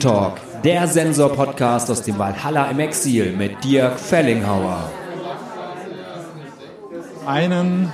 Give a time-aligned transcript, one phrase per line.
[0.00, 4.90] Dresentalk, der Sensor-Podcast aus dem Valhalla im Exil mit Dirk Fellinghauer.
[7.26, 7.92] Einen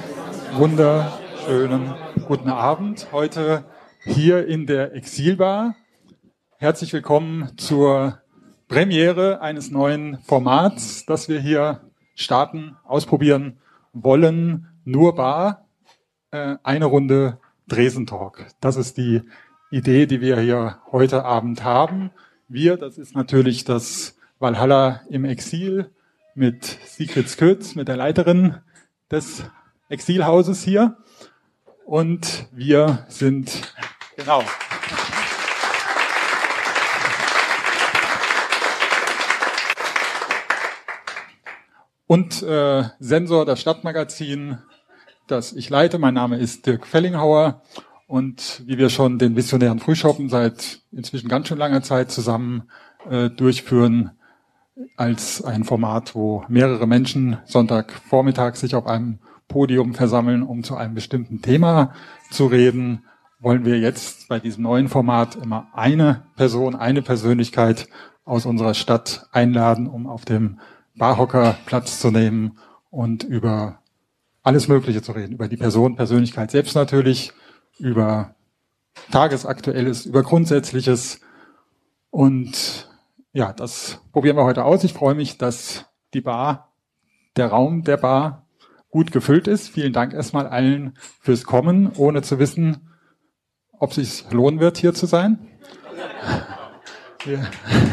[0.54, 1.94] wunderschönen
[2.28, 3.64] guten Abend heute
[4.04, 5.74] hier in der Exilbar.
[6.58, 8.20] Herzlich willkommen zur
[8.68, 11.80] Premiere eines neuen Formats, das wir hier
[12.14, 13.58] starten, ausprobieren
[13.92, 14.68] wollen.
[14.84, 15.66] Nur Bar,
[16.30, 18.46] äh, eine Runde Dresentalk.
[18.60, 19.22] Das ist die
[19.76, 22.10] Idee, die wir hier heute Abend haben.
[22.48, 25.90] Wir, das ist natürlich das Valhalla im Exil
[26.34, 28.56] mit Sigrid Skötz, mit der Leiterin
[29.10, 29.44] des
[29.90, 30.96] Exilhauses hier.
[31.84, 33.74] Und wir sind,
[34.16, 34.42] genau.
[42.06, 44.56] Und äh, Sensor, das Stadtmagazin,
[45.26, 45.98] das ich leite.
[45.98, 47.60] Mein Name ist Dirk Fellinghauer
[48.06, 52.64] und wie wir schon den visionären Frühschoppen seit inzwischen ganz schön langer Zeit zusammen
[53.08, 54.12] äh, durchführen,
[54.96, 59.18] als ein Format, wo mehrere Menschen Sonntagvormittag sich auf einem
[59.48, 61.94] Podium versammeln, um zu einem bestimmten Thema
[62.30, 63.04] zu reden,
[63.38, 67.88] wollen wir jetzt bei diesem neuen Format immer eine Person, eine Persönlichkeit
[68.24, 70.58] aus unserer Stadt einladen, um auf dem
[70.96, 72.58] Barhocker Platz zu nehmen
[72.90, 73.78] und über
[74.42, 75.34] alles Mögliche zu reden.
[75.34, 77.32] Über die Person, Persönlichkeit selbst natürlich,
[77.78, 78.34] über
[79.10, 81.20] Tagesaktuelles, über Grundsätzliches.
[82.10, 82.90] Und
[83.32, 84.84] ja, das probieren wir heute aus.
[84.84, 86.72] Ich freue mich, dass die Bar,
[87.36, 88.46] der Raum der Bar
[88.90, 89.68] gut gefüllt ist.
[89.68, 92.88] Vielen Dank erstmal allen fürs Kommen, ohne zu wissen,
[93.78, 95.46] ob es sich lohnen wird, hier zu sein.
[97.24, 97.46] Wir,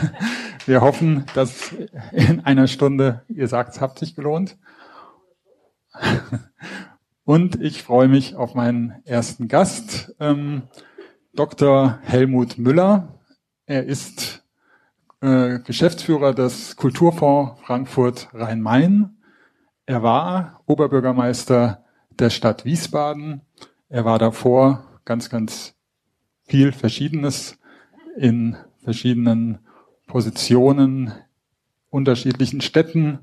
[0.65, 1.73] wir hoffen, dass
[2.11, 4.57] in einer Stunde, ihr sagt, es hat sich gelohnt.
[7.25, 10.63] Und ich freue mich auf meinen ersten Gast, ähm,
[11.33, 11.99] Dr.
[12.01, 13.17] Helmut Müller.
[13.65, 14.43] Er ist
[15.21, 19.15] äh, Geschäftsführer des Kulturfonds Frankfurt Rhein-Main.
[19.85, 23.41] Er war Oberbürgermeister der Stadt Wiesbaden.
[23.87, 25.75] Er war davor ganz, ganz
[26.45, 27.57] viel Verschiedenes
[28.17, 29.59] in verschiedenen
[30.07, 31.13] Positionen,
[31.89, 33.19] unterschiedlichen Städten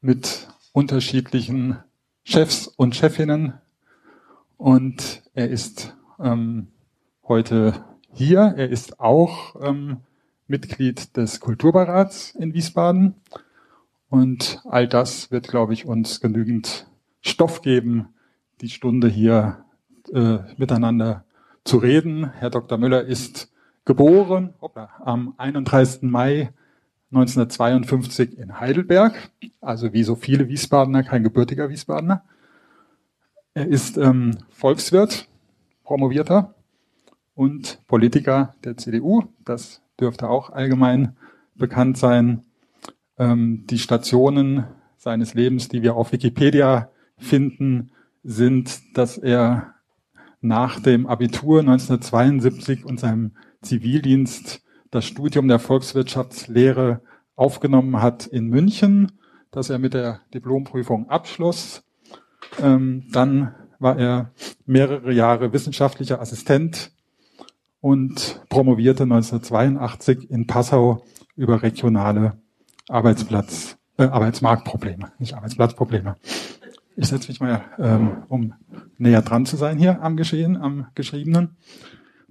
[0.00, 1.78] mit unterschiedlichen
[2.24, 3.54] Chefs und Chefinnen.
[4.56, 6.68] Und er ist ähm,
[7.28, 8.54] heute hier.
[8.56, 9.98] Er ist auch ähm,
[10.46, 13.14] Mitglied des Kulturbeirats in Wiesbaden.
[14.08, 16.86] Und all das wird, glaube ich, uns genügend
[17.20, 18.08] Stoff geben,
[18.62, 19.64] die Stunde hier
[20.12, 21.24] äh, miteinander
[21.64, 22.30] zu reden.
[22.32, 22.78] Herr Dr.
[22.78, 23.52] Müller ist
[23.84, 26.02] geboren hoppla, am 31.
[26.02, 26.52] Mai
[27.14, 29.30] 1952 in Heidelberg,
[29.60, 32.24] also wie so viele Wiesbadener, kein gebürtiger Wiesbadener.
[33.54, 35.28] Er ist ähm, Volkswirt,
[35.84, 36.54] promovierter
[37.34, 39.22] und Politiker der CDU.
[39.44, 41.16] Das dürfte auch allgemein
[41.54, 42.42] bekannt sein.
[43.16, 44.64] Ähm, die Stationen
[44.96, 47.92] seines Lebens, die wir auf Wikipedia finden,
[48.24, 49.74] sind, dass er
[50.40, 54.63] nach dem Abitur 1972 und seinem Zivildienst
[54.94, 57.00] das Studium der Volkswirtschaftslehre
[57.34, 59.10] aufgenommen hat in München,
[59.50, 61.82] das er mit der Diplomprüfung abschloss.
[62.62, 64.30] Ähm, dann war er
[64.66, 66.92] mehrere Jahre wissenschaftlicher Assistent
[67.80, 71.04] und promovierte 1982 in Passau
[71.34, 72.38] über regionale
[72.88, 76.14] Arbeitsplatz, äh, Arbeitsmarktprobleme, nicht Arbeitsplatzprobleme.
[76.94, 78.54] Ich setze mich mal, ähm, um
[78.98, 81.56] näher dran zu sein hier am Geschehen, am Geschriebenen.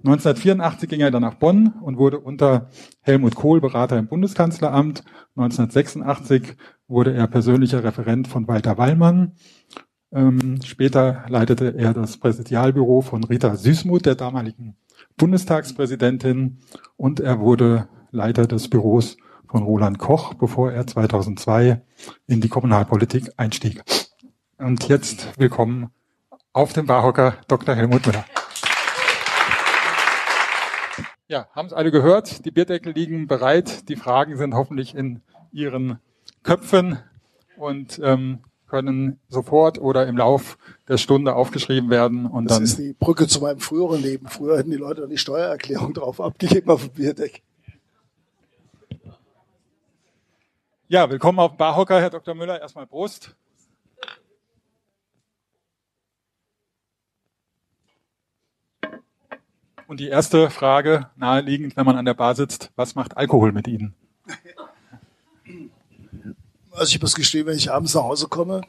[0.04, 2.68] 1984 ging er dann nach Bonn und wurde unter
[3.00, 5.02] Helmut Kohl Berater im Bundeskanzleramt.
[5.34, 6.56] 1986
[6.86, 9.32] wurde er persönlicher Referent von Walter Wallmann.
[10.12, 14.76] Ähm, später leitete er das Präsidialbüro von Rita Süßmuth, der damaligen
[15.16, 16.58] Bundestagspräsidentin,
[16.96, 19.16] und er wurde Leiter des Büros
[19.48, 21.80] von Roland Koch, bevor er 2002
[22.26, 23.82] in die Kommunalpolitik einstieg.
[24.58, 25.90] Und jetzt willkommen
[26.52, 27.74] auf dem Barhocker Dr.
[27.74, 28.24] Helmut Müller.
[31.26, 32.44] Ja, haben es alle gehört.
[32.44, 33.88] Die Bierdeckel liegen bereit.
[33.88, 35.22] Die Fragen sind hoffentlich in
[35.52, 35.98] Ihren
[36.42, 36.98] Köpfen
[37.56, 42.26] und ähm, können sofort oder im Lauf der Stunde aufgeschrieben werden.
[42.26, 44.28] Und das dann ist die Brücke zu meinem früheren Leben.
[44.28, 47.42] Früher hätten die Leute die Steuererklärung drauf abgegeben auf dem Bierdeck.
[50.88, 52.34] Ja, willkommen auf Barhocker, Herr Dr.
[52.34, 52.60] Müller.
[52.60, 53.34] Erstmal Prost.
[59.94, 63.68] Und die erste Frage, naheliegend, wenn man an der Bar sitzt, was macht Alkohol mit
[63.68, 63.94] Ihnen?
[66.72, 68.62] Also ich muss gestehen, wenn ich abends nach Hause komme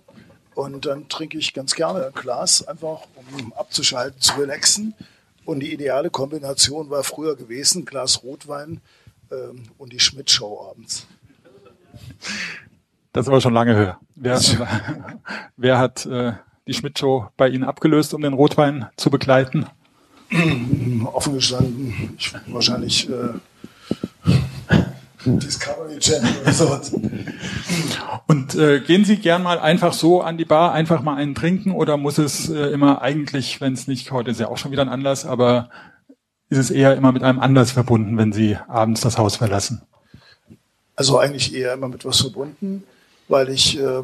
[0.53, 3.07] und dann trinke ich ganz gerne ein Glas, einfach
[3.39, 4.93] um abzuschalten, zu relaxen.
[5.45, 8.81] Und die ideale Kombination war früher gewesen, Glas Rotwein
[9.31, 11.07] ähm, und die Schmidt-Show abends.
[13.13, 13.99] Das aber schon lange höher.
[14.13, 14.39] Wer,
[15.57, 16.33] wer hat äh,
[16.67, 19.65] die Schmidt-Show bei Ihnen abgelöst, um den Rotwein zu begleiten?
[21.13, 23.39] Offen gestanden, ich, wahrscheinlich äh,
[25.25, 26.93] Discovery Channel oder sowas.
[28.27, 31.71] Und äh, gehen Sie gern mal einfach so an die Bar, einfach mal einen trinken
[31.71, 34.81] oder muss es äh, immer eigentlich, wenn es nicht, heute ist ja auch schon wieder
[34.81, 35.69] ein Anlass, aber
[36.49, 39.81] ist es eher immer mit einem Anlass verbunden, wenn Sie abends das Haus verlassen?
[40.95, 42.83] Also eigentlich eher immer mit was verbunden,
[43.27, 44.03] weil ich äh,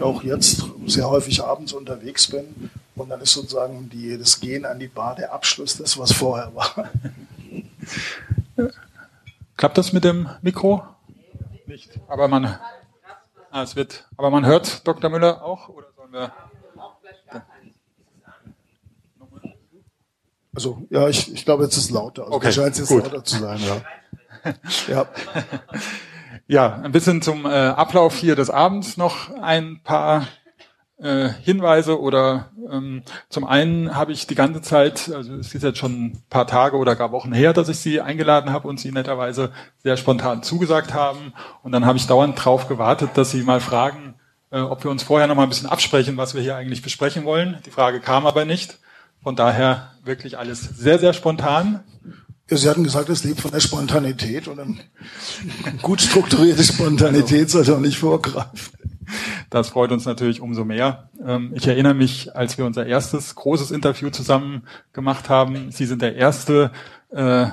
[0.00, 4.78] auch jetzt sehr häufig abends unterwegs bin und dann ist sozusagen die, das Gehen an
[4.78, 6.90] die Bar der Abschluss des, was vorher war.
[9.56, 10.82] Klappt das mit dem Mikro?
[11.66, 11.90] Nicht.
[12.08, 12.58] Aber man,
[13.50, 15.10] ah, es wird, aber man hört Dr.
[15.10, 16.32] Müller auch, oder sollen wir?
[20.54, 22.24] Also, ja, ich, ich glaube, jetzt ist es lauter.
[22.24, 23.04] Also, okay, scheint es jetzt gut.
[23.04, 24.54] lauter zu sein, ja.
[24.88, 25.06] ja.
[26.48, 30.26] Ja, ein bisschen zum äh, Ablauf hier des Abends noch ein paar
[30.98, 35.78] äh, Hinweise oder ähm, zum einen habe ich die ganze Zeit, also es ist jetzt
[35.78, 38.92] schon ein paar Tage oder gar Wochen her, dass ich Sie eingeladen habe und Sie
[38.92, 39.52] netterweise
[39.82, 41.32] sehr spontan zugesagt haben
[41.62, 44.14] und dann habe ich dauernd drauf gewartet, dass Sie mal fragen,
[44.50, 47.24] äh, ob wir uns vorher noch mal ein bisschen absprechen, was wir hier eigentlich besprechen
[47.24, 47.58] wollen.
[47.66, 48.78] Die Frage kam aber nicht.
[49.22, 51.82] Von daher wirklich alles sehr, sehr spontan.
[52.48, 54.78] Sie hatten gesagt, es lebt von der Spontanität und eine
[55.82, 58.95] gut strukturierte Spontanität sollte auch nicht vorgreifen.
[59.50, 61.10] Das freut uns natürlich umso mehr.
[61.24, 64.62] Ähm, Ich erinnere mich, als wir unser erstes großes Interview zusammen
[64.92, 65.70] gemacht haben.
[65.70, 66.70] Sie sind der erste
[67.10, 67.46] äh,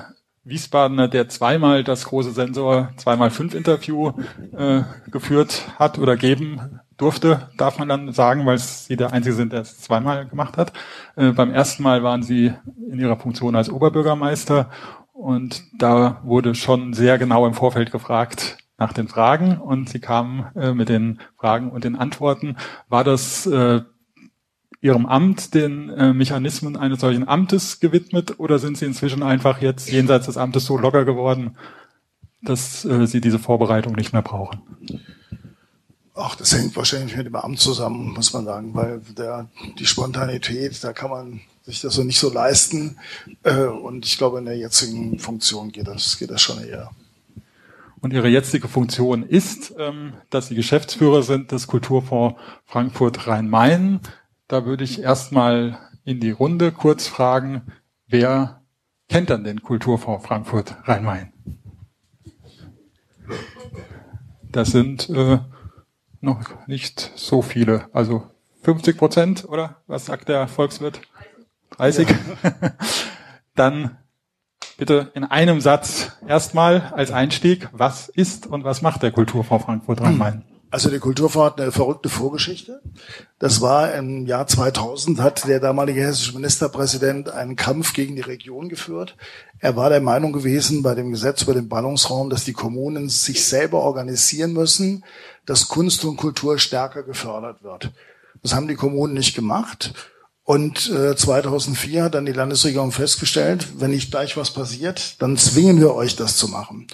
[0.44, 4.12] Wiesbadener, der zweimal das große Sensor zweimal fünf Interview
[4.56, 9.52] äh, geführt hat oder geben durfte, darf man dann sagen, weil Sie der Einzige sind,
[9.52, 10.72] der es zweimal gemacht hat.
[11.16, 12.52] Äh, beim ersten Mal waren Sie
[12.90, 14.70] in Ihrer Funktion als Oberbürgermeister
[15.12, 20.46] und da wurde schon sehr genau im Vorfeld gefragt nach den Fragen und Sie kamen
[20.56, 22.56] äh, mit den Fragen und den Antworten.
[22.88, 23.82] War das äh,
[24.80, 29.90] Ihrem Amt den äh, Mechanismen eines solchen Amtes gewidmet oder sind Sie inzwischen einfach jetzt
[29.90, 31.56] jenseits des Amtes so locker geworden,
[32.42, 34.60] dass äh, Sie diese Vorbereitung nicht mehr brauchen?
[36.14, 39.48] Ach, das hängt wahrscheinlich mit dem Amt zusammen, muss man sagen, weil der,
[39.78, 42.98] die Spontanität, da kann man sich das so nicht so leisten.
[43.42, 46.90] Äh, und ich glaube, in der jetzigen Funktion geht das, geht das schon eher.
[48.04, 54.00] Und Ihre jetzige Funktion ist, ähm, dass Sie Geschäftsführer sind des Kulturfonds Frankfurt Rhein-Main.
[54.46, 57.62] Da würde ich erstmal in die Runde kurz fragen,
[58.06, 58.60] wer
[59.08, 61.32] kennt dann den Kulturfonds Frankfurt Rhein-Main?
[64.52, 65.38] Das sind äh,
[66.20, 68.30] noch nicht so viele, also
[68.64, 69.80] 50 Prozent, oder?
[69.86, 71.00] Was sagt der Volkswirt?
[71.78, 72.06] 30?
[73.54, 73.96] Dann
[74.76, 80.00] bitte in einem Satz erstmal als Einstieg, was ist und was macht der Kulturfonds Frankfurt
[80.00, 80.44] Rhein-Main?
[80.74, 82.82] Also der Kulturfonds hat eine verrückte Vorgeschichte.
[83.38, 88.68] Das war im Jahr 2000, hat der damalige hessische Ministerpräsident einen Kampf gegen die Region
[88.68, 89.16] geführt.
[89.60, 93.44] Er war der Meinung gewesen bei dem Gesetz über den Ballungsraum, dass die Kommunen sich
[93.44, 95.04] selber organisieren müssen,
[95.46, 97.92] dass Kunst und Kultur stärker gefördert wird.
[98.42, 99.94] Das haben die Kommunen nicht gemacht.
[100.44, 105.80] Und äh, 2004 hat dann die Landesregierung festgestellt, wenn nicht gleich was passiert, dann zwingen
[105.80, 106.86] wir euch das zu machen.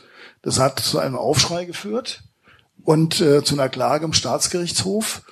[0.42, 2.23] Das hat zu einem Aufschrei geführt
[2.85, 5.23] und äh, zu einer Klage im Staatsgerichtshof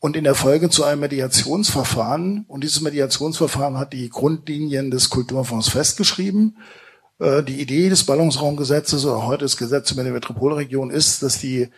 [0.00, 2.44] und in der Folge zu einem Mediationsverfahren.
[2.48, 6.56] Und dieses Mediationsverfahren hat die Grundlinien des Kulturfonds festgeschrieben.
[7.20, 11.68] Äh, die Idee des Ballungsraumgesetzes oder heute des Gesetzes über die Metropolregion ist, dass die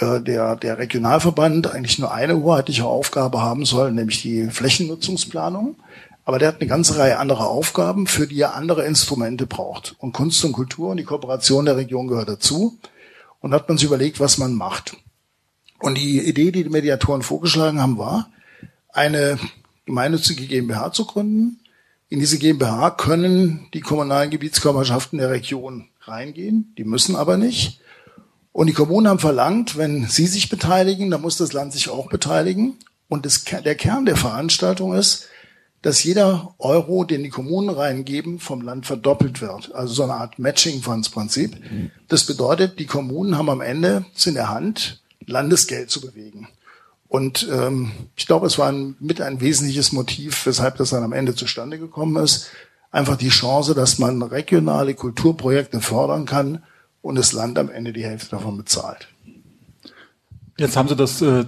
[0.00, 5.76] der, der Regionalverband eigentlich nur eine hoheitliche Aufgabe haben soll, nämlich die Flächennutzungsplanung.
[6.24, 9.96] Aber der hat eine ganze Reihe anderer Aufgaben, für die er andere Instrumente braucht.
[9.98, 12.78] Und Kunst und Kultur und die Kooperation der Region gehört dazu.
[13.40, 14.96] Und hat man sich überlegt, was man macht.
[15.80, 18.30] Und die Idee, die die Mediatoren vorgeschlagen haben, war,
[18.92, 19.36] eine
[19.84, 21.58] gemeinnützige GmbH zu gründen.
[22.08, 27.80] In diese GmbH können die kommunalen Gebietskörperschaften der Region reingehen, die müssen aber nicht.
[28.52, 32.08] Und die Kommunen haben verlangt, wenn sie sich beteiligen, dann muss das Land sich auch
[32.08, 32.76] beteiligen.
[33.08, 35.28] Und das, der Kern der Veranstaltung ist,
[35.80, 39.74] dass jeder Euro, den die Kommunen reingeben, vom Land verdoppelt wird.
[39.74, 41.56] Also so eine Art Matching-Funds-Prinzip.
[42.08, 46.48] Das bedeutet, die Kommunen haben am Ende es in der Hand, Landesgeld zu bewegen.
[47.08, 51.12] Und ähm, ich glaube, es war ein, mit ein wesentliches Motiv, weshalb das dann am
[51.12, 52.48] Ende zustande gekommen ist.
[52.90, 56.62] Einfach die Chance, dass man regionale Kulturprojekte fördern kann
[57.02, 59.08] und das Land am Ende die Hälfte davon bezahlt.
[60.56, 61.44] Jetzt haben Sie das äh,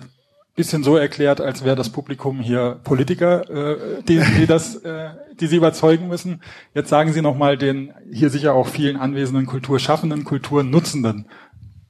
[0.55, 5.47] bisschen so erklärt, als wäre das Publikum hier Politiker, äh, die, die das, äh, die
[5.47, 6.43] sie überzeugen müssen.
[6.75, 11.27] Jetzt sagen Sie noch mal den hier sicher auch vielen anwesenden Kulturschaffenden, Kulturnutzenden.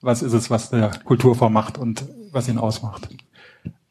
[0.01, 3.09] Was ist es, was der Kulturfonds macht und was ihn ausmacht?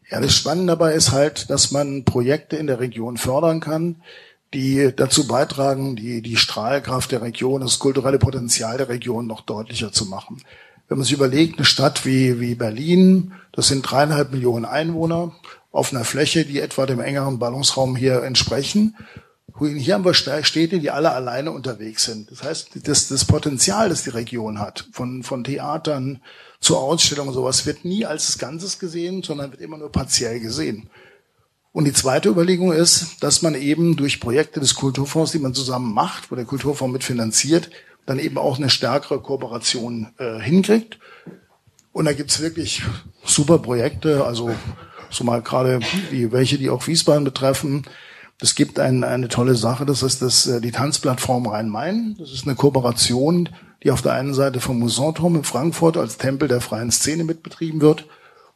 [0.10, 3.98] Ja, das Spannende dabei ist halt, dass man Projekte in der Region fördern kann,
[4.54, 9.92] die dazu beitragen, die, die Strahlkraft der Region, das kulturelle Potenzial der Region noch deutlicher
[9.92, 10.42] zu machen.
[10.88, 15.34] Wenn man sich überlegt, eine Stadt wie, wie Berlin, das sind dreieinhalb Millionen Einwohner
[15.72, 18.96] auf einer Fläche, die etwa dem engeren Ballungsraum hier entsprechen.
[19.60, 22.32] Hier haben wir Städte, die alle alleine unterwegs sind.
[22.32, 26.22] Das heißt, das, das Potenzial, das die Region hat, von, von Theatern
[26.60, 30.90] zu Ausstellungen sowas, wird nie als Ganzes gesehen, sondern wird immer nur partiell gesehen.
[31.74, 35.92] Und die zweite Überlegung ist, dass man eben durch Projekte des Kulturfonds, die man zusammen
[35.92, 37.72] macht, wo der Kulturfonds mitfinanziert,
[38.06, 41.00] dann eben auch eine stärkere Kooperation äh, hinkriegt.
[41.92, 42.84] Und da gibt's wirklich
[43.26, 44.52] super Projekte, also
[45.10, 45.80] so mal gerade
[46.12, 47.84] wie welche, die auch Wiesbaden betreffen.
[48.40, 52.18] Es gibt ein, eine tolle Sache, das ist das, äh, die Tanzplattform Rhein-Main.
[52.20, 53.50] Das ist eine Kooperation,
[53.82, 57.82] die auf der einen Seite vom Musanturm in Frankfurt als Tempel der freien Szene mitbetrieben
[57.82, 58.06] wird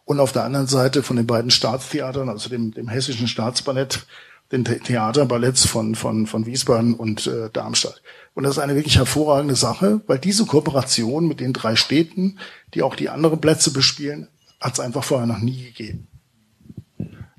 [0.08, 4.06] und auf der anderen Seite von den beiden Staatstheatern, also dem, dem Hessischen Staatsballett,
[4.54, 8.02] den Theaterballetts von, von, von Wiesbaden und äh, Darmstadt.
[8.34, 12.40] Und das ist eine wirklich hervorragende Sache, weil diese Kooperation mit den drei Städten,
[12.74, 14.30] die auch die anderen Plätze bespielen,
[14.62, 16.08] hat es einfach vorher noch nie gegeben.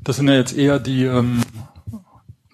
[0.04, 1.40] Das sind ja jetzt eher die ähm,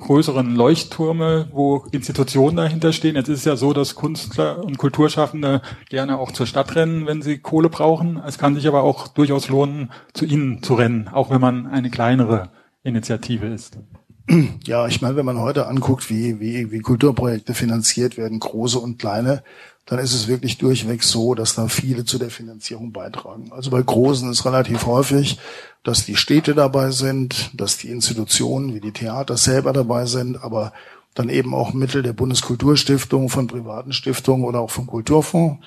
[0.05, 3.17] größeren Leuchttürme, wo Institutionen dahinter stehen.
[3.17, 7.23] Jetzt ist es ja so, dass Künstler und Kulturschaffende gerne auch zur Stadt rennen, wenn
[7.23, 8.23] sie Kohle brauchen.
[8.25, 11.91] Es kann sich aber auch durchaus lohnen, zu ihnen zu rennen, auch wenn man eine
[11.91, 12.51] kleinere
[12.83, 13.79] Initiative ist.
[14.67, 18.99] Ja, ich meine, wenn man heute anguckt, wie, wie, wie Kulturprojekte finanziert werden, große und
[18.99, 19.43] kleine,
[19.87, 23.53] dann ist es wirklich durchweg so, dass da viele zu der Finanzierung beitragen.
[23.53, 25.39] Also bei großen ist relativ häufig,
[25.83, 30.73] dass die Städte dabei sind, dass die Institutionen wie die Theater selber dabei sind, aber
[31.15, 35.65] dann eben auch Mittel der Bundeskulturstiftung, von privaten Stiftungen oder auch vom Kulturfonds.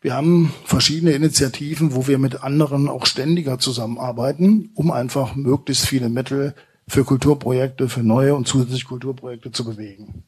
[0.00, 6.08] Wir haben verschiedene Initiativen, wo wir mit anderen auch ständiger zusammenarbeiten, um einfach möglichst viele
[6.08, 6.54] Mittel
[6.86, 10.24] für Kulturprojekte, für neue und zusätzliche Kulturprojekte zu bewegen.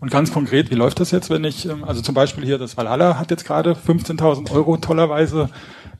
[0.00, 2.76] Und ganz konkret, wie läuft das jetzt, wenn ich, ähm, also zum Beispiel hier das
[2.76, 5.50] Valhalla hat jetzt gerade 15.000 Euro tollerweise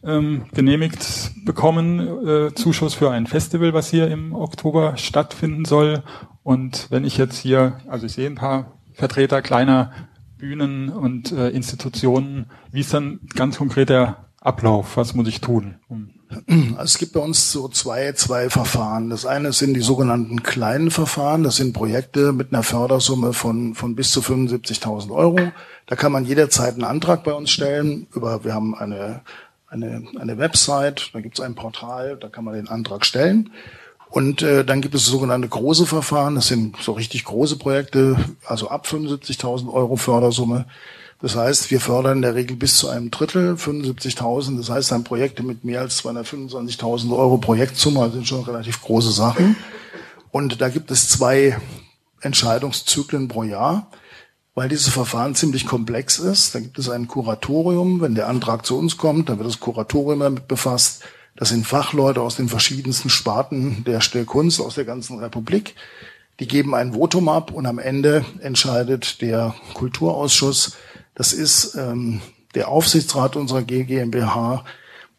[0.05, 6.03] ähm, genehmigt bekommen, äh, Zuschuss für ein Festival, was hier im Oktober stattfinden soll.
[6.43, 9.93] Und wenn ich jetzt hier, also ich sehe ein paar Vertreter kleiner
[10.38, 14.97] Bühnen und äh, Institutionen, wie ist dann ganz konkret der Ablauf?
[14.97, 15.76] Was muss ich tun?
[15.88, 16.11] Um
[16.83, 19.11] es gibt bei uns so zwei, zwei Verfahren.
[19.11, 21.43] Das eine sind die sogenannten kleinen Verfahren.
[21.43, 25.38] Das sind Projekte mit einer Fördersumme von, von bis zu 75.000 Euro.
[25.87, 28.07] Da kann man jederzeit einen Antrag bei uns stellen.
[28.14, 29.23] Über, wir haben eine,
[29.69, 33.50] eine, eine Website, da gibt es ein Portal, da kann man den Antrag stellen.
[34.09, 36.37] Und äh, dann gibt es sogenannte große Verfahren.
[36.37, 38.16] Das sind so richtig große Projekte,
[38.47, 40.66] also ab 75.000 Euro Fördersumme.
[41.20, 44.58] Das heißt, wir fördern in der Regel bis zu einem Drittel, 75.000.
[44.58, 49.56] Das heißt, dann Projekte mit mehr als 225.000 Euro Projektsumme sind schon relativ große Sachen.
[50.30, 51.58] Und da gibt es zwei
[52.20, 53.90] Entscheidungszyklen pro Jahr,
[54.54, 56.54] weil dieses Verfahren ziemlich komplex ist.
[56.54, 58.02] Da gibt es ein Kuratorium.
[58.02, 61.02] Wenn der Antrag zu uns kommt, dann wird das Kuratorium damit befasst.
[61.37, 65.75] Das sind Fachleute aus den verschiedensten Sparten der Stellkunst aus der ganzen Republik.
[66.40, 70.76] Die geben ein Votum ab und am Ende entscheidet der Kulturausschuss,
[71.16, 72.20] das ist ähm,
[72.54, 74.64] der Aufsichtsrat unserer GmbH,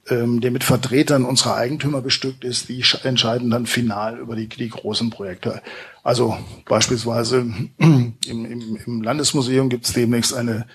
[0.10, 2.70] ähm, der mit Vertretern unserer Eigentümer bestückt ist.
[2.70, 5.62] Die entscheiden dann final über die, die großen Projekte.
[6.04, 10.68] Also beispielsweise im, im, im Landesmuseum gibt es demnächst eine,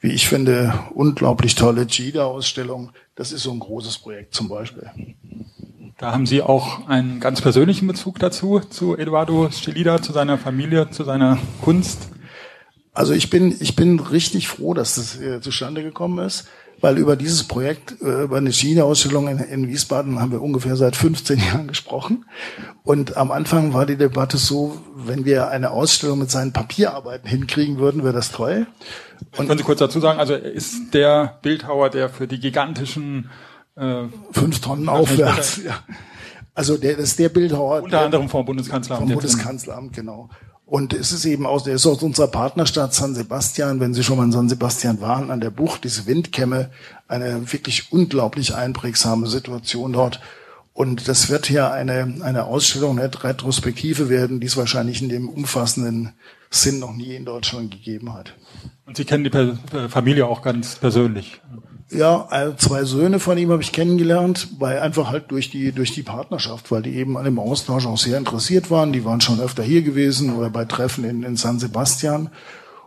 [0.00, 2.92] wie ich finde, unglaublich tolle GIDA-Ausstellung.
[3.14, 4.90] Das ist so ein großes Projekt zum Beispiel.
[5.96, 10.90] Da haben Sie auch einen ganz persönlichen Bezug dazu, zu Eduardo Stelida, zu seiner Familie,
[10.90, 12.10] zu seiner Kunst.
[12.96, 16.48] Also ich bin, ich bin richtig froh, dass das äh, zustande gekommen ist,
[16.80, 20.96] weil über dieses Projekt, äh, über eine China-Ausstellung in, in, Wiesbaden haben wir ungefähr seit
[20.96, 22.24] 15 Jahren gesprochen.
[22.84, 27.76] Und am Anfang war die Debatte so, wenn wir eine Ausstellung mit seinen Papierarbeiten hinkriegen
[27.76, 28.66] würden, wäre das toll.
[29.36, 33.28] Und können Sie kurz dazu sagen, also er ist der Bildhauer, der für die gigantischen
[33.76, 35.80] äh, fünf Tonnen aufwärts, ja.
[36.54, 37.82] Also der das ist der Bildhauer.
[37.82, 39.06] Unter der, anderem vom Bundeskanzleramt.
[39.06, 40.30] Vom Bundeskanzleramt, genau.
[40.66, 44.16] Und es ist eben aus, der ist aus unserer Partnerstadt San Sebastian, wenn Sie schon
[44.16, 46.70] mal in San Sebastian waren, an der Bucht, diese Windkämme,
[47.06, 50.20] eine wirklich unglaublich einprägsame Situation dort.
[50.72, 55.28] Und das wird hier eine, eine Ausstellung, eine Retrospektive werden, die es wahrscheinlich in dem
[55.28, 56.14] umfassenden
[56.50, 58.34] Sinn noch nie in Deutschland gegeben hat.
[58.86, 61.40] Und Sie kennen die Familie auch ganz persönlich?
[61.90, 65.92] Ja, äh, zwei Söhne von ihm habe ich kennengelernt, weil einfach halt durch die durch
[65.92, 68.92] die Partnerschaft, weil die eben an dem Austausch auch sehr interessiert waren.
[68.92, 72.30] Die waren schon öfter hier gewesen oder bei Treffen in, in San Sebastian.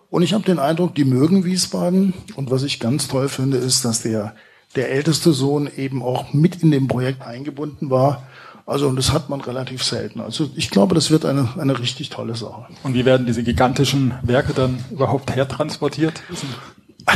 [0.09, 2.13] Und ich habe den Eindruck, die mögen Wiesbaden.
[2.35, 4.35] Und was ich ganz toll finde, ist, dass der
[4.75, 8.23] der älteste Sohn eben auch mit in dem Projekt eingebunden war.
[8.65, 10.19] Also und das hat man relativ selten.
[10.19, 12.67] Also ich glaube, das wird eine eine richtig tolle Sache.
[12.83, 16.21] Und wie werden diese gigantischen Werke dann überhaupt hertransportiert?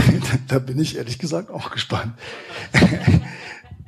[0.48, 2.14] da bin ich ehrlich gesagt auch gespannt.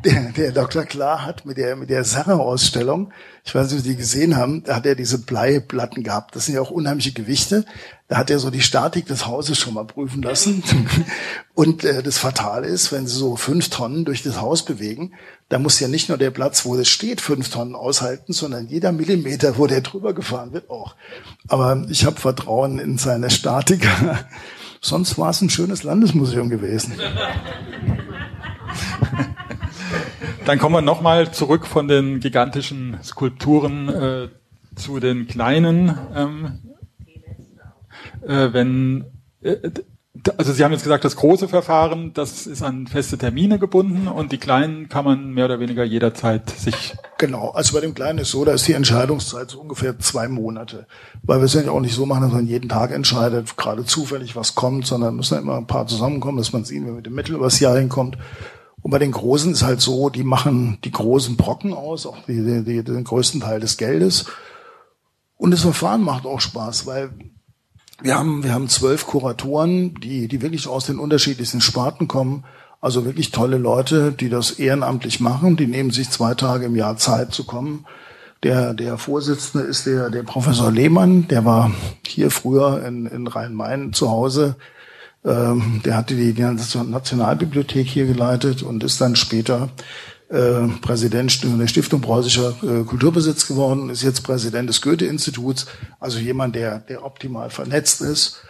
[0.06, 0.84] Der, der Dr.
[0.84, 3.12] Klar hat mit der, mit der Sarah-Ausstellung,
[3.44, 6.36] ich weiß nicht, ob Sie die gesehen haben, da hat er diese Bleiplatten gehabt.
[6.36, 7.66] Das sind ja auch unheimliche Gewichte.
[8.08, 10.64] Da hat er so die Statik des Hauses schon mal prüfen lassen.
[11.56, 15.14] Und äh, das Fatale ist, wenn Sie so fünf Tonnen durch das Haus bewegen,
[15.50, 18.92] da muss ja nicht nur der Platz, wo es steht, fünf Tonnen aushalten, sondern jeder
[18.92, 20.96] Millimeter, wo der drüber gefahren wird, auch.
[21.48, 24.20] Aber ich habe Vertrauen in seine Statiker.
[24.82, 26.94] Sonst war es ein schönes Landesmuseum gewesen.
[30.46, 34.28] Dann kommen wir nochmal zurück von den gigantischen Skulpturen äh,
[34.76, 35.98] zu den kleinen.
[36.14, 36.60] Ähm,
[38.22, 39.06] äh, wenn
[39.42, 39.58] äh,
[40.38, 44.32] also Sie haben jetzt gesagt, das große Verfahren, das ist an feste Termine gebunden und
[44.32, 46.96] die kleinen kann man mehr oder weniger jederzeit sich.
[47.18, 50.88] Genau, also bei dem kleinen ist so, da ist die Entscheidungszeit so ungefähr zwei Monate.
[51.24, 54.36] Weil wir es ja auch nicht so machen, dass man jeden Tag entscheidet, gerade zufällig
[54.36, 57.14] was kommt, sondern müssen ja immer ein paar zusammenkommen, dass man sehen, wer mit dem
[57.14, 58.18] Mittel übers Jahr hinkommt.
[58.82, 62.44] Und bei den Großen ist halt so, die machen die großen Brocken aus, auch die,
[62.44, 64.26] die, die, den größten Teil des Geldes.
[65.38, 67.12] Und das Verfahren macht auch Spaß, weil
[68.02, 72.44] wir haben, wir haben zwölf Kuratoren, die, die wirklich aus den unterschiedlichsten Sparten kommen.
[72.82, 75.56] Also wirklich tolle Leute, die das ehrenamtlich machen.
[75.56, 77.86] Die nehmen sich zwei Tage im Jahr Zeit zu kommen.
[78.44, 81.28] Der, der Vorsitzende ist der, der Professor Lehmann.
[81.30, 81.72] Der war
[82.06, 84.56] hier früher in, in Rhein-Main zu Hause.
[85.24, 89.70] Ähm, der hatte die, die Nationalbibliothek hier geleitet und ist dann später
[90.36, 95.66] äh, Präsident der Stiftung Preußischer äh, Kulturbesitz geworden, ist jetzt Präsident des Goethe-Instituts,
[96.00, 98.42] also jemand, der, der optimal vernetzt ist.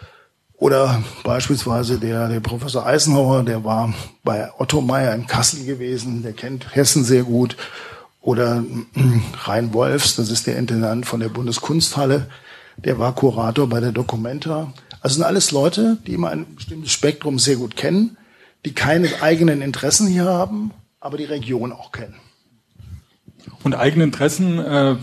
[0.58, 3.94] Oder beispielsweise der, der Professor Eisenhower, der war
[4.24, 7.56] bei Otto Meyer in Kassel gewesen, der kennt Hessen sehr gut.
[8.20, 9.02] Oder äh,
[9.44, 12.26] Rhein Wolfs, das ist der Intendant von der Bundeskunsthalle,
[12.78, 14.72] der war Kurator bei der Documenta.
[15.00, 18.16] Also sind alles Leute, die immer ein bestimmtes Spektrum sehr gut kennen,
[18.64, 20.72] die keine eigenen Interessen hier haben,
[21.06, 22.14] aber die Region auch kennen.
[23.62, 24.96] Und eigene Interessen, äh,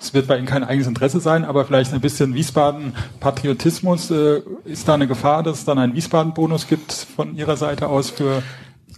[0.00, 4.10] es wird bei Ihnen kein eigenes Interesse sein, aber vielleicht ein bisschen Wiesbaden-Patriotismus.
[4.10, 8.10] Äh, ist da eine Gefahr, dass es dann einen Wiesbaden-Bonus gibt von Ihrer Seite aus
[8.10, 8.42] für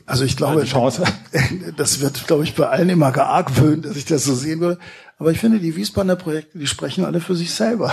[0.07, 1.05] also ich glaube, Chance.
[1.77, 4.79] das wird, glaube ich, bei allen immer geargwöhnt, dass ich das so sehen würde.
[5.19, 7.93] Aber ich finde, die Wiesbadener Projekte, die sprechen alle für sich selber.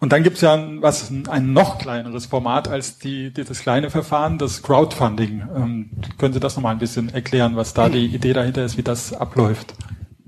[0.00, 3.90] Und dann gibt's ja ein, was ein noch kleineres Format als die, die das kleine
[3.90, 5.42] Verfahren, das Crowdfunding.
[5.54, 8.82] Ähm, können Sie das nochmal ein bisschen erklären, was da die Idee dahinter ist, wie
[8.82, 9.74] das abläuft?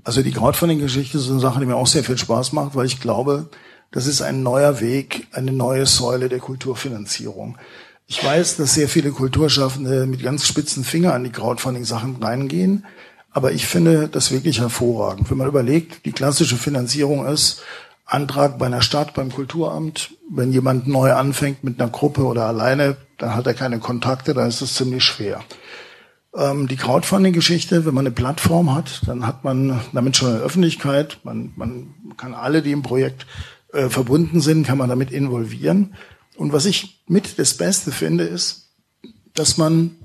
[0.03, 3.01] Also die Crowdfunding-Geschichte ist eine Sache, die mir auch sehr viel Spaß macht, weil ich
[3.01, 3.49] glaube,
[3.91, 7.57] das ist ein neuer Weg, eine neue Säule der Kulturfinanzierung.
[8.05, 12.85] Ich weiß, dass sehr viele Kulturschaffende mit ganz spitzen Finger an die Crowdfunding-Sachen reingehen,
[13.31, 15.29] aber ich finde das wirklich hervorragend.
[15.29, 17.61] Wenn man überlegt, die klassische Finanzierung ist,
[18.07, 20.11] Antrag bei einer Stadt, beim Kulturamt.
[20.29, 24.47] Wenn jemand neu anfängt mit einer Gruppe oder alleine, dann hat er keine Kontakte, dann
[24.47, 25.43] ist das ziemlich schwer.
[26.35, 31.19] Ähm, die Crowdfunding-Geschichte, wenn man eine Plattform hat, dann hat man damit schon eine Öffentlichkeit.
[31.23, 33.25] Man, man kann alle, die im Projekt
[33.73, 35.95] äh, verbunden sind, kann man damit involvieren.
[36.37, 38.69] Und was ich mit das Beste finde, ist,
[39.33, 39.95] dass man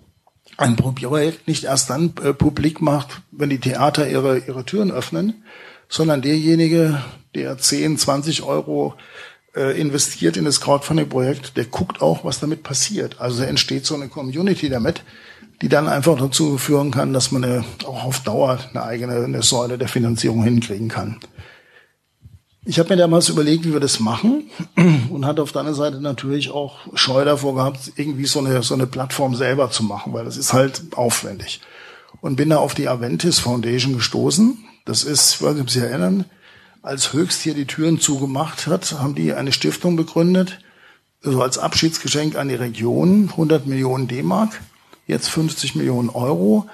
[0.57, 5.45] ein Projekt nicht erst dann äh, publik macht, wenn die Theater ihre, ihre Türen öffnen,
[5.89, 7.03] sondern derjenige,
[7.35, 8.95] der 10, 20 Euro
[9.55, 13.21] äh, investiert in das Crowdfunding-Projekt, der guckt auch, was damit passiert.
[13.21, 15.03] Also entsteht so eine Community damit,
[15.61, 19.43] die dann einfach dazu führen kann, dass man eine, auch auf Dauer eine eigene eine
[19.43, 21.19] Säule der Finanzierung hinkriegen kann.
[22.65, 24.45] Ich habe mir damals überlegt, wie wir das machen
[25.11, 28.75] und hatte auf der anderen Seite natürlich auch Scheu davor gehabt, irgendwie so eine, so
[28.75, 31.61] eine Plattform selber zu machen, weil das ist halt aufwendig.
[32.21, 34.59] Und bin da auf die Aventis Foundation gestoßen.
[34.85, 36.25] Das ist, ich weiß nicht, ob Sie erinnern,
[36.83, 40.59] als Höchst hier die Türen zugemacht hat, haben die eine Stiftung begründet,
[41.25, 44.61] also als Abschiedsgeschenk an die Region, 100 Millionen D-Mark,
[45.07, 46.69] jetzt 50 Millionen Euro,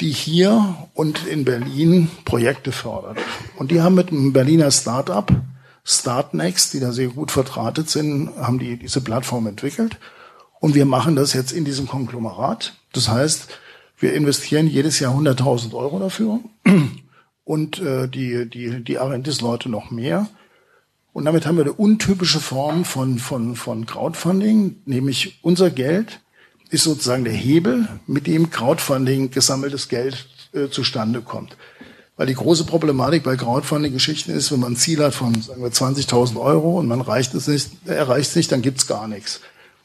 [0.00, 3.18] die hier und in Berlin Projekte fördert.
[3.56, 5.32] Und die haben mit einem Berliner Start-up,
[5.84, 9.98] Startnext, die da sehr gut vertratet sind, haben die diese Plattform entwickelt.
[10.58, 12.74] Und wir machen das jetzt in diesem Konglomerat.
[12.92, 13.48] Das heißt,
[13.98, 16.40] wir investieren jedes Jahr 100.000 Euro dafür
[17.46, 20.28] und äh, die, die, die Aventis-Leute noch mehr.
[21.12, 26.20] Und damit haben wir eine untypische Form von, von, von Crowdfunding, nämlich unser Geld
[26.70, 31.56] ist sozusagen der Hebel, mit dem Crowdfunding gesammeltes Geld äh, zustande kommt.
[32.16, 35.70] Weil die große Problematik bei Crowdfunding-Geschichten ist, wenn man ein Ziel hat von sagen wir
[35.70, 39.40] 20.000 Euro und man erreicht es nicht, erreicht es nicht, dann gibt's gar nichts.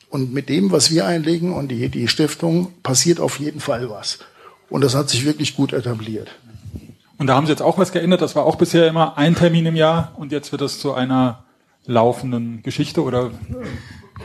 [0.09, 4.17] Und mit dem, was wir einlegen und die, die Stiftung, passiert auf jeden Fall was.
[4.71, 6.29] Und das hat sich wirklich gut etabliert.
[7.21, 8.23] Und da haben Sie jetzt auch was geändert.
[8.23, 11.43] Das war auch bisher immer ein Termin im Jahr und jetzt wird das zu einer
[11.85, 13.29] laufenden Geschichte oder?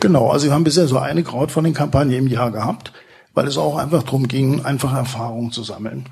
[0.00, 2.94] Genau, also wir haben bisher so eine Crowdfunding-Kampagne im Jahr gehabt,
[3.34, 6.06] weil es auch einfach darum ging, einfach Erfahrungen zu sammeln.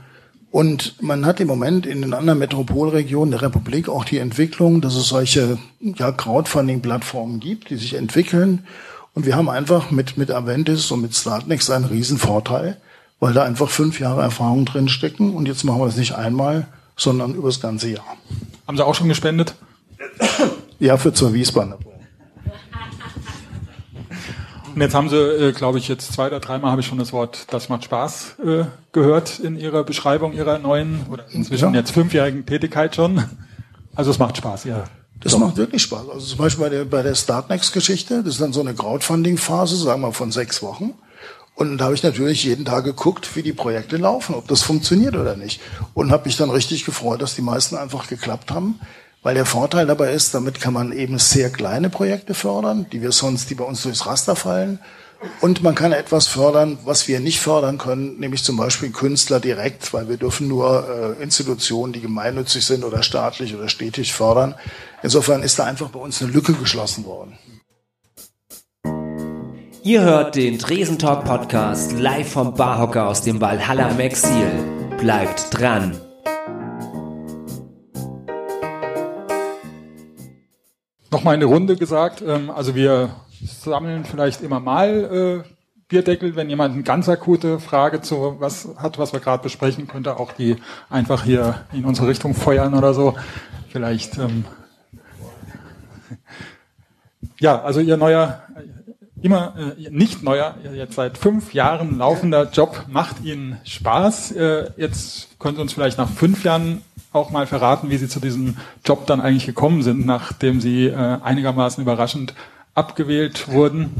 [0.50, 4.94] Und man hat im Moment in den anderen Metropolregionen der Republik auch die Entwicklung, dass
[4.94, 8.66] es solche ja, Crowdfunding-Plattformen gibt, die sich entwickeln.
[9.14, 12.76] Und wir haben einfach mit, mit Aventis und mit Startnext einen riesen Vorteil,
[13.20, 15.34] weil da einfach fünf Jahre Erfahrung drin stecken.
[15.34, 18.04] Und jetzt machen wir es nicht einmal, sondern über das ganze Jahr.
[18.66, 19.54] Haben Sie auch schon gespendet?
[20.78, 21.78] Ja, für zur Wiesbadener.
[24.74, 27.12] Und jetzt haben Sie, äh, glaube ich, jetzt zwei oder dreimal habe ich schon das
[27.12, 31.80] Wort "Das macht Spaß" äh, gehört in Ihrer Beschreibung Ihrer neuen oder inzwischen ja.
[31.80, 33.22] jetzt fünfjährigen Tätigkeit schon.
[33.94, 34.84] Also es macht Spaß, ja.
[35.20, 35.38] Das Doch.
[35.38, 36.08] macht wirklich Spaß.
[36.12, 40.02] Also zum Beispiel bei der, bei der Startnext-Geschichte, das ist dann so eine Crowdfunding-Phase, sagen
[40.02, 40.94] wir von sechs Wochen.
[41.54, 45.14] Und da habe ich natürlich jeden Tag geguckt, wie die Projekte laufen, ob das funktioniert
[45.14, 45.60] oder nicht.
[45.94, 48.80] Und habe mich dann richtig gefreut, dass die meisten einfach geklappt haben.
[49.22, 53.12] Weil der Vorteil dabei ist, damit kann man eben sehr kleine Projekte fördern, die wir
[53.12, 54.80] sonst, die bei uns durchs Raster fallen.
[55.40, 59.94] Und man kann etwas fördern, was wir nicht fördern können, nämlich zum Beispiel Künstler direkt,
[59.94, 64.54] weil wir dürfen nur äh, Institutionen, die gemeinnützig sind oder staatlich oder stetig fördern.
[65.02, 67.38] Insofern ist da einfach bei uns eine Lücke geschlossen worden.
[69.86, 74.50] Ihr hört den Tresentalk Podcast live vom Barhocker aus dem Valhalla im Exil.
[74.98, 75.94] Bleibt dran!
[81.10, 83.10] Nochmal eine Runde gesagt, ähm, also wir
[83.42, 85.48] sammeln vielleicht immer mal äh,
[85.88, 90.16] Bierdeckel, wenn jemand eine ganz akute Frage zu was hat, was wir gerade besprechen, könnte
[90.18, 90.56] auch die
[90.88, 93.16] einfach hier in unsere Richtung feuern oder so.
[93.68, 94.46] Vielleicht ähm,
[97.38, 98.44] ja, also ihr neuer,
[99.24, 104.32] immer äh, nicht neuer, jetzt seit fünf Jahren laufender Job macht Ihnen Spaß.
[104.32, 108.20] Äh, jetzt können Sie uns vielleicht nach fünf Jahren auch mal verraten, wie Sie zu
[108.20, 112.34] diesem Job dann eigentlich gekommen sind, nachdem Sie äh, einigermaßen überraschend
[112.74, 113.94] abgewählt wurden?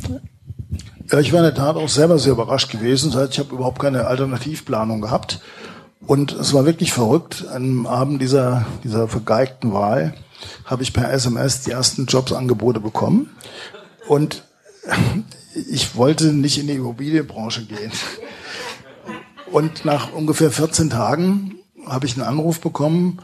[1.10, 3.10] Ja, ich war in der Tat auch selber sehr überrascht gewesen.
[3.10, 5.40] Das heißt, ich habe überhaupt keine Alternativplanung gehabt.
[6.06, 7.46] Und es war wirklich verrückt.
[7.50, 10.12] Am Abend dieser, dieser vergeigten Wahl
[10.66, 13.30] habe ich per SMS die ersten Jobsangebote bekommen.
[14.06, 14.44] Und
[15.68, 17.92] ich wollte nicht in die Immobilienbranche gehen.
[19.51, 23.18] Und nach ungefähr 14 Tagen habe ich einen Anruf bekommen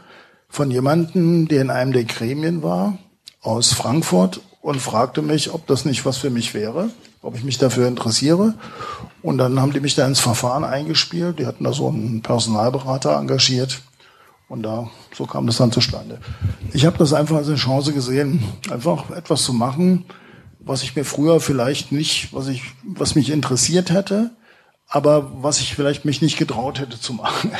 [0.47, 2.97] von jemandem, der in einem der Gremien war,
[3.41, 6.89] aus Frankfurt und fragte mich, ob das nicht was für mich wäre,
[7.21, 8.53] ob ich mich dafür interessiere.
[9.21, 11.39] Und dann haben die mich da ins Verfahren eingespielt.
[11.39, 13.81] Die hatten da so einen Personalberater engagiert.
[14.47, 16.19] Und da, so kam das dann zustande.
[16.73, 20.05] Ich habe das einfach als eine Chance gesehen, einfach etwas zu machen,
[20.63, 24.31] was ich mir früher vielleicht nicht, was ich, was mich interessiert hätte,
[24.87, 27.51] aber was ich vielleicht mich nicht getraut hätte zu machen.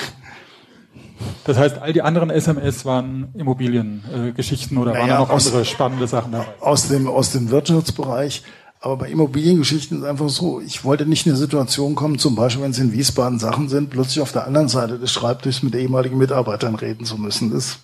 [1.43, 5.47] Das heißt, all die anderen SMS waren Immobiliengeschichten äh, oder naja, waren da noch aus,
[5.47, 6.47] andere spannende Sachen dabei?
[6.59, 8.43] Aus dem, aus dem Wirtschaftsbereich.
[8.79, 12.35] Aber bei Immobiliengeschichten ist es einfach so, ich wollte nicht in eine Situation kommen, zum
[12.35, 15.75] Beispiel, wenn es in Wiesbaden Sachen sind, plötzlich auf der anderen Seite des Schreibtischs mit
[15.75, 17.51] ehemaligen Mitarbeitern reden zu müssen.
[17.51, 17.79] Das,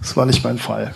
[0.00, 0.94] das war nicht mein Fall.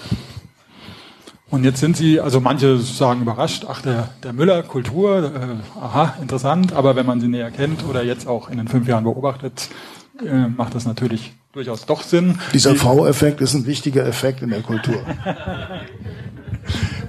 [1.56, 6.14] Und jetzt sind Sie, also manche sagen überrascht, ach, der, der Müller, Kultur, äh, aha,
[6.20, 9.70] interessant, aber wenn man sie näher kennt oder jetzt auch in den fünf Jahren beobachtet,
[10.22, 12.38] äh, macht das natürlich durchaus doch Sinn.
[12.52, 14.96] Dieser V-Effekt ist ein wichtiger Effekt in der Kultur.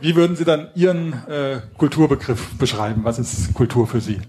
[0.01, 3.01] Wie würden Sie dann Ihren äh, Kulturbegriff beschreiben?
[3.03, 4.21] Was ist Kultur für Sie?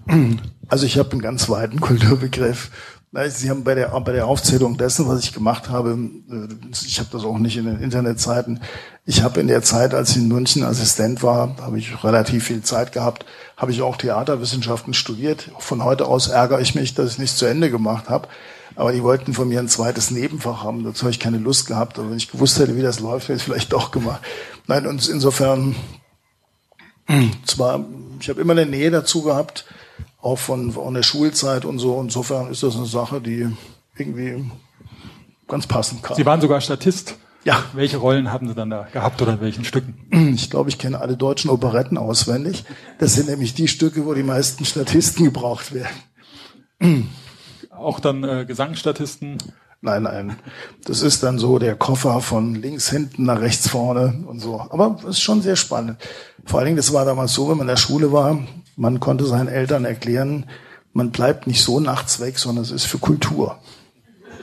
[0.67, 2.71] Also ich habe einen ganz weiten Kulturbegriff.
[3.11, 5.97] Sie haben bei der, bei der Aufzählung dessen, was ich gemacht habe,
[6.29, 6.47] äh,
[6.85, 8.59] ich habe das auch nicht in den Internetzeiten,
[9.03, 12.61] ich habe in der Zeit, als ich in München Assistent war, habe ich relativ viel
[12.61, 13.25] Zeit gehabt,
[13.57, 15.49] habe ich auch Theaterwissenschaften studiert.
[15.57, 18.27] Von heute aus ärgere ich mich, dass ich nichts zu Ende gemacht habe.
[18.75, 20.83] Aber die wollten von mir ein zweites Nebenfach haben.
[20.83, 21.97] Dazu habe ich keine Lust gehabt.
[21.97, 24.21] Aber wenn ich gewusst hätte, wie das läuft, hätte ich es vielleicht doch gemacht.
[24.67, 25.75] Nein, und insofern,
[27.45, 27.83] zwar,
[28.21, 29.65] ich habe immer eine Nähe dazu gehabt,
[30.21, 31.99] auch von, von der Schulzeit und so.
[32.01, 33.47] Insofern ist das eine Sache, die
[33.97, 34.49] irgendwie
[35.47, 36.15] ganz passend kam.
[36.15, 37.15] Sie waren sogar Statist.
[37.45, 37.63] Ja.
[37.73, 40.33] Welche Rollen haben Sie dann da gehabt oder in welchen Stücken?
[40.35, 42.65] Ich glaube, ich kenne alle deutschen Operetten auswendig.
[42.99, 47.09] Das sind nämlich die Stücke, wo die meisten Statisten gebraucht werden
[47.79, 49.37] auch dann äh, Gesangsstatisten?
[49.81, 50.35] Nein, nein.
[50.83, 54.59] Das ist dann so der Koffer von links hinten nach rechts vorne und so.
[54.59, 55.97] Aber es ist schon sehr spannend.
[56.45, 58.39] Vor allen Dingen, das war damals so, wenn man in der Schule war,
[58.79, 60.45] man konnte seinen Eltern erklären,
[60.93, 63.59] man bleibt nicht so nachts weg, sondern es ist für Kultur.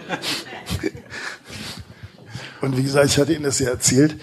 [2.61, 4.17] Und wie gesagt, ich hatte Ihnen das ja erzählt,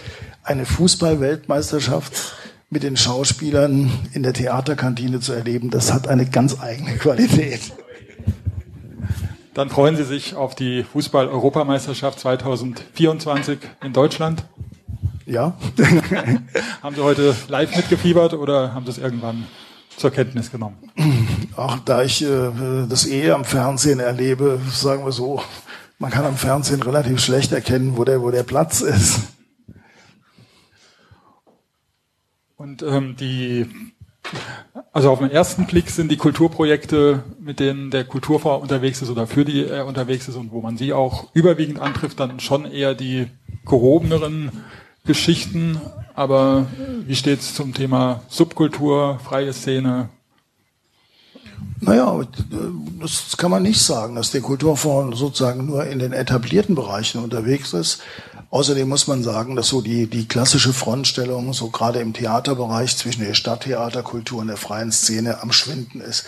[0.43, 2.36] eine Fußball-Weltmeisterschaft
[2.69, 7.73] mit den Schauspielern in der Theaterkantine zu erleben, das hat eine ganz eigene Qualität.
[9.54, 14.45] Dann freuen Sie sich auf die Fußball-Europameisterschaft 2024 in Deutschland?
[15.26, 15.58] Ja.
[16.84, 19.45] haben Sie heute live mitgefiebert oder haben Sie es irgendwann
[19.97, 20.77] zur Kenntnis genommen?
[21.58, 22.51] Ach, da ich äh,
[22.88, 25.41] das eh am Fernsehen erlebe, sagen wir so,
[25.99, 29.21] man kann am Fernsehen relativ schlecht erkennen, wo der, wo der Platz ist.
[32.58, 33.65] Und ähm, die,
[34.91, 39.27] also auf den ersten Blick sind die Kulturprojekte, mit denen der Kulturfonds unterwegs ist oder
[39.27, 42.95] für die er unterwegs ist und wo man sie auch überwiegend antrifft, dann schon eher
[42.95, 43.27] die
[43.65, 44.63] gehobeneren
[45.06, 45.82] Geschichten.
[46.16, 46.68] Aber
[47.06, 50.10] wie steht es zum Thema Subkultur, freie Szene?
[51.82, 52.22] Naja,
[53.02, 57.74] das kann man nicht sagen, dass der Kulturfonds sozusagen nur in den etablierten Bereichen unterwegs
[57.74, 58.02] ist.
[58.50, 63.26] Außerdem muss man sagen, dass so die, die klassische Frontstellung, so gerade im Theaterbereich zwischen
[63.26, 66.26] der Stadttheaterkultur und der freien Szene am Schwinden ist.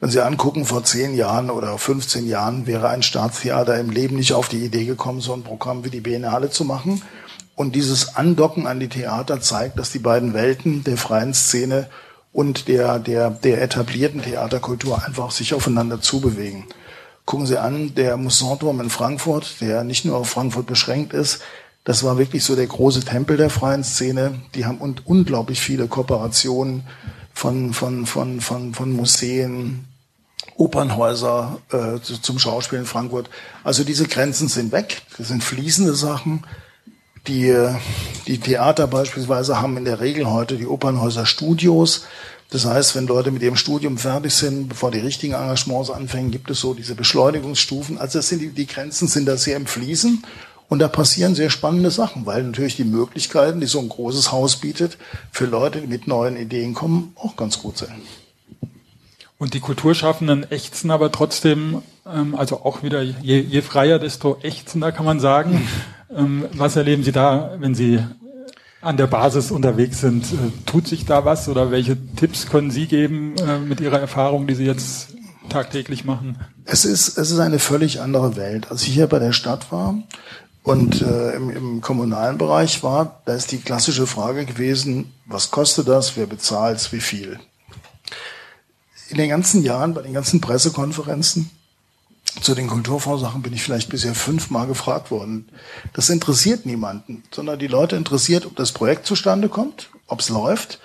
[0.00, 4.32] Wenn Sie angucken, vor zehn Jahren oder 15 Jahren wäre ein Staatstheater im Leben nicht
[4.32, 7.02] auf die Idee gekommen, so ein Programm wie die Biennale zu machen.
[7.58, 11.88] Und dieses Andocken an die Theater zeigt, dass die beiden Welten der freien Szene
[12.32, 16.66] und der, der, der etablierten Theaterkultur einfach sich aufeinander zubewegen.
[17.24, 21.40] Gucken Sie an, der Moussanturm in Frankfurt, der nicht nur auf Frankfurt beschränkt ist,
[21.82, 24.38] das war wirklich so der große Tempel der freien Szene.
[24.54, 26.84] Die haben und unglaublich viele Kooperationen
[27.34, 29.84] von, von, von, von, von Museen,
[30.56, 33.30] Opernhäuser äh, zum Schauspiel in Frankfurt.
[33.64, 35.02] Also diese Grenzen sind weg.
[35.16, 36.44] Das sind fließende Sachen.
[37.28, 37.54] Die,
[38.26, 42.06] die Theater beispielsweise haben in der Regel heute die Opernhäuser Studios.
[42.50, 46.50] Das heißt, wenn Leute mit ihrem Studium fertig sind, bevor die richtigen Engagements anfangen, gibt
[46.50, 47.98] es so diese Beschleunigungsstufen.
[47.98, 50.24] Also das sind die, die Grenzen sind da sehr im Fließen
[50.70, 54.56] und da passieren sehr spannende Sachen, weil natürlich die Möglichkeiten, die so ein großes Haus
[54.56, 54.96] bietet,
[55.30, 57.90] für Leute, die mit neuen Ideen kommen, auch ganz gut sind.
[59.38, 64.92] Und die Kulturschaffenden ächzen aber trotzdem, ähm, also auch wieder, je, je freier, desto ächzender
[64.92, 65.68] kann man sagen.
[66.10, 68.00] Ähm, was erleben Sie da, wenn Sie
[68.80, 70.24] an der Basis unterwegs sind.
[70.24, 74.46] Äh, tut sich da was oder welche Tipps können Sie geben äh, mit Ihrer Erfahrung,
[74.46, 75.14] die Sie jetzt
[75.48, 76.38] tagtäglich machen?
[76.64, 78.70] Es ist, es ist eine völlig andere Welt.
[78.70, 79.94] Als ich hier bei der Stadt war
[80.62, 85.88] und äh, im, im kommunalen Bereich war, da ist die klassische Frage gewesen, was kostet
[85.88, 87.38] das, wer bezahlt wie viel?
[89.08, 91.50] In den ganzen Jahren, bei den ganzen Pressekonferenzen,
[92.40, 95.48] zu den Kulturfondssachen bin ich vielleicht bisher fünfmal gefragt worden.
[95.92, 100.78] Das interessiert niemanden, sondern die Leute interessiert, ob das Projekt zustande kommt, ob es läuft.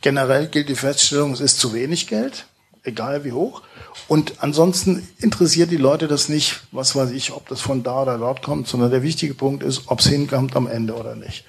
[0.00, 2.46] Generell gilt die Feststellung, es ist zu wenig Geld,
[2.84, 3.62] egal wie hoch.
[4.06, 8.18] Und ansonsten interessiert die Leute das nicht, was weiß ich, ob das von da oder
[8.18, 11.44] dort kommt, sondern der wichtige Punkt ist, ob es hinkommt am Ende oder nicht.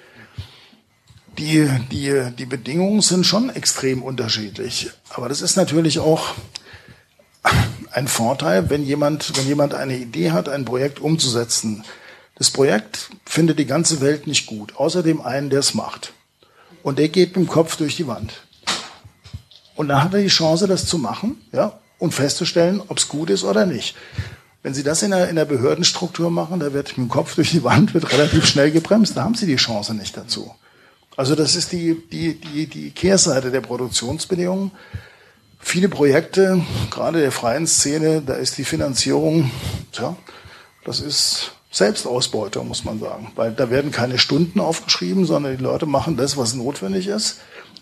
[1.38, 4.90] Die, die, die Bedingungen sind schon extrem unterschiedlich.
[5.10, 6.34] Aber das ist natürlich auch
[7.92, 11.84] ein Vorteil, wenn jemand, wenn jemand eine Idee hat, ein Projekt umzusetzen.
[12.36, 16.12] Das Projekt findet die ganze Welt nicht gut, außer dem einen, der es macht.
[16.82, 18.32] Und der geht mit dem Kopf durch die Wand.
[19.74, 23.30] Und dann hat er die Chance, das zu machen, ja, und festzustellen, ob es gut
[23.30, 23.94] ist oder nicht.
[24.62, 27.50] Wenn Sie das in der, in der Behördenstruktur machen, da wird mit dem Kopf durch
[27.50, 30.54] die Wand, wird relativ schnell gebremst, da haben Sie die Chance nicht dazu.
[31.16, 34.70] Also das ist die, die, die, die Kehrseite der Produktionsbedingungen.
[35.60, 39.50] Viele Projekte, gerade der freien Szene, da ist die Finanzierung,
[39.92, 40.16] tja,
[40.84, 43.30] das ist Selbstausbeutung, muss man sagen.
[43.36, 47.38] Weil da werden keine Stunden aufgeschrieben, sondern die Leute machen das, was notwendig ist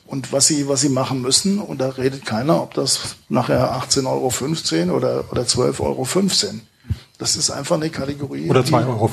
[0.07, 1.59] und was sie, was sie machen müssen.
[1.61, 6.63] Und da redet keiner, ob das nachher 18,15 Euro oder, oder 12,05 Euro sind.
[7.17, 8.51] Das ist einfach eine Kategorie.
[8.51, 9.11] Oder 2,05 Euro.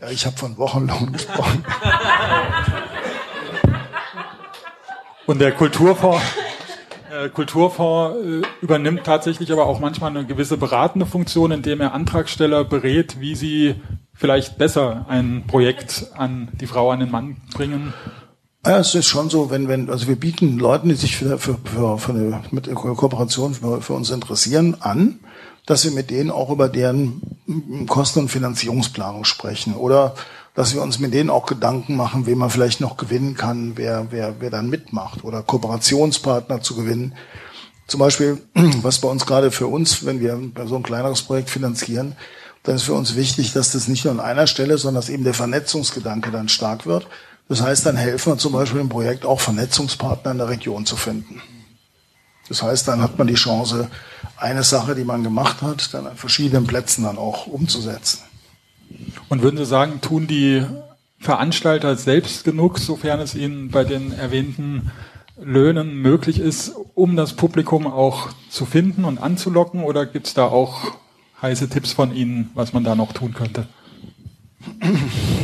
[0.00, 1.64] ja, ich habe von Wochenlohn gesprochen.
[5.26, 6.22] Und der Kulturfonds,
[7.10, 12.64] äh, Kulturfonds äh, übernimmt tatsächlich aber auch manchmal eine gewisse beratende Funktion, indem er Antragsteller
[12.64, 13.76] berät, wie sie
[14.12, 17.94] vielleicht besser ein Projekt an die Frau, an den Mann bringen.
[18.66, 21.58] Ja, es ist schon so, wenn, wenn, also wir bieten Leuten, die sich für, für,
[21.64, 25.20] für, für eine mit Kooperation für, für uns interessieren, an,
[25.66, 27.20] dass wir mit denen auch über deren
[27.88, 29.74] Kosten- und Finanzierungsplanung sprechen.
[29.74, 30.14] Oder
[30.54, 34.06] dass wir uns mit denen auch Gedanken machen, wen man vielleicht noch gewinnen kann, wer,
[34.10, 37.14] wer, wer dann mitmacht oder Kooperationspartner zu gewinnen.
[37.86, 42.16] Zum Beispiel, was bei uns gerade für uns, wenn wir so ein kleineres Projekt finanzieren,
[42.62, 45.24] dann ist für uns wichtig, dass das nicht nur an einer Stelle, sondern dass eben
[45.24, 47.06] der Vernetzungsgedanke dann stark wird.
[47.48, 50.96] Das heißt, dann helfen wir zum Beispiel im Projekt auch Vernetzungspartner in der Region zu
[50.96, 51.42] finden.
[52.48, 53.90] Das heißt, dann hat man die Chance,
[54.36, 58.20] eine Sache, die man gemacht hat, dann an verschiedenen Plätzen dann auch umzusetzen.
[59.28, 60.64] Und würden Sie sagen, tun die
[61.18, 64.90] Veranstalter selbst genug, sofern es ihnen bei den erwähnten
[65.40, 69.82] Löhnen möglich ist, um das Publikum auch zu finden und anzulocken?
[69.82, 70.92] Oder gibt es da auch
[71.42, 73.66] heiße Tipps von Ihnen, was man da noch tun könnte?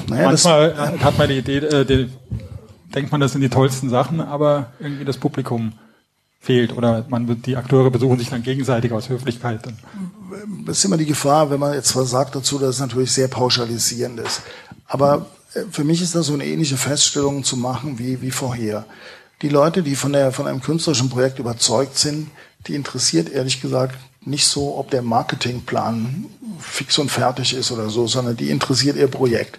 [0.08, 2.08] Naja, Manchmal hat man die Idee, äh, die,
[2.94, 5.72] denkt man, das sind die tollsten Sachen, aber irgendwie das Publikum
[6.40, 9.60] fehlt oder man die Akteure besuchen sich dann gegenseitig aus Höflichkeit.
[10.64, 13.28] Das ist immer die Gefahr, wenn man jetzt was sagt dazu, dass es natürlich sehr
[13.28, 14.42] pauschalisierend ist.
[14.86, 18.86] Aber äh, für mich ist das so eine ähnliche Feststellung zu machen wie, wie vorher.
[19.42, 22.30] Die Leute, die von, der, von einem künstlerischen Projekt überzeugt sind,
[22.66, 26.26] die interessiert ehrlich gesagt nicht so, ob der Marketingplan
[26.58, 29.58] fix und fertig ist oder so, sondern die interessiert ihr Projekt.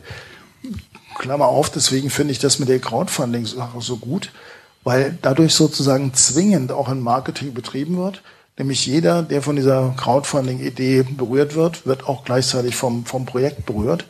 [1.18, 4.32] Klammer auf, deswegen finde ich das mit der Crowdfunding-Sache so gut,
[4.84, 8.24] weil dadurch sozusagen zwingend auch ein Marketing betrieben wird.
[8.58, 14.06] Nämlich jeder, der von dieser Crowdfunding-Idee berührt wird, wird auch gleichzeitig vom, vom Projekt berührt.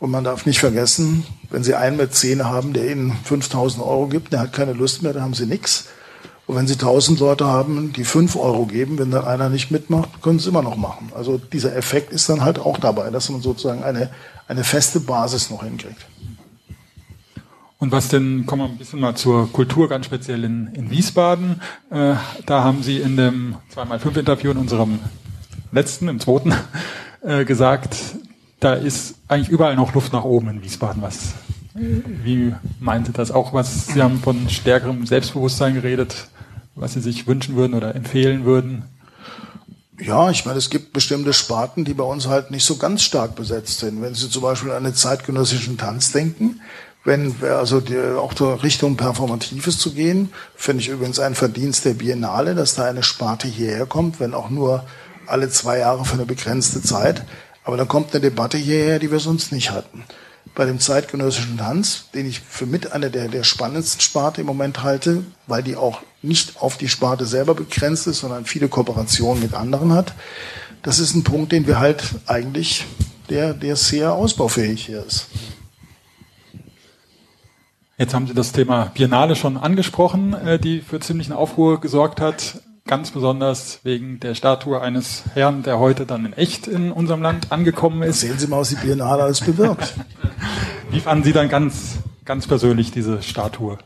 [0.00, 4.06] Und man darf nicht vergessen, wenn Sie einen mit zehn haben, der Ihnen 5000 Euro
[4.06, 5.86] gibt, der hat keine Lust mehr, dann haben Sie nichts.
[6.46, 10.22] Und wenn Sie 1000 Leute haben, die 5 Euro geben, wenn dann einer nicht mitmacht,
[10.22, 11.12] können Sie es immer noch machen.
[11.14, 14.08] Also dieser Effekt ist dann halt auch dabei, dass man sozusagen eine,
[14.46, 16.06] eine feste Basis noch hinkriegt.
[17.80, 21.60] Und was denn, kommen wir ein bisschen mal zur Kultur, ganz speziell in, in Wiesbaden.
[21.90, 22.14] Äh,
[22.44, 24.98] da haben Sie in dem 2x5-Interview in unserem
[25.70, 26.52] letzten, im zweiten,
[27.22, 27.96] äh, gesagt,
[28.58, 31.02] da ist eigentlich überall noch Luft nach oben in Wiesbaden.
[31.02, 31.34] Was,
[31.74, 33.52] wie meinte das auch?
[33.52, 36.28] Was Sie haben von stärkerem Selbstbewusstsein geredet,
[36.74, 38.86] was Sie sich wünschen würden oder empfehlen würden?
[40.00, 43.36] Ja, ich meine, es gibt bestimmte Sparten, die bei uns halt nicht so ganz stark
[43.36, 44.00] besetzt sind.
[44.00, 46.60] Wenn Sie zum Beispiel an den zeitgenössischen Tanz denken,
[47.04, 51.94] wenn also die, auch zur Richtung Performatives zu gehen, finde ich übrigens ein Verdienst der
[51.94, 54.84] Biennale, dass da eine Sparte hierher kommt, wenn auch nur
[55.26, 57.24] alle zwei Jahre für eine begrenzte Zeit.
[57.64, 60.04] Aber da kommt eine Debatte hierher, die wir sonst nicht hatten.
[60.54, 64.82] Bei dem zeitgenössischen Tanz, den ich für mit einer der, der spannendsten Sparte im Moment
[64.82, 69.54] halte, weil die auch nicht auf die Sparte selber begrenzt ist, sondern viele Kooperationen mit
[69.54, 70.14] anderen hat.
[70.82, 72.86] Das ist ein Punkt, den wir halt eigentlich,
[73.30, 75.28] der, der sehr ausbaufähig hier ist.
[77.98, 82.62] Jetzt haben Sie das Thema Biennale schon angesprochen, äh, die für ziemlichen Aufruhr gesorgt hat.
[82.86, 87.50] Ganz besonders wegen der Statue eines Herrn, der heute dann in echt in unserem Land
[87.50, 88.20] angekommen ist.
[88.20, 89.94] Sehen Sie mal, was die Biennale alles bewirkt.
[90.90, 93.78] Wie fanden Sie dann ganz, ganz persönlich diese Statue?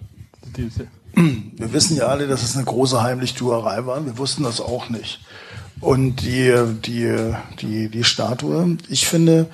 [0.56, 4.04] Diese wir wissen ja alle, dass es eine große Heimlichtuerei war.
[4.04, 5.20] Wir wussten das auch nicht.
[5.80, 9.46] Und die, die, die, die Statue, ich finde,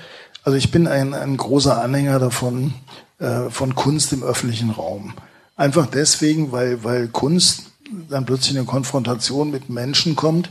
[0.44, 2.75] also ich bin ein, ein großer Anhänger davon,
[3.19, 5.15] äh, von Kunst im öffentlichen Raum.
[5.57, 7.65] Einfach deswegen, weil, weil Kunst
[8.09, 10.51] dann plötzlich in eine Konfrontation mit Menschen kommt,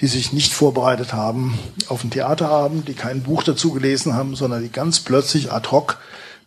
[0.00, 4.62] die sich nicht vorbereitet haben auf ein Theaterabend, die kein Buch dazu gelesen haben, sondern
[4.62, 5.98] die ganz plötzlich ad hoc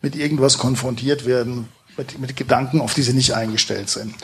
[0.01, 4.15] mit irgendwas konfrontiert werden, mit, mit Gedanken, auf die sie nicht eingestellt sind.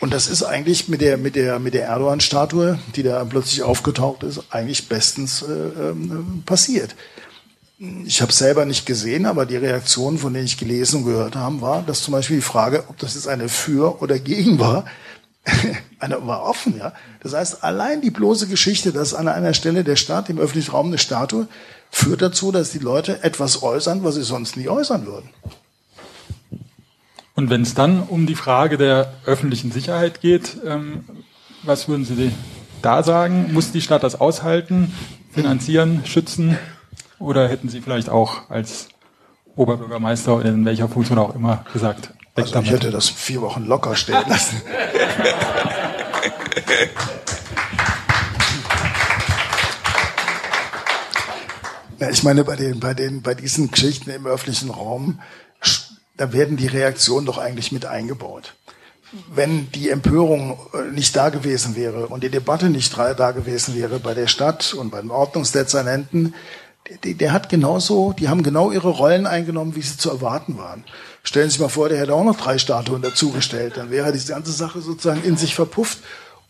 [0.00, 4.24] Und das ist eigentlich mit der, mit der, mit der Erdogan-Statue, die da plötzlich aufgetaucht
[4.24, 5.94] ist, eigentlich bestens äh, äh,
[6.44, 6.96] passiert
[7.78, 11.60] ich habe selber nicht gesehen, aber die Reaktionen, von denen ich gelesen und gehört habe,
[11.60, 14.84] war, dass zum Beispiel die Frage, ob das jetzt eine für oder gegen war,
[15.98, 16.92] eine war offen, ja.
[17.20, 20.86] Das heißt, allein die bloße Geschichte, dass an einer Stelle der Staat im öffentlichen Raum
[20.88, 21.48] eine Statue
[21.90, 25.30] führt dazu, dass die Leute etwas äußern, was sie sonst nie äußern würden.
[27.34, 31.04] Und wenn es dann um die Frage der öffentlichen Sicherheit geht, ähm,
[31.62, 32.32] was würden Sie
[32.82, 33.52] da sagen?
[33.52, 34.92] Muss die Stadt das aushalten,
[35.32, 36.58] finanzieren, schützen?
[37.22, 38.88] Oder hätten Sie vielleicht auch als
[39.54, 42.12] Oberbürgermeister oder in welcher Funktion auch immer gesagt?
[42.34, 44.60] Also ich hätte das vier Wochen locker stehen lassen.
[52.00, 55.20] ja, ich meine, bei den, bei den, bei diesen Geschichten im öffentlichen Raum,
[56.16, 58.54] da werden die Reaktionen doch eigentlich mit eingebaut.
[59.32, 64.00] Wenn die Empörung äh, nicht da gewesen wäre und die Debatte nicht da gewesen wäre
[64.00, 66.34] bei der Stadt und beim Ordnungsdezernenten,
[67.04, 70.84] der, der hat genauso, die haben genau ihre Rollen eingenommen, wie sie zu erwarten waren.
[71.22, 74.32] Stellen Sie sich mal vor, der hätte auch noch drei Statuen dazugestellt, dann wäre diese
[74.32, 75.98] ganze Sache sozusagen in sich verpufft.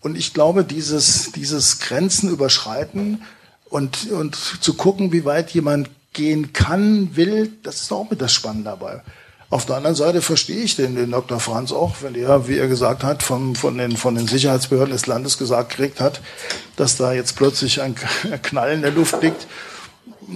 [0.01, 3.23] Und ich glaube, dieses, dieses Grenzen überschreiten
[3.69, 8.33] und, und zu gucken, wie weit jemand gehen kann, will, das ist auch mit das
[8.33, 9.03] Spannende dabei.
[9.51, 11.39] Auf der anderen Seite verstehe ich den, den Dr.
[11.39, 15.07] Franz auch, wenn er, wie er gesagt hat, von, von, den, von den Sicherheitsbehörden des
[15.07, 16.23] Landes gesagt kriegt hat,
[16.77, 17.95] dass da jetzt plötzlich ein
[18.43, 19.47] Knall in der Luft liegt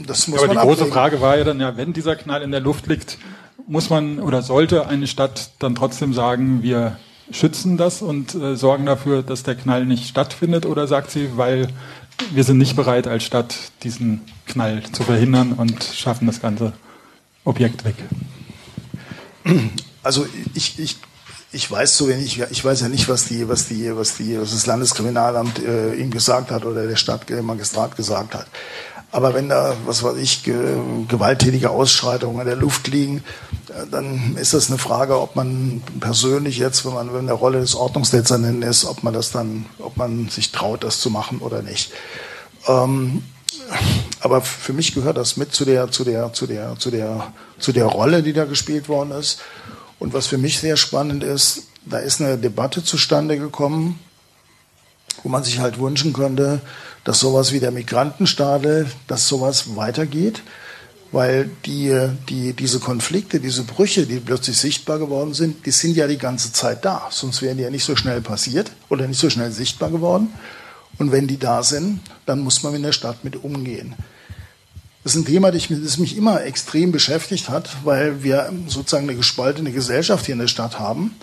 [0.07, 2.51] das muss Aber man die große Frage war ja dann ja, wenn dieser Knall in
[2.51, 3.19] der Luft liegt,
[3.67, 6.99] muss man oder sollte eine Stadt dann trotzdem sagen, wir
[7.31, 10.67] schützen das und äh, sorgen dafür, dass der Knall nicht stattfindet?
[10.67, 11.69] Oder sagt sie, weil
[12.33, 16.73] wir sind nicht bereit als Stadt, diesen Knall zu verhindern und schaffen das ganze
[17.45, 17.97] Objekt weg?
[20.03, 20.97] Also ich, ich,
[21.53, 24.53] ich weiß so wenig, ich weiß ja nicht, was die, was die, was die, was
[24.53, 28.47] das Landeskriminalamt äh, ihm gesagt hat oder der Stadtmagistrat gesagt hat.
[29.17, 30.77] Aber wenn da, was weiß ich, ge
[31.09, 33.25] gewalttätige Ausschreitungen in der Luft liegen,
[33.71, 37.61] äh, dann ist das eine Frage, ob man persönlich jetzt, wenn man in der Rolle
[37.61, 41.63] des Ordnungsdezernenten ist, ob man das dann, ob man sich traut, das zu machen oder
[41.63, 41.93] nicht.
[42.69, 43.23] Ähm,
[44.21, 47.73] aber für mich gehört das mit zu der, zu der, zu der, zu der, zu
[47.73, 49.41] der Rolle, die da gespielt worden ist.
[49.99, 53.99] Und was für mich sehr spannend ist, da ist eine Debatte zustande gekommen,
[55.23, 56.61] wo man sich halt wünschen könnte,
[57.07, 60.43] dass sowas wie der Migrantenstadel, dass sowas weitergeht,
[61.13, 61.97] weil die,
[62.29, 66.53] die, diese Konflikte, diese Brüche, die plötzlich sichtbar geworden sind, die sind ja die ganze
[66.53, 69.91] Zeit da, sonst wären die ja nicht so schnell passiert oder nicht so schnell sichtbar
[69.91, 70.33] geworden.
[70.99, 73.95] Und wenn die da sind, dann muss man in der Stadt mit umgehen.
[75.05, 79.71] Das ist ein Thema, das mich immer extrem beschäftigt hat, weil wir sozusagen eine gespaltene
[79.71, 81.15] Gesellschaft hier in der Stadt haben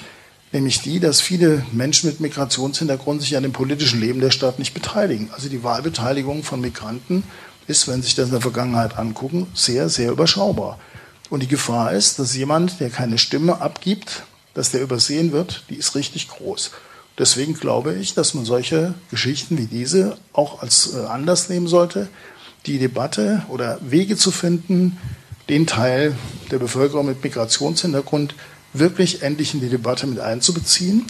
[0.54, 4.74] nämlich die, dass viele Menschen mit Migrationshintergrund sich an dem politischen Leben der Stadt nicht
[4.74, 5.30] beteiligen.
[5.34, 7.24] Also die Wahlbeteiligung von Migranten
[7.68, 10.80] ist, wenn Sie sich das in der Vergangenheit angucken, sehr, sehr überschaubar.
[11.30, 14.24] Und die Gefahr ist, dass jemand, der keine Stimme abgibt,
[14.54, 16.72] dass der übersehen wird, die ist richtig groß.
[17.18, 22.10] Deswegen glaube ich, dass man solche Geschichten wie diese auch als äh, Anlass nehmen sollte,
[22.66, 24.98] die Debatte oder Wege zu finden,
[25.50, 26.16] den Teil
[26.52, 28.36] der Bevölkerung mit Migrationshintergrund
[28.74, 31.06] wirklich endlich in die Debatte mit einzubeziehen.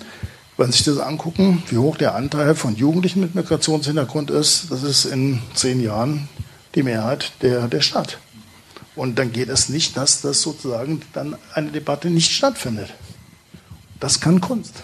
[0.58, 4.84] Wenn Sie sich das angucken, wie hoch der Anteil von Jugendlichen mit Migrationshintergrund ist, das
[4.84, 6.28] ist in zehn Jahren
[6.76, 8.20] die Mehrheit der, der Stadt.
[8.96, 12.94] Und dann geht es nicht, dass das sozusagen dann eine Debatte nicht stattfindet.
[14.00, 14.84] Das kann Kunst.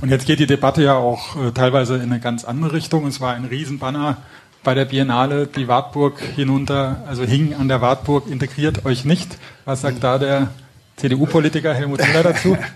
[0.00, 3.06] Und jetzt geht die Debatte ja auch äh, teilweise in eine ganz andere Richtung.
[3.06, 4.16] Es war ein Riesenbanner
[4.64, 9.36] bei der Biennale, die Wartburg hinunter, also hing an der Wartburg, integriert euch nicht.
[9.64, 10.50] Was sagt da der
[10.96, 12.56] CDU-Politiker Helmut Müller dazu?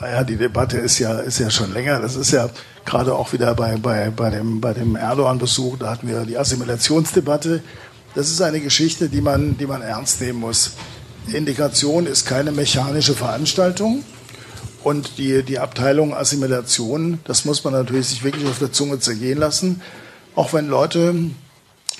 [0.00, 2.00] Naja, die Debatte ist ja, ist ja schon länger.
[2.00, 2.50] Das ist ja
[2.84, 7.62] gerade auch wieder bei, bei, bei dem, bei dem Erdogan-Besuch, da hatten wir die Assimilationsdebatte.
[8.16, 10.72] Das ist eine Geschichte, die man, die man ernst nehmen muss.
[11.32, 14.02] Integration ist keine mechanische Veranstaltung.
[14.82, 19.38] Und die, die Abteilung Assimilation, das muss man natürlich sich wirklich auf der Zunge zergehen
[19.38, 19.80] lassen.
[20.34, 21.14] Auch wenn Leute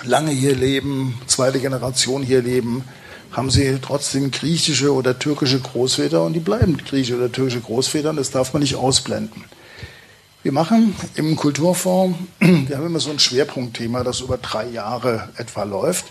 [0.03, 2.83] lange hier leben, zweite Generation hier leben,
[3.33, 8.17] haben sie trotzdem griechische oder türkische Großväter und die bleiben griechische oder türkische Großväter und
[8.17, 9.43] das darf man nicht ausblenden.
[10.43, 15.63] Wir machen im Kulturfonds, wir haben immer so ein Schwerpunktthema, das über drei Jahre etwa
[15.63, 16.05] läuft.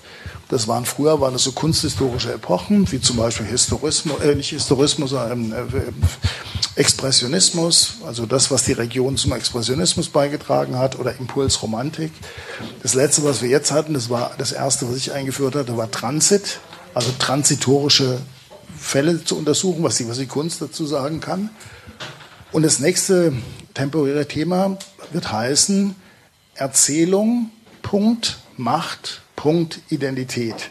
[0.48, 5.10] Das waren früher waren das so kunsthistorische Epochen, wie zum Beispiel Historismus, äh, nicht Historismus,
[5.10, 5.56] sondern äh,
[6.76, 12.12] Expressionismus, also das, was die Region zum Expressionismus beigetragen hat, oder Impulsromantik.
[12.82, 15.90] Das letzte, was wir jetzt hatten, das war das erste, was ich eingeführt hatte, war
[15.90, 16.60] Transit
[16.95, 18.20] also transitorische
[18.78, 21.51] Fälle zu untersuchen, was die, was die Kunst dazu sagen kann.
[22.51, 23.32] Und das nächste
[23.74, 24.76] temporäre Thema
[25.12, 25.95] wird heißen
[26.55, 27.51] Erzählung,
[27.82, 30.70] Punkt, Macht, Punkt, Identität.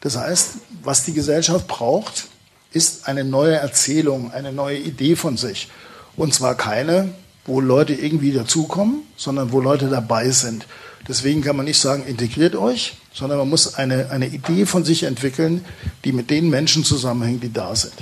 [0.00, 2.28] Das heißt, was die Gesellschaft braucht,
[2.72, 5.68] ist eine neue Erzählung, eine neue Idee von sich.
[6.16, 7.14] Und zwar keine,
[7.44, 10.66] wo Leute irgendwie dazukommen, sondern wo Leute dabei sind.
[11.08, 15.02] Deswegen kann man nicht sagen, integriert euch, sondern man muss eine, eine Idee von sich
[15.02, 15.64] entwickeln,
[16.04, 17.94] die mit den Menschen zusammenhängt, die da sind.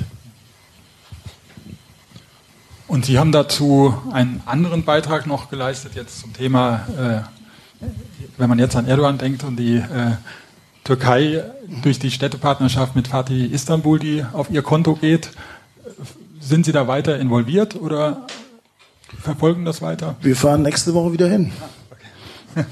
[2.86, 7.24] Und Sie haben dazu einen anderen Beitrag noch geleistet, jetzt zum Thema,
[7.82, 7.86] äh,
[8.36, 10.16] wenn man jetzt an Erdogan denkt und die äh,
[10.82, 11.44] Türkei
[11.82, 15.30] durch die Städtepartnerschaft mit Fatih Istanbul, die auf ihr Konto geht.
[16.40, 18.26] Sind Sie da weiter involviert oder
[19.20, 20.16] verfolgen das weiter?
[20.20, 21.52] Wir fahren nächste Woche wieder hin.
[22.54, 22.64] Okay.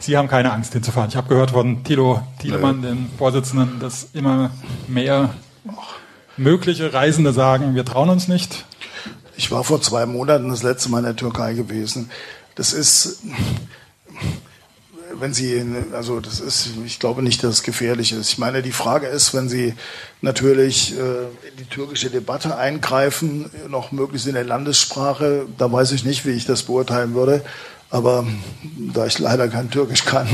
[0.00, 1.10] Sie haben keine Angst hinzufahren.
[1.10, 4.50] Ich habe gehört von Thilo Thielemann, dem Vorsitzenden, dass immer
[4.86, 5.34] mehr
[6.36, 8.64] mögliche Reisende sagen, wir trauen uns nicht.
[9.36, 12.10] Ich war vor zwei Monaten das letzte Mal in der Türkei gewesen.
[12.54, 13.22] Das ist,
[15.14, 18.30] wenn Sie, also das ist, ich glaube nicht, dass es gefährlich ist.
[18.30, 19.74] Ich meine, die Frage ist, wenn Sie
[20.22, 26.04] natürlich äh, in die türkische Debatte eingreifen, noch möglichst in der Landessprache, da weiß ich
[26.04, 27.44] nicht, wie ich das beurteilen würde.
[27.90, 28.26] Aber
[28.94, 30.28] da ich leider kein Türkisch kann,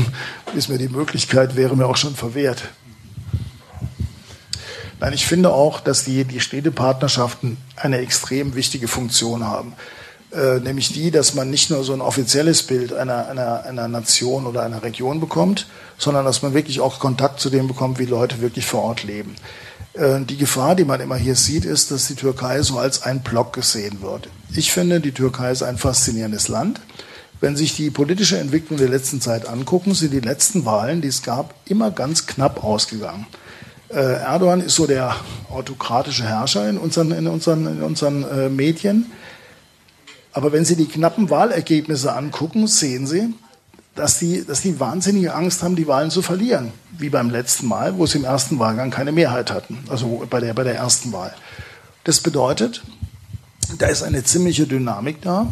[0.55, 2.63] ist mir die Möglichkeit, wäre mir auch schon verwehrt.
[4.99, 9.73] Nein, ich finde auch, dass die, die Städtepartnerschaften eine extrem wichtige Funktion haben.
[10.31, 14.45] Äh, nämlich die, dass man nicht nur so ein offizielles Bild einer, einer, einer Nation
[14.47, 18.41] oder einer Region bekommt, sondern dass man wirklich auch Kontakt zu dem bekommt, wie Leute
[18.41, 19.35] wirklich vor Ort leben.
[19.93, 23.21] Äh, die Gefahr, die man immer hier sieht, ist, dass die Türkei so als ein
[23.21, 24.29] Block gesehen wird.
[24.53, 26.81] Ich finde, die Türkei ist ein faszinierendes Land.
[27.41, 31.21] Wenn sich die politische Entwicklung der letzten Zeit angucken, sind die letzten Wahlen, die es
[31.21, 33.27] gab, immer ganz knapp ausgegangen.
[33.89, 35.15] Äh, Erdogan ist so der
[35.49, 39.11] autokratische Herrscher in unseren, in unseren, in unseren äh, Medien.
[40.33, 43.33] Aber wenn Sie die knappen Wahlergebnisse angucken, sehen Sie,
[43.95, 46.73] dass die, dass die wahnsinnige Angst haben, die Wahlen zu verlieren.
[46.97, 49.79] Wie beim letzten Mal, wo sie im ersten Wahlgang keine Mehrheit hatten.
[49.89, 51.33] Also bei der, bei der ersten Wahl.
[52.03, 52.83] Das bedeutet,
[53.79, 55.51] da ist eine ziemliche Dynamik da.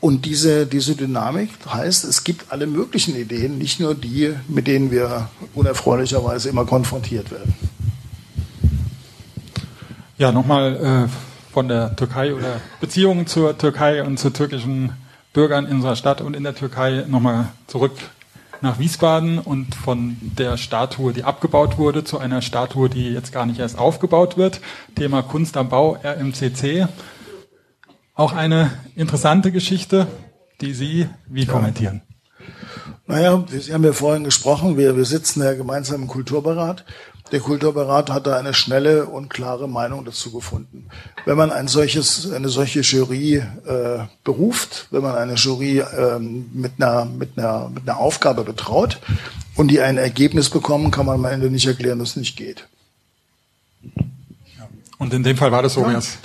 [0.00, 4.90] Und diese, diese Dynamik heißt, es gibt alle möglichen Ideen, nicht nur die, mit denen
[4.90, 7.54] wir unerfreulicherweise immer konfrontiert werden.
[10.16, 14.92] Ja, nochmal äh, von der Türkei oder Beziehungen zur Türkei und zu türkischen
[15.32, 17.92] Bürgern in unserer Stadt und in der Türkei nochmal zurück
[18.62, 23.46] nach Wiesbaden und von der Statue, die abgebaut wurde, zu einer Statue, die jetzt gar
[23.46, 24.60] nicht erst aufgebaut wird.
[24.96, 26.86] Thema Kunst am Bau, RMCC.
[28.20, 30.06] Auch eine interessante Geschichte,
[30.60, 31.50] die Sie wie ja.
[31.50, 32.02] kommentieren?
[33.06, 36.84] Naja, Sie haben ja vorhin gesprochen, wir, wir sitzen ja gemeinsam im Kulturberat.
[37.32, 40.88] Der Kulturberat hat da eine schnelle und klare Meinung dazu gefunden.
[41.24, 46.72] Wenn man ein solches, eine solche Jury äh, beruft, wenn man eine Jury äh, mit,
[46.76, 49.00] einer, mit, einer, mit einer Aufgabe betraut
[49.56, 52.68] und die ein Ergebnis bekommen, kann man am Ende nicht erklären, dass es nicht geht.
[54.98, 55.96] Und in dem Fall war das so, ja.
[55.96, 56.18] es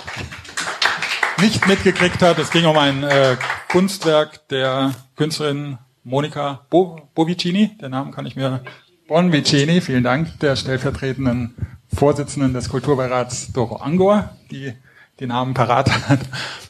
[1.40, 2.38] nicht mitgekriegt hat.
[2.38, 3.36] Es ging um ein äh,
[3.68, 7.76] Kunstwerk der Künstlerin Monika Bo Bovicini.
[7.80, 8.62] Der Namen kann ich mir
[9.08, 11.54] Bonvicini, vielen Dank, der stellvertretenden
[11.94, 14.72] Vorsitzenden des Kulturbeirats Doro Angor, die
[15.20, 16.20] den Namen parat hat.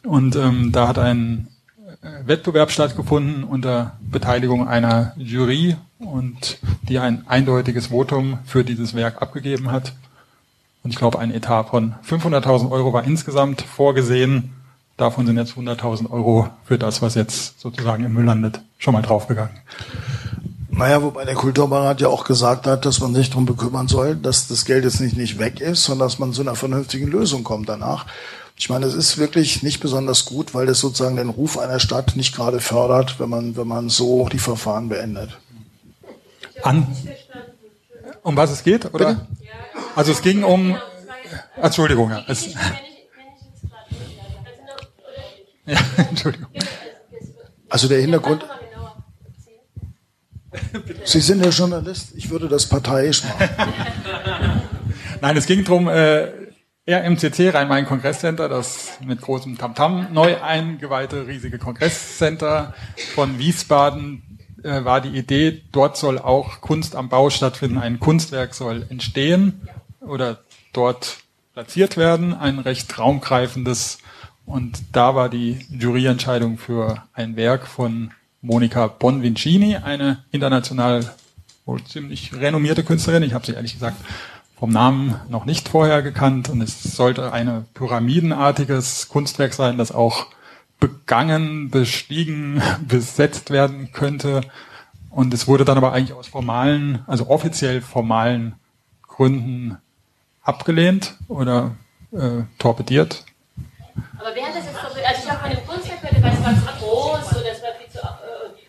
[0.04, 1.48] Und ähm, da hat ein
[2.02, 9.22] äh, Wettbewerb stattgefunden unter Beteiligung einer Jury und die ein eindeutiges Votum für dieses Werk
[9.22, 9.94] abgegeben hat.
[10.86, 14.52] Und ich glaube, ein Etat von 500.000 Euro war insgesamt vorgesehen.
[14.96, 19.02] Davon sind jetzt 100.000 Euro für das, was jetzt sozusagen im Müll landet, schon mal
[19.02, 19.50] draufgegangen.
[20.70, 24.46] Naja, wobei der Kulturberat ja auch gesagt hat, dass man sich darum bekümmern soll, dass
[24.46, 27.68] das Geld jetzt nicht, nicht weg ist, sondern dass man zu einer vernünftigen Lösung kommt
[27.68, 28.06] danach.
[28.56, 32.14] Ich meine, es ist wirklich nicht besonders gut, weil das sozusagen den Ruf einer Stadt
[32.14, 35.36] nicht gerade fördert, wenn man, wenn man so die Verfahren beendet.
[36.62, 36.86] An,
[38.22, 39.14] um was es geht, oder?
[39.14, 39.26] Bitte?
[39.94, 40.76] Also es ging um,
[41.60, 42.24] Entschuldigung, ja.
[42.28, 42.54] Es,
[45.66, 46.48] ja, Entschuldigung.
[47.68, 48.44] Also der Hintergrund,
[51.04, 53.48] Sie sind ja Journalist, ich würde das parteiisch machen.
[55.20, 56.28] Nein, es ging darum, äh,
[56.88, 62.74] RMCC, Rhein-Main-Kongresscenter, das mit großem Tamtam -Tam neu eingeweihte riesige Kongresscenter
[63.14, 64.35] von Wiesbaden,
[64.66, 69.68] äh, war die Idee, dort soll auch Kunst am Bau stattfinden, ein Kunstwerk soll entstehen
[70.00, 70.40] oder
[70.72, 71.18] dort
[71.54, 73.98] platziert werden, ein recht raumgreifendes.
[74.44, 78.10] Und da war die Juryentscheidung für ein Werk von
[78.42, 81.14] Monika Bonvincini, eine international
[81.64, 83.22] wohl ziemlich renommierte Künstlerin.
[83.22, 83.96] Ich habe sie ehrlich gesagt
[84.58, 90.26] vom Namen noch nicht vorher gekannt und es sollte ein pyramidenartiges Kunstwerk sein, das auch
[90.80, 94.42] begangen, bestiegen, besetzt werden könnte.
[95.10, 98.54] Und es wurde dann aber eigentlich aus formalen, also offiziell formalen
[99.02, 99.78] Gründen
[100.42, 101.74] abgelehnt oder
[102.12, 103.24] äh, torpediert.
[104.18, 105.06] Aber wer hat das jetzt torpediert?
[105.06, 108.06] Also ich habe dem Kunstwerk gehört, weil es war groß oder es war viel zu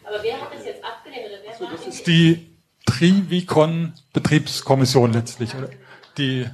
[0.08, 1.26] aber wer hat das jetzt abgelehnt?
[1.28, 2.48] Oder wer also das ist die
[2.86, 5.54] Trivicon Betriebskommission letztlich.
[5.54, 5.70] Oder?
[6.18, 6.48] Die,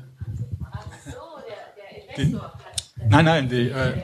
[0.71, 1.11] Ach so,
[1.47, 2.51] der, der Investor
[2.97, 4.01] die, Nein, nein, die, äh,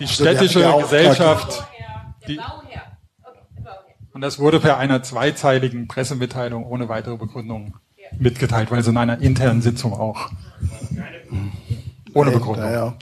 [0.00, 1.64] die städtische also Gesellschaft.
[2.26, 2.40] Die,
[4.12, 7.76] und das wurde per einer zweizeiligen Pressemitteilung ohne weitere Begründung
[8.18, 10.30] mitgeteilt, weil es in einer internen Sitzung auch
[12.12, 12.64] ohne Begründung.
[12.64, 12.94] Ja, ja.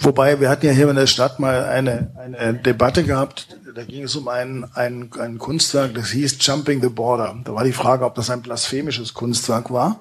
[0.00, 4.04] Wobei, wir hatten ja hier in der Stadt mal eine, eine Debatte gehabt, da ging
[4.04, 7.36] es um ein, ein, ein Kunstwerk, das hieß Jumping the Border.
[7.44, 10.00] Da war die Frage, ob das ein blasphemisches Kunstwerk war.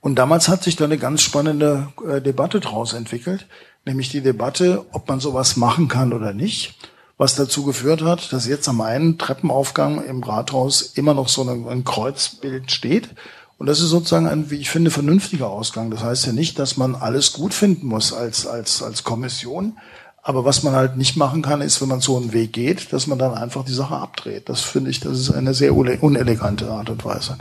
[0.00, 3.46] Und damals hat sich da eine ganz spannende äh, Debatte draus entwickelt,
[3.84, 6.74] nämlich die Debatte, ob man sowas machen kann oder nicht,
[7.18, 11.84] was dazu geführt hat, dass jetzt am einen Treppenaufgang im Rathaus immer noch so ein,
[11.84, 13.10] Kreuzbild steht.
[13.58, 15.90] Und das ist sozusagen ein, wie ich finde, vernünftiger Ausgang.
[15.90, 19.76] Das heißt ja nicht, dass man alles gut finden muss als, als, als Kommission,
[20.22, 23.06] aber was man halt nicht machen kann, ist, wenn man so einen Weg geht, dass
[23.06, 24.48] man dann einfach die Sache abdreht.
[24.48, 27.38] Das finde ich, das ist eine sehr unelegante Art und Weise.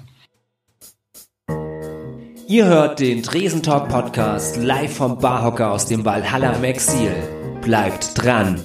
[2.50, 7.14] Ihr hört den Tresentalk Podcast live vom Barhocker aus dem Valhalla im Exil.
[7.62, 8.60] Bleibt dran!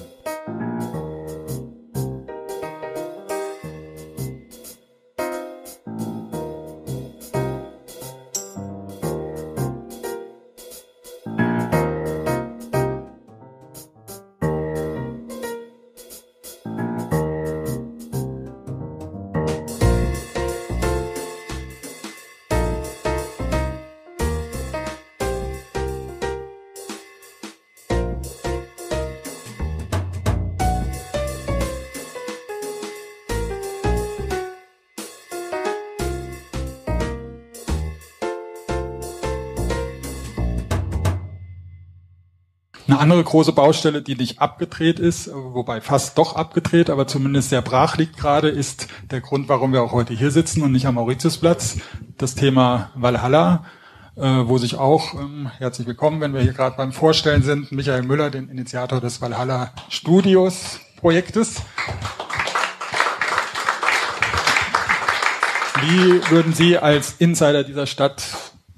[43.35, 48.15] Große Baustelle, die nicht abgedreht ist, wobei fast doch abgedreht, aber zumindest sehr brach liegt
[48.15, 51.79] gerade, ist der Grund, warum wir auch heute hier sitzen und nicht am Mauritiusplatz.
[52.17, 53.65] Das Thema Valhalla,
[54.15, 58.03] äh, wo sich auch, ähm, herzlich willkommen, wenn wir hier gerade beim Vorstellen sind, Michael
[58.03, 61.57] Müller, den Initiator des Valhalla Studios Projektes.
[65.81, 68.23] Wie würden Sie als Insider dieser Stadt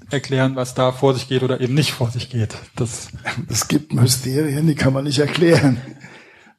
[0.10, 2.56] erklären, was da vor sich geht oder eben nicht vor sich geht.
[2.76, 3.10] Das
[3.50, 5.82] es gibt Mysterien, die kann man nicht erklären.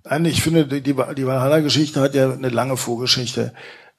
[0.04, 3.52] Nein, ich finde, die, die Valhalla-Geschichte hat ja eine lange Vorgeschichte.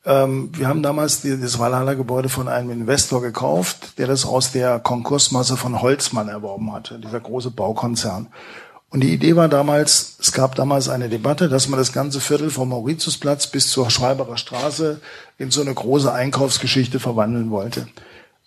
[0.05, 4.79] Ähm, wir haben damals die, das Valhalla-Gebäude von einem Investor gekauft, der das aus der
[4.79, 8.27] Konkursmasse von Holzmann erworben hatte, dieser große Baukonzern.
[8.91, 12.49] Und die Idee war damals, es gab damals eine Debatte, dass man das ganze Viertel
[12.49, 14.99] vom Mauritiusplatz bis zur Schwalberer Straße
[15.37, 17.87] in so eine große Einkaufsgeschichte verwandeln wollte.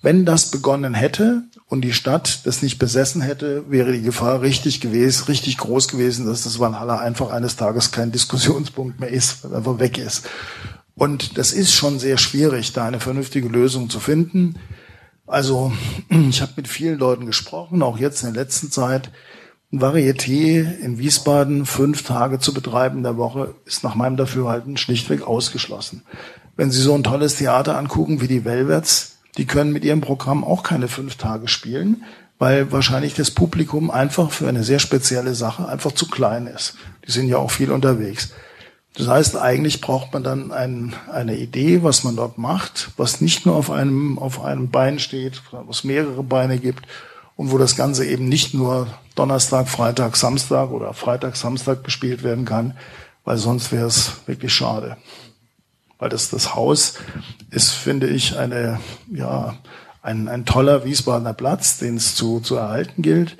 [0.02, 4.80] Wenn das begonnen hätte und die Stadt das nicht besessen hätte, wäre die Gefahr richtig
[4.80, 9.54] gewesen, richtig groß gewesen, dass das Valhalla einfach eines Tages kein Diskussionspunkt mehr ist, weil
[9.54, 10.28] einfach weg ist.
[10.96, 14.56] Und das ist schon sehr schwierig, da eine vernünftige Lösung zu finden.
[15.24, 15.72] Also
[16.08, 19.12] ich habe mit vielen Leuten gesprochen, auch jetzt in der letzten Zeit.
[19.72, 24.76] Ein Varieté in Wiesbaden fünf Tage zu betreiben in der Woche ist nach meinem Dafürhalten
[24.76, 26.02] schlichtweg ausgeschlossen.
[26.56, 30.44] Wenn Sie so ein tolles Theater angucken wie die Velvets, die können mit ihrem Programm
[30.44, 32.04] auch keine fünf Tage spielen,
[32.38, 36.74] weil wahrscheinlich das Publikum einfach für eine sehr spezielle Sache einfach zu klein ist.
[37.06, 38.32] Die sind ja auch viel unterwegs.
[38.94, 43.46] Das heißt, eigentlich braucht man dann ein, eine Idee, was man dort macht, was nicht
[43.46, 46.84] nur auf einem, auf einem Bein steht, wo es mehrere Beine gibt
[47.36, 52.44] und wo das Ganze eben nicht nur Donnerstag, Freitag, Samstag oder Freitag, Samstag bespielt werden
[52.44, 52.76] kann,
[53.24, 54.98] weil sonst wäre es wirklich schade
[56.02, 56.94] weil das, das Haus
[57.52, 59.54] ist, finde ich, eine, ja,
[60.02, 63.36] ein, ein toller Wiesbadener Platz, den es zu, zu erhalten gilt.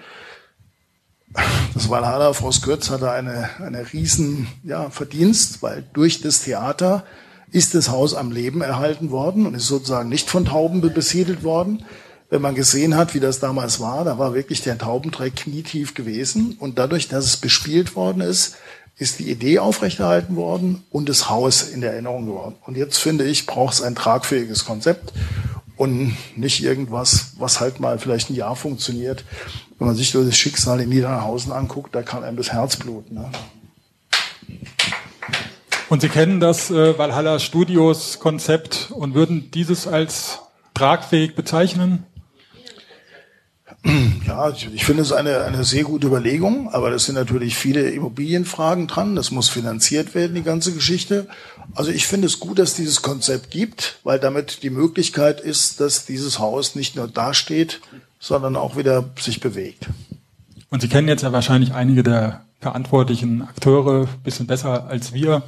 [1.75, 7.03] Das Valhalla Frost Kürz hatte eine, eine riesen ja, Verdienst, weil durch das Theater
[7.51, 11.85] ist das Haus am Leben erhalten worden und ist sozusagen nicht von Tauben besiedelt worden.
[12.31, 16.55] Wenn man gesehen hat, wie das damals war, da war wirklich der Taubentreck knietief gewesen.
[16.61, 18.55] Und dadurch, dass es bespielt worden ist,
[18.97, 22.57] ist die Idee aufrechterhalten worden und das Haus in der Erinnerung geworden.
[22.67, 25.13] Und jetzt finde ich, braucht es ein tragfähiges Konzept
[25.77, 29.25] und nicht irgendwas, was halt mal vielleicht ein Jahr funktioniert.
[29.79, 33.15] Wenn man sich so das Schicksal in Niederhausen anguckt, da kann einem das Herz bluten.
[33.15, 33.31] Ne?
[35.89, 40.39] Und Sie kennen das äh, Valhalla Studios Konzept und würden dieses als
[40.75, 42.07] tragfähig bezeichnen?
[44.27, 48.87] Ja, ich finde es eine, eine sehr gute Überlegung, aber das sind natürlich viele Immobilienfragen
[48.87, 49.17] dran.
[49.17, 51.27] Das muss finanziert werden, die ganze Geschichte.
[51.75, 56.07] Also ich finde es gut, dass dieses Konzept gibt, weil damit die Möglichkeit ist, dass
[56.07, 57.81] dieses Haus nicht nur dasteht,
[58.21, 59.89] sondern auch wieder sich bewegt.
[60.71, 65.43] Und Sie kennen jetzt ja wahrscheinlich einige der verantwortlichen Akteure ein bisschen besser als wir.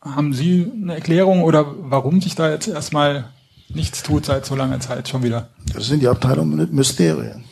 [0.00, 3.28] Haben Sie eine Erklärung oder warum sich da jetzt erstmal
[3.68, 5.48] nichts tut seit so langer Zeit schon wieder.
[5.72, 7.44] Das sind die Abteilungen mit Mysterien.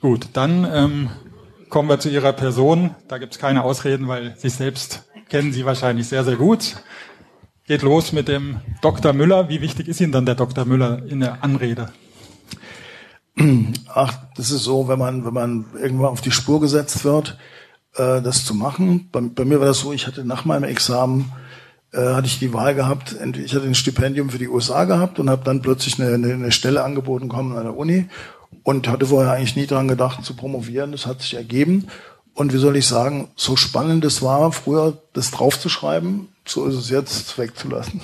[0.00, 1.10] Gut, dann ähm,
[1.68, 2.94] kommen wir zu Ihrer Person.
[3.08, 6.76] Da gibt es keine Ausreden, weil Sie selbst kennen Sie wahrscheinlich sehr, sehr gut.
[7.66, 9.12] Geht los mit dem Dr.
[9.12, 9.48] Müller.
[9.48, 10.64] Wie wichtig ist Ihnen dann der Dr.
[10.64, 11.92] Müller in der Anrede?
[13.94, 17.38] Ach, das ist so, wenn man, wenn man irgendwann auf die Spur gesetzt wird,
[17.94, 19.08] äh, das zu machen.
[19.10, 21.32] Bei, bei mir war das so, ich hatte nach meinem Examen
[21.92, 25.28] äh, hatte ich die Wahl gehabt, ich hatte ein Stipendium für die USA gehabt und
[25.28, 28.08] habe dann plötzlich eine, eine, eine Stelle angeboten bekommen an der Uni
[28.62, 30.92] und hatte vorher eigentlich nie dran gedacht zu promovieren.
[30.92, 31.88] Das hat sich ergeben.
[32.34, 36.88] Und wie soll ich sagen, so spannend es war, früher das draufzuschreiben, so ist es
[36.88, 38.00] jetzt wegzulassen.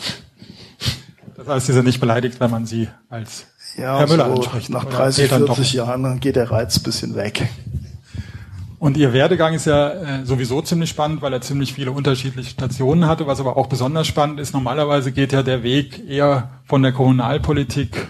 [1.36, 4.70] Das heißt, Sie sind nicht beleidigt, wenn man Sie als ja, Herr Müller so anspricht.
[4.70, 7.48] Nach 30, 40 Jahren geht der Reiz ein bisschen weg.
[8.78, 13.06] Und Ihr Werdegang ist ja äh, sowieso ziemlich spannend, weil er ziemlich viele unterschiedliche Stationen
[13.06, 13.26] hatte.
[13.26, 18.08] Was aber auch besonders spannend ist, normalerweise geht ja der Weg eher von der Kommunalpolitik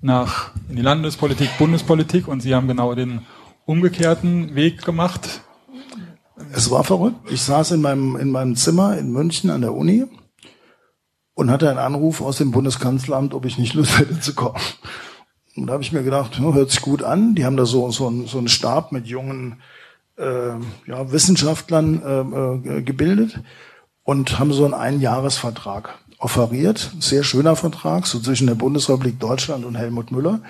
[0.00, 3.22] nach in die Landespolitik, Bundespolitik und Sie haben genau den
[3.66, 5.40] umgekehrten Weg gemacht.
[6.52, 7.16] Es war verrückt.
[7.30, 10.04] Ich saß in meinem, in meinem Zimmer in München an der Uni
[11.34, 14.60] und hatte einen Anruf aus dem Bundeskanzleramt, ob ich nicht Lust hätte zu kommen.
[15.56, 17.34] Und da habe ich mir gedacht, hört sich gut an.
[17.34, 19.60] Die haben da so, so, einen, so einen Stab mit jungen
[20.16, 23.40] ja, Wissenschaftlern äh, äh, gebildet
[24.04, 26.92] und haben so einen Einjahresvertrag offeriert.
[27.00, 30.40] Sehr schöner Vertrag, so zwischen der Bundesrepublik Deutschland und Helmut Müller.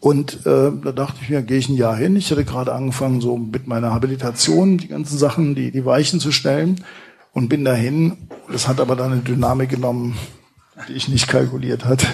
[0.00, 2.16] Und äh, da dachte ich mir, gehe ich ein Jahr hin.
[2.16, 6.32] Ich hatte gerade angefangen, so mit meiner Habilitation die ganzen Sachen, die, die Weichen zu
[6.32, 6.84] stellen
[7.32, 8.28] und bin dahin.
[8.50, 10.16] Das hat aber dann eine Dynamik genommen,
[10.88, 12.06] die ich nicht kalkuliert hatte.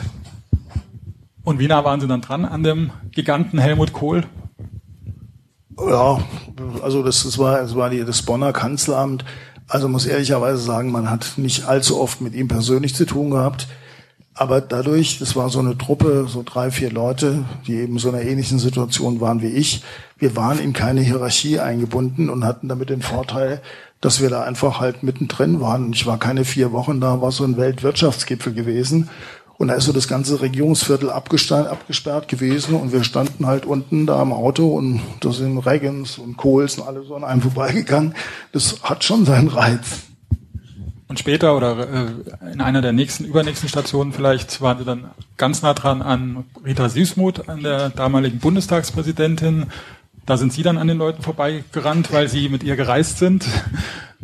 [1.43, 4.25] Und wie nah waren Sie dann dran an dem Giganten Helmut Kohl?
[5.79, 6.21] Ja,
[6.83, 9.25] also das, das war, das war die, das Bonner Kanzleramt.
[9.69, 13.69] Also muss ehrlicherweise sagen, man hat nicht allzu oft mit ihm persönlich zu tun gehabt.
[14.35, 18.15] Aber dadurch, das war so eine Truppe, so drei, vier Leute, die eben so in
[18.15, 19.83] einer ähnlichen Situation waren wie ich.
[20.19, 23.61] Wir waren in keine Hierarchie eingebunden und hatten damit den Vorteil,
[24.01, 25.93] dass wir da einfach halt mittendrin waren.
[25.93, 29.11] Ich war keine vier Wochen da, war so ein Weltwirtschaftsgipfel gewesen.
[29.61, 34.19] Und da ist so das ganze Regierungsviertel abgesperrt gewesen und wir standen halt unten da
[34.19, 38.15] am Auto und da sind Reagans und Kohls und alle so an einem vorbeigegangen.
[38.53, 40.05] Das hat schon seinen Reiz.
[41.09, 45.61] Und später oder äh, in einer der nächsten, übernächsten Stationen vielleicht waren sie dann ganz
[45.61, 49.67] nah dran an Rita Süßmuth, an der damaligen Bundestagspräsidentin.
[50.25, 53.45] Da sind Sie dann an den Leuten vorbeigerannt, weil Sie mit ihr gereist sind.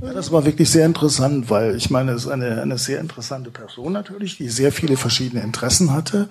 [0.02, 3.50] Ja, das war wirklich sehr interessant, weil ich meine, es ist eine, eine sehr interessante
[3.50, 6.28] Person natürlich, die sehr viele verschiedene Interessen hatte.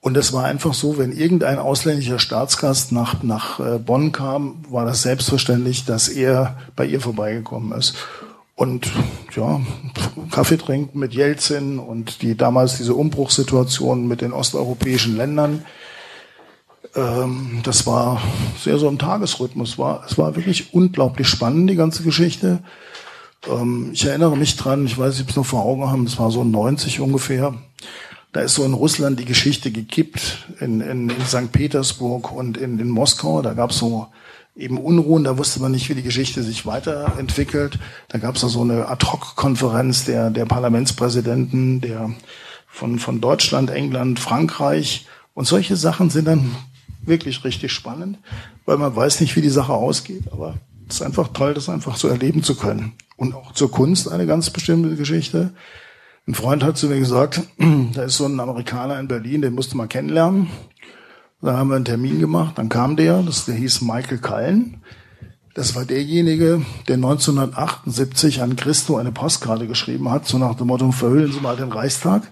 [0.00, 4.86] Und es war einfach so, wenn irgendein ausländischer Staatsgast nach, nach äh, Bonn kam, war
[4.86, 7.96] das selbstverständlich, dass er bei ihr vorbeigekommen ist.
[8.54, 8.90] Und
[9.34, 9.60] ja,
[10.30, 15.64] Kaffee trinken mit Jelzin und die damals diese Umbruchssituation mit den osteuropäischen Ländern
[16.94, 18.22] ähm, das war
[18.58, 19.78] sehr so ein Tagesrhythmus.
[19.78, 22.60] War, es war wirklich unglaublich spannend, die ganze Geschichte.
[23.48, 26.18] Ähm, ich erinnere mich dran, ich weiß nicht, ob es noch vor Augen haben, es
[26.18, 27.54] war so 90 ungefähr.
[28.32, 31.52] Da ist so in Russland die Geschichte gekippt, in, in, in St.
[31.52, 33.40] Petersburg und in, in Moskau.
[33.40, 34.08] Da gab es so
[34.54, 37.78] eben Unruhen, da wusste man nicht, wie die Geschichte sich weiterentwickelt.
[38.08, 42.10] Da gab es so eine Ad-Hoc-Konferenz der, der Parlamentspräsidenten der,
[42.66, 45.06] von, von Deutschland, England, Frankreich.
[45.34, 46.54] Und solche Sachen sind dann
[47.02, 48.18] wirklich richtig spannend,
[48.64, 50.56] weil man weiß nicht, wie die Sache ausgeht, aber
[50.88, 52.92] es ist einfach toll, das einfach so erleben zu können.
[53.16, 55.52] Und auch zur Kunst eine ganz bestimmte Geschichte.
[56.28, 57.40] Ein Freund hat zu mir gesagt,
[57.94, 60.48] da ist so ein Amerikaner in Berlin, den musste man kennenlernen.
[61.40, 64.82] Da haben wir einen Termin gemacht, dann kam der, das, der hieß Michael Cullen.
[65.54, 70.90] Das war derjenige, der 1978 an Christo eine Postkarte geschrieben hat, so nach dem Motto,
[70.92, 72.30] verhüllen Sie mal den Reichstag.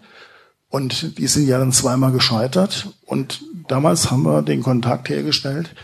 [0.68, 2.88] Und die sind ja dann zweimal gescheitert.
[3.06, 5.74] Und damals haben wir den Kontakt hergestellt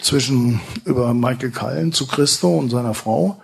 [0.00, 3.41] zwischen über Michael Kallen zu Christo und seiner Frau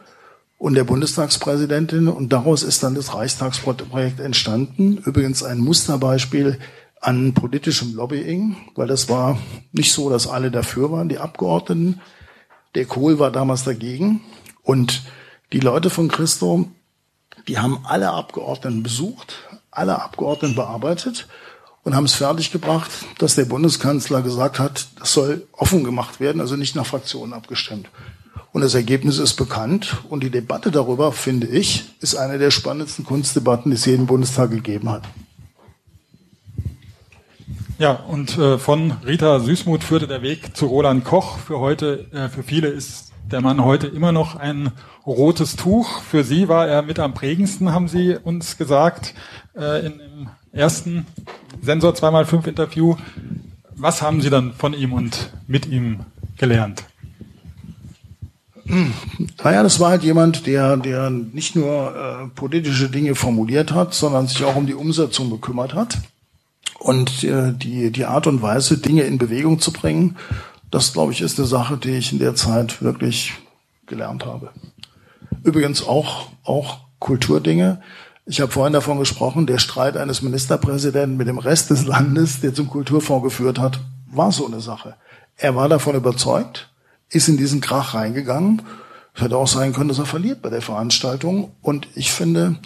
[0.59, 2.09] und der Bundestagspräsidentin.
[2.09, 4.99] Und daraus ist dann das Reichstagsprojekt entstanden.
[4.99, 6.59] Übrigens ein Musterbeispiel
[7.01, 9.39] an politischem Lobbying, weil das war
[9.73, 12.01] nicht so, dass alle dafür waren, die Abgeordneten.
[12.75, 14.21] Der Kohl war damals dagegen.
[14.63, 15.05] Und
[15.53, 16.69] die Leute von Christo,
[17.47, 21.29] die haben alle Abgeordneten besucht, alle Abgeordneten bearbeitet
[21.85, 26.57] und haben es fertiggebracht, dass der Bundeskanzler gesagt hat, das soll offen gemacht werden, also
[26.57, 27.89] nicht nach Fraktionen abgestimmt.
[28.59, 33.05] Und das Ergebnis ist bekannt und die Debatte darüber, finde ich, ist eine der spannendsten
[33.05, 35.05] Kunstdebatten, die es jeden Bundestag gegeben hat.
[37.79, 41.39] Ja, und äh, von Rita Süßmuth führte der Weg zu Roland Koch.
[41.39, 44.73] Für heute, äh, für viele ist der Mann heute immer noch ein
[45.07, 46.03] rotes Tuch.
[46.03, 49.15] Für Sie war er mit am prägendsten, haben Sie uns gesagt,
[49.57, 51.07] äh, in, im ersten
[51.63, 52.97] Sensor 2x5 Interview.
[53.77, 56.01] Was haben Sie dann von ihm und mit ihm
[56.39, 56.88] gelernt?
[59.43, 64.27] Naja, das war halt jemand, der, der nicht nur äh, politische Dinge formuliert hat, sondern
[64.27, 65.99] sich auch um die Umsetzung bekümmert hat.
[66.79, 70.17] Und äh, die, die Art und Weise, Dinge in Bewegung zu bringen,
[70.71, 73.33] das, glaube ich, ist eine Sache, die ich in der Zeit wirklich
[73.87, 74.51] gelernt habe.
[75.43, 77.81] Übrigens auch, auch Kulturdinge.
[78.27, 82.53] Ich habe vorhin davon gesprochen, der Streit eines Ministerpräsidenten mit dem Rest des Landes, der
[82.53, 83.81] zum Kulturfonds geführt hat,
[84.13, 84.95] war so eine Sache.
[85.37, 86.69] Er war davon überzeugt,
[87.11, 88.63] ist in diesen Krach reingegangen.
[89.15, 91.53] Es hätte auch sein können, dass er verliert bei der Veranstaltung.
[91.63, 92.57] Und ich finde,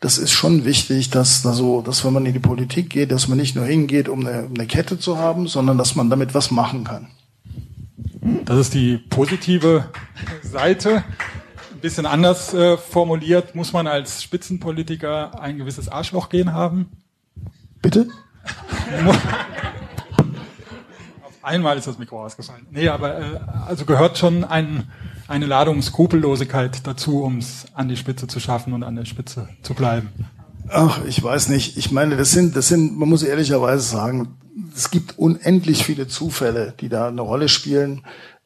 [0.00, 3.38] das ist schon wichtig, dass, also, dass wenn man in die Politik geht, dass man
[3.38, 6.84] nicht nur hingeht, um eine, eine Kette zu haben, sondern dass man damit was machen
[6.84, 7.08] kann.
[8.44, 9.90] Das ist die positive
[10.42, 11.04] Seite
[11.84, 16.88] bisschen anders äh, formuliert, muss man als Spitzenpolitiker ein gewisses Arschloch gehen haben?
[17.82, 18.08] Bitte?
[21.44, 22.66] Einmal ist das Mikro ausgefallen.
[22.70, 24.88] Nee, aber äh, also gehört schon ein,
[25.28, 29.48] eine Ladung Skrupellosigkeit dazu, um es an die Spitze zu schaffen und an der Spitze
[29.62, 30.10] zu bleiben.
[30.70, 31.76] Ach, ich weiß nicht.
[31.76, 34.38] Ich meine, das sind, das sind, man muss ehrlicherweise sagen,
[34.74, 38.02] es gibt unendlich viele Zufälle, die da eine Rolle spielen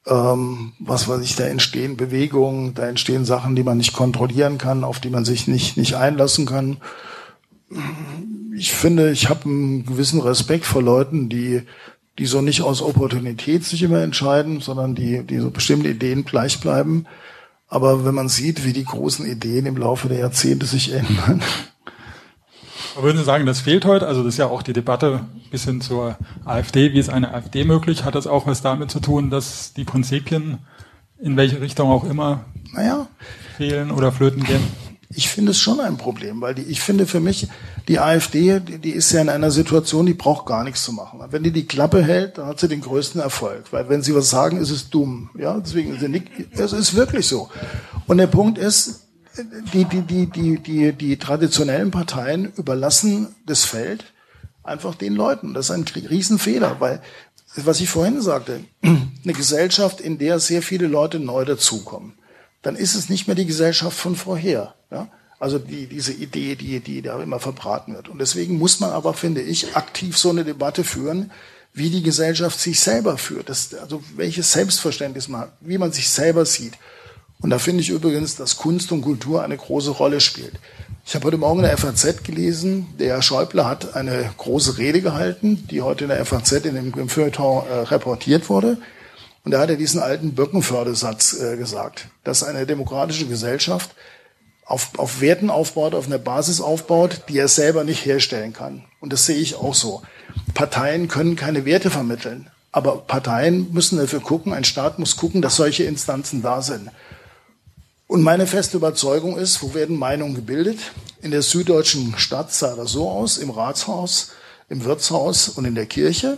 [0.09, 4.85] ähm, was weiß ich, da entstehen Bewegungen, da entstehen Sachen, die man nicht kontrollieren kann,
[4.85, 6.79] auf die man sich nicht, nicht einlassen kann.
[8.57, 11.63] Ich finde, ich habe einen gewissen Respekt vor Leuten, die,
[12.19, 16.61] die so nicht aus Opportunität sich immer entscheiden, sondern die, die so bestimmte Ideen gleich
[16.61, 17.07] bleiben.
[17.69, 21.43] Aber wenn man sieht, wie die großen Ideen im Laufe der Jahrzehnte sich ändern.
[23.01, 24.07] würden Sie sagen, das fehlt heute?
[24.07, 26.93] Also das ist ja auch die Debatte bis hin zur AfD.
[26.93, 28.05] Wie ist eine AfD möglich?
[28.05, 30.59] Hat das auch was damit zu tun, dass die Prinzipien
[31.21, 33.07] in welche Richtung auch immer naja,
[33.57, 34.63] fehlen oder flöten gehen?
[35.11, 37.49] Ich finde es schon ein Problem, weil die, ich finde für mich,
[37.89, 41.21] die AfD, die, die ist ja in einer Situation, die braucht gar nichts zu machen.
[41.31, 43.73] Wenn die die Klappe hält, dann hat sie den größten Erfolg.
[43.73, 45.31] Weil wenn sie was sagen, ist es dumm.
[45.39, 47.49] Ja, deswegen ist sie nicht, es ist wirklich so.
[48.07, 49.09] Und der Punkt ist,
[49.73, 54.05] die, die, die, die, die, die traditionellen Parteien überlassen das Feld
[54.63, 55.55] einfach den Leuten.
[55.55, 57.03] Das ist ein Riesenfehler, weil,
[57.57, 62.15] was ich vorhin sagte, eine Gesellschaft, in der sehr viele Leute neu dazukommen,
[62.63, 64.75] dann ist es nicht mehr die Gesellschaft von vorher.
[64.91, 65.09] Ja?
[65.39, 68.09] Also die, diese Idee, die, die da immer verbraten wird.
[68.09, 71.31] Und deswegen muss man aber, finde ich, aktiv so eine Debatte führen,
[71.73, 73.49] wie die Gesellschaft sich selber führt.
[73.49, 76.75] Das, also welches Selbstverständnis man hat, wie man sich selber sieht.
[77.41, 80.55] Und da finde ich übrigens, dass Kunst und Kultur eine große Rolle spielt.
[81.07, 85.01] Ich habe heute Morgen in der FAZ gelesen, der Herr Schäuble hat eine große Rede
[85.01, 88.79] gehalten, die heute in der FAZ in dem, im Feuilleton äh, reportiert wurde.
[89.45, 93.91] Und da hat er diesen alten Böckenfördersatz äh, gesagt, dass eine demokratische Gesellschaft
[94.69, 98.85] auf, auf Werten aufbaut, auf einer Basis aufbaut, die er selber nicht herstellen kann.
[99.01, 100.03] Und das sehe ich auch so.
[100.53, 105.57] Parteien können keine Werte vermitteln, aber Parteien müssen dafür gucken, ein Staat muss gucken, dass
[105.57, 106.91] solche Instanzen da sind.
[108.07, 110.79] Und meine feste Überzeugung ist, wo werden Meinungen gebildet?
[111.23, 114.33] In der süddeutschen Stadt sah das so aus, im Ratshaus,
[114.69, 116.37] im Wirtshaus und in der Kirche.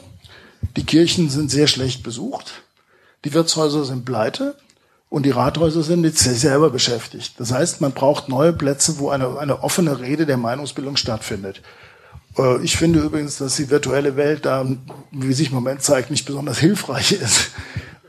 [0.77, 2.63] Die Kirchen sind sehr schlecht besucht.
[3.25, 4.57] Die Wirtshäuser sind pleite
[5.11, 7.35] und die Rathäuser sind jetzt selber beschäftigt.
[7.39, 11.63] Das heißt, man braucht neue Plätze, wo eine, eine offene Rede der Meinungsbildung stattfindet.
[12.39, 14.65] Äh, ich finde übrigens, dass die virtuelle Welt da,
[15.11, 17.51] wie sich im Moment zeigt, nicht besonders hilfreich ist.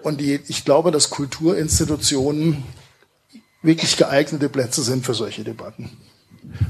[0.04, 2.64] Und die, ich glaube, dass Kulturinstitutionen
[3.64, 5.89] wirklich geeignete Plätze sind für solche Debatten.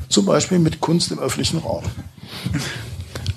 [0.08, 1.84] Zum Beispiel mit Kunst im öffentlichen Raum.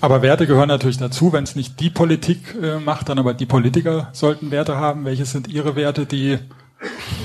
[0.00, 1.32] Aber Werte gehören natürlich dazu.
[1.32, 5.04] Wenn es nicht die Politik äh, macht, dann aber die Politiker sollten Werte haben.
[5.04, 6.38] Welche sind Ihre Werte, die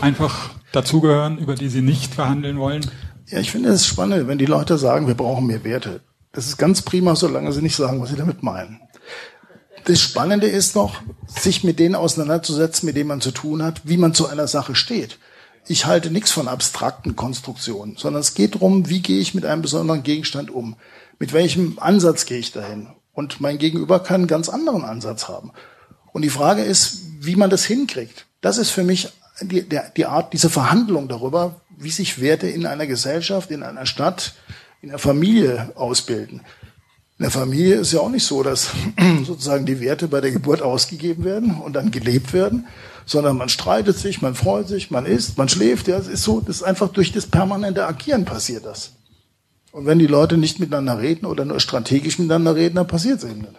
[0.01, 2.89] einfach dazugehören, über die Sie nicht verhandeln wollen?
[3.27, 6.01] Ja, ich finde es spannend, wenn die Leute sagen, wir brauchen mehr Werte.
[6.31, 8.79] Das ist ganz prima, solange sie nicht sagen, was sie damit meinen.
[9.85, 13.97] Das Spannende ist noch, sich mit denen auseinanderzusetzen, mit denen man zu tun hat, wie
[13.97, 15.17] man zu einer Sache steht
[15.69, 19.61] ich halte nichts von abstrakten Konstruktionen, sondern es geht darum, wie gehe ich mit einem
[19.61, 20.75] besonderen Gegenstand um?
[21.19, 22.87] Mit welchem Ansatz gehe ich dahin?
[23.13, 25.51] Und mein Gegenüber kann einen ganz anderen Ansatz haben.
[26.11, 28.25] Und die Frage ist, wie man das hinkriegt.
[28.41, 29.09] Das ist für mich
[29.41, 33.85] die, der, die Art, diese Verhandlung darüber, wie sich Werte in einer Gesellschaft, in einer
[33.85, 34.35] Stadt,
[34.81, 36.41] in einer Familie ausbilden.
[37.17, 38.71] In der Familie ist ja auch nicht so, dass
[39.25, 42.67] sozusagen die Werte bei der Geburt ausgegeben werden und dann gelebt werden,
[43.05, 45.87] sondern man streitet sich, man freut sich, man isst, man schläft.
[45.87, 48.93] Ja, es ist so, das ist einfach durch das permanente Agieren passiert das.
[49.71, 53.29] Und wenn die Leute nicht miteinander reden oder nur strategisch miteinander reden, dann passiert es
[53.29, 53.55] eben nicht.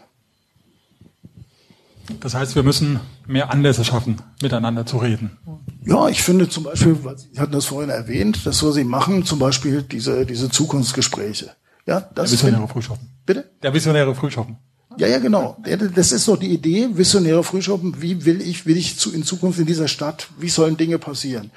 [2.21, 5.39] Das heißt, wir müssen mehr Anlässe schaffen, miteinander zu reden.
[5.85, 6.97] Ja, ich finde zum Beispiel,
[7.33, 11.51] Sie hatten das vorhin erwähnt, das, was Sie machen, zum Beispiel diese, diese Zukunftsgespräche.
[11.87, 13.09] Ja, das Der visionäre Frühschoppen.
[13.25, 13.51] Bitte?
[13.63, 14.59] Der visionäre Frühschoppen.
[14.99, 15.57] Ja, ja, genau.
[15.95, 18.03] Das ist so die Idee, visionäre Frühschoppen.
[18.03, 21.51] Wie will ich, will ich zu, in Zukunft in dieser Stadt, wie sollen Dinge passieren?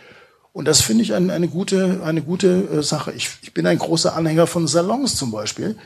[0.53, 3.11] Und das finde ich eine, eine gute, eine gute äh, Sache.
[3.11, 5.77] Ich, ich bin ein großer Anhänger von Salons zum Beispiel,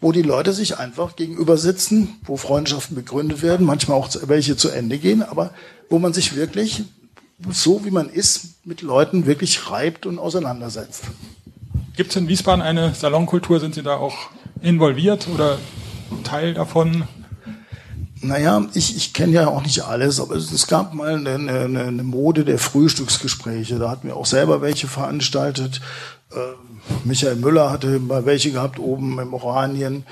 [0.00, 4.68] wo die Leute sich einfach gegenüber sitzen, wo Freundschaften begründet werden, manchmal auch welche zu
[4.68, 5.50] Ende gehen, aber
[5.88, 6.84] wo man sich wirklich
[7.50, 11.04] so wie man ist, mit Leuten wirklich reibt und auseinandersetzt.
[11.96, 13.60] Gibt es in Wiesbaden eine Salonkultur?
[13.60, 14.16] Sind Sie da auch
[14.62, 15.58] involviert oder
[16.22, 17.04] Teil davon?
[18.20, 21.84] Naja, ich, ich kenne ja auch nicht alles, aber es, es gab mal eine, eine,
[21.84, 23.78] eine, Mode der Frühstücksgespräche.
[23.78, 25.80] Da hatten wir auch selber welche veranstaltet.
[26.32, 26.36] Äh,
[27.04, 30.04] Michael Müller hatte mal welche gehabt oben im Oranien.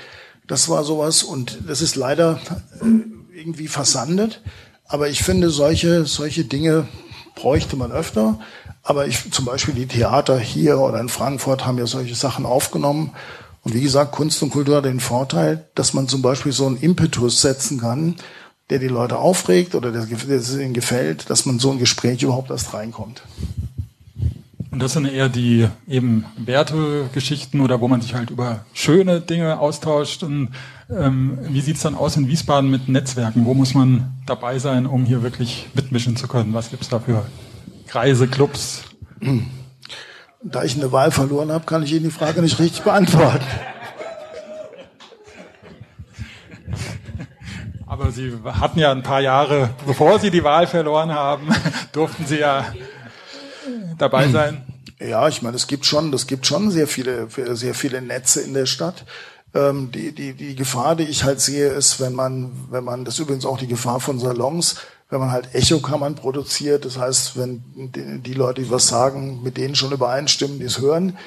[0.47, 2.39] Das war sowas und das ist leider
[2.81, 4.41] äh, irgendwie versandet.
[4.87, 6.87] Aber ich finde, solche, solche Dinge
[7.35, 8.39] bräuchte man öfter.
[8.83, 13.11] Aber ich, zum Beispiel die Theater hier oder in Frankfurt haben ja solche Sachen aufgenommen.
[13.63, 16.77] Und wie gesagt, Kunst und Kultur hat den Vorteil, dass man zum Beispiel so einen
[16.77, 18.15] Impetus setzen kann,
[18.69, 22.49] der die Leute aufregt oder der, der ihnen gefällt, dass man so ein Gespräch überhaupt
[22.49, 23.23] erst reinkommt.
[24.73, 29.59] Und das sind eher die eben Wertegeschichten oder wo man sich halt über schöne Dinge
[29.59, 30.23] austauscht.
[30.23, 30.49] Und
[30.89, 33.45] ähm, wie sieht's dann aus in Wiesbaden mit Netzwerken?
[33.45, 36.55] Wo muss man dabei sein, um hier wirklich mitmischen zu können?
[36.55, 37.23] Was gibt's da für
[37.85, 38.85] Kreise, Clubs?
[40.41, 43.45] Da ich eine Wahl verloren habe, kann ich Ihnen die Frage nicht richtig beantworten.
[47.85, 51.49] Aber Sie hatten ja ein paar Jahre, bevor Sie die Wahl verloren haben,
[51.91, 52.65] durften Sie ja
[53.97, 54.63] dabei sein.
[54.99, 58.53] Ja, ich meine, es gibt schon, es gibt schon sehr viele, sehr viele Netze in
[58.53, 59.05] der Stadt.
[59.53, 63.15] Ähm, die, die, die Gefahr, die ich halt sehe, ist, wenn man, wenn man, das
[63.15, 64.77] ist übrigens auch die Gefahr von Salons,
[65.09, 69.57] wenn man halt Echokammern produziert, das heißt, wenn die, die Leute, die was sagen, mit
[69.57, 71.17] denen schon übereinstimmen, die es hören.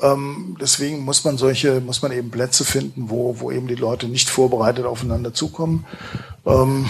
[0.00, 4.06] Ähm, deswegen muss man solche, muss man eben Plätze finden, wo, wo eben die Leute
[4.06, 5.86] nicht vorbereitet aufeinander zukommen.
[6.46, 6.88] Ähm,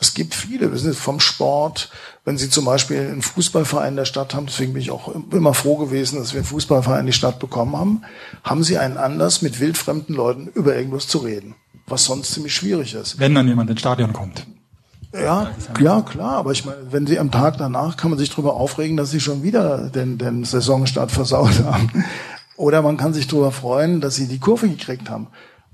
[0.00, 1.90] es gibt viele, wir sind vom Sport,
[2.28, 5.78] wenn Sie zum Beispiel einen Fußballverein der Stadt haben, deswegen bin ich auch immer froh
[5.78, 8.02] gewesen, dass wir einen Fußballverein in die Stadt bekommen haben,
[8.44, 11.54] haben Sie einen Anlass, mit wildfremden Leuten über irgendwas zu reden,
[11.86, 13.18] was sonst ziemlich schwierig ist.
[13.18, 14.46] Wenn dann jemand ins Stadion kommt.
[15.14, 18.56] Ja, ja, klar, aber ich meine, wenn Sie am Tag danach, kann man sich darüber
[18.56, 22.04] aufregen, dass Sie schon wieder den, den Saisonstart versaut haben.
[22.56, 25.28] Oder man kann sich darüber freuen, dass Sie die Kurve gekriegt haben.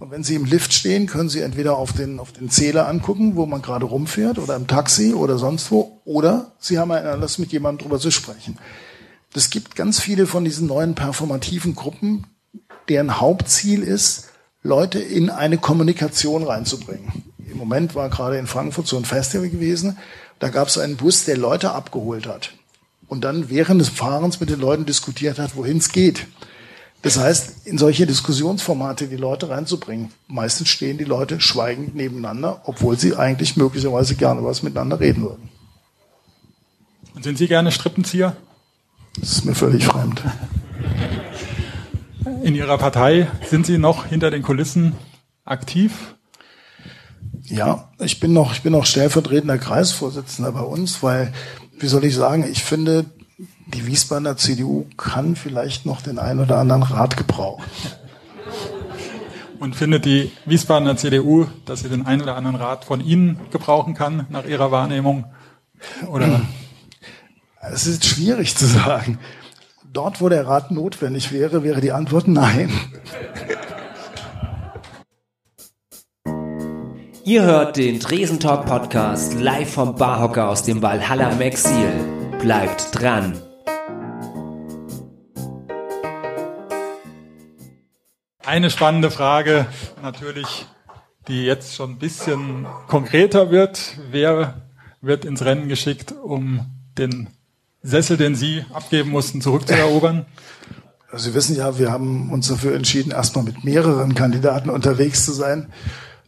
[0.04, 3.36] Und wenn Sie im Lift stehen, können Sie entweder auf den, auf den Zähler angucken,
[3.36, 7.38] wo man gerade rumfährt, oder im Taxi oder sonst wo, oder Sie haben einen Anlass,
[7.38, 8.58] mit jemandem drüber zu sprechen.
[9.34, 12.26] Es gibt ganz viele von diesen neuen performativen Gruppen,
[12.90, 14.28] deren Hauptziel ist,
[14.62, 17.24] Leute in eine Kommunikation reinzubringen.
[17.38, 19.96] Im Moment war gerade in Frankfurt so ein Festival gewesen,
[20.38, 22.52] da gab es einen Bus, der Leute abgeholt hat
[23.06, 26.26] und dann während des Fahrens mit den Leuten diskutiert hat, wohin es geht.
[27.04, 30.10] Das heißt, in solche Diskussionsformate die Leute reinzubringen.
[30.26, 35.50] Meistens stehen die Leute schweigend nebeneinander, obwohl sie eigentlich möglicherweise gerne was miteinander reden würden.
[37.14, 38.34] Und sind Sie gerne Strippenzieher?
[39.20, 40.22] Das ist mir völlig fremd.
[42.42, 44.94] In Ihrer Partei sind Sie noch hinter den Kulissen
[45.44, 46.16] aktiv?
[47.42, 51.34] Ja, ich bin noch, ich bin noch stellvertretender Kreisvorsitzender bei uns, weil,
[51.78, 53.04] wie soll ich sagen, ich finde,
[53.66, 57.64] die Wiesbadener CDU kann vielleicht noch den einen oder anderen Rat gebrauchen.
[59.58, 63.94] Und findet die Wiesbadener CDU, dass sie den einen oder anderen Rat von Ihnen gebrauchen
[63.94, 65.24] kann, nach Ihrer Wahrnehmung?
[66.10, 66.42] Oder?
[67.60, 69.18] Es ist schwierig zu sagen.
[69.90, 72.70] Dort, wo der Rat notwendig wäre, wäre die Antwort nein.
[77.24, 81.92] Ihr hört den Dresentalk Podcast live vom Barhocker aus dem Valhalla im Exil.
[82.38, 83.40] Bleibt dran.
[88.54, 89.66] Eine spannende Frage
[90.00, 90.66] natürlich,
[91.26, 93.98] die jetzt schon ein bisschen konkreter wird.
[94.12, 94.62] Wer
[95.00, 96.64] wird ins Rennen geschickt, um
[96.96, 97.30] den
[97.82, 100.26] Sessel, den Sie abgeben mussten, zurückzuerobern?
[101.10, 105.32] Also Sie wissen ja, wir haben uns dafür entschieden, erstmal mit mehreren Kandidaten unterwegs zu
[105.32, 105.72] sein.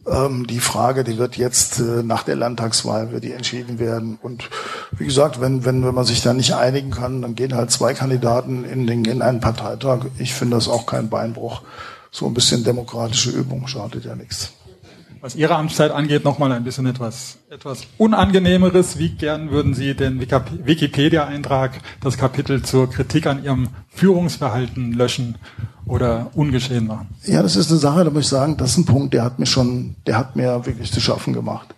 [0.05, 4.19] Ähm, die Frage, die wird jetzt äh, nach der Landtagswahl wird die entschieden werden.
[4.21, 4.49] Und
[4.91, 7.93] wie gesagt, wenn, wenn, wenn man sich da nicht einigen kann, dann gehen halt zwei
[7.93, 10.07] Kandidaten in, den, in einen Parteitag.
[10.19, 11.61] Ich finde das auch kein Beinbruch.
[12.17, 14.51] So ein bisschen demokratische Übung schadet ja nichts.
[15.21, 18.97] Was Ihre Amtszeit angeht, nochmal ein bisschen etwas, etwas Unangenehmeres.
[18.97, 25.37] Wie gern würden Sie den Wikipedia-Eintrag, das Kapitel zur Kritik an Ihrem Führungsverhalten löschen
[25.85, 27.09] oder ungeschehen machen?
[27.23, 29.37] Ja, das ist eine Sache, da muss ich sagen, das ist ein Punkt, der hat
[29.37, 31.75] mir schon, der hat mir wirklich zu schaffen gemacht.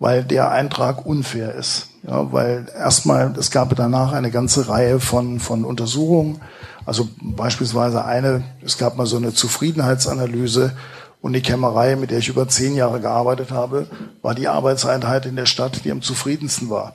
[0.00, 1.90] Weil der Eintrag unfair ist.
[2.04, 6.40] Ja, weil erstmal, es gab danach eine ganze Reihe von, von Untersuchungen.
[6.88, 10.72] Also beispielsweise eine, es gab mal so eine Zufriedenheitsanalyse
[11.20, 13.88] und die Kämmerei, mit der ich über zehn Jahre gearbeitet habe,
[14.22, 16.94] war die Arbeitseinheit in der Stadt, die am zufriedensten war.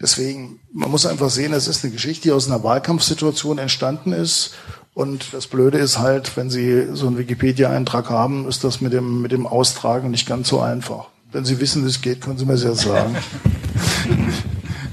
[0.00, 4.54] Deswegen, man muss einfach sehen, es ist eine Geschichte, die aus einer Wahlkampfsituation entstanden ist.
[4.94, 9.22] Und das Blöde ist halt, wenn Sie so einen Wikipedia-Eintrag haben, ist das mit dem,
[9.22, 11.08] mit dem Austragen nicht ganz so einfach.
[11.32, 13.16] Wenn Sie wissen, wie es geht, können Sie mir sehr sagen.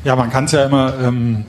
[0.05, 1.45] Ja, man kann es ja immer, ähm,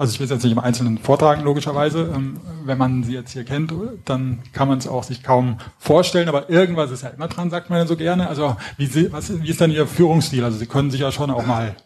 [0.00, 2.10] also ich will es jetzt nicht im Einzelnen vortragen, logischerweise.
[2.14, 3.74] Ähm, wenn man sie jetzt hier kennt,
[4.06, 7.68] dann kann man es auch sich kaum vorstellen, aber irgendwas ist ja immer dran, sagt
[7.68, 8.26] man ja so gerne.
[8.26, 10.42] Also wie, sie, was, wie ist denn Ihr Führungsstil?
[10.42, 11.76] Also Sie können sich ja schon auch mal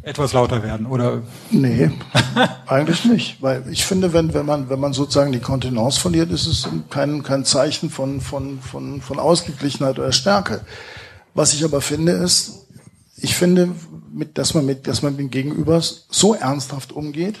[0.00, 1.20] etwas lauter werden, oder?
[1.50, 1.90] Nee,
[2.66, 3.42] eigentlich nicht.
[3.42, 7.22] Weil ich finde, wenn, wenn, man, wenn man sozusagen die Kontenance verliert, ist es kein,
[7.24, 10.62] kein Zeichen von, von, von, von Ausgeglichenheit oder Stärke.
[11.34, 12.67] Was ich aber finde, ist,
[13.20, 13.74] ich finde,
[14.12, 17.36] mit, dass man mit, dass man mit dem Gegenüber so ernsthaft umgeht,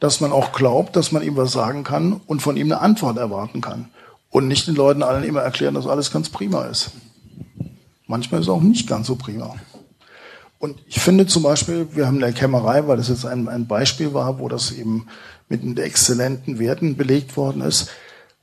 [0.00, 3.18] dass man auch glaubt, dass man ihm was sagen kann und von ihm eine Antwort
[3.18, 3.88] erwarten kann.
[4.30, 6.92] Und nicht den Leuten allen immer erklären, dass alles ganz prima ist.
[8.06, 9.54] Manchmal ist es auch nicht ganz so prima.
[10.58, 13.66] Und ich finde zum Beispiel, wir haben in der Kämmerei, weil das jetzt ein, ein
[13.66, 15.06] Beispiel war, wo das eben
[15.48, 17.90] mit exzellenten Werten belegt worden ist,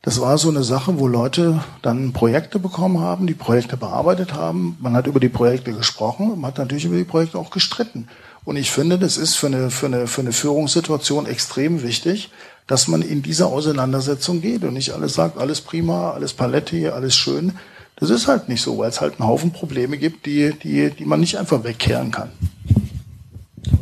[0.01, 4.77] das war so eine Sache, wo Leute dann Projekte bekommen haben, die Projekte bearbeitet haben.
[4.79, 8.07] Man hat über die Projekte gesprochen, man hat natürlich über die Projekte auch gestritten.
[8.45, 12.31] Und ich finde, das ist für eine, für eine, für eine Führungssituation extrem wichtig,
[12.65, 17.15] dass man in diese Auseinandersetzung geht und nicht alles sagt, alles prima, alles Paletti, alles
[17.15, 17.53] schön,
[17.97, 21.05] das ist halt nicht so, weil es halt einen Haufen Probleme gibt, die, die, die
[21.05, 22.29] man nicht einfach wegkehren kann.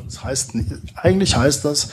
[0.06, 0.54] Das heißt,
[0.96, 1.90] eigentlich heißt das,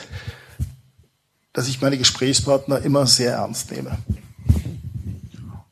[1.55, 3.97] dass ich meine Gesprächspartner immer sehr ernst nehme.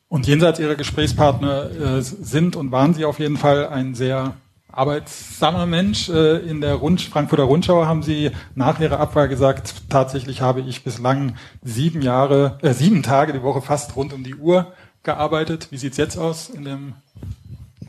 [0.08, 4.36] Und jenseits Ihrer Gesprächspartner äh, sind und waren Sie auf jeden Fall ein sehr
[4.72, 6.08] arbeitsamer Mensch.
[6.08, 10.84] Äh, in der Rund Frankfurter Rundschau haben Sie nach Ihrer Abwahl gesagt, tatsächlich habe ich
[10.84, 14.72] bislang sieben Jahre, äh, sieben Tage die Woche fast rund um die Uhr
[15.04, 15.68] gearbeitet.
[15.72, 16.94] Wie sieht's jetzt aus in dem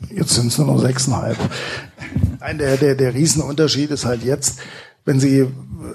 [0.09, 1.37] Jetzt sind es nur noch sechseinhalb.
[2.39, 4.59] Ein der, der, der Riesenunterschied ist halt jetzt,
[5.05, 5.47] wenn Sie,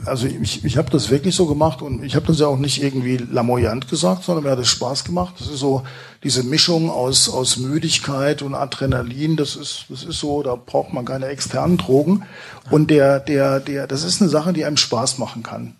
[0.06, 2.80] also ich, ich habe das wirklich so gemacht und ich habe das ja auch nicht
[2.80, 5.34] irgendwie lamoyant gesagt, sondern mir hat es Spaß gemacht.
[5.40, 5.82] Das ist so
[6.22, 11.04] diese Mischung aus, aus Müdigkeit und Adrenalin, das ist, das ist so, da braucht man
[11.04, 12.22] keine externen Drogen.
[12.70, 15.74] Und der, der, der, das ist eine Sache, die einem Spaß machen kann.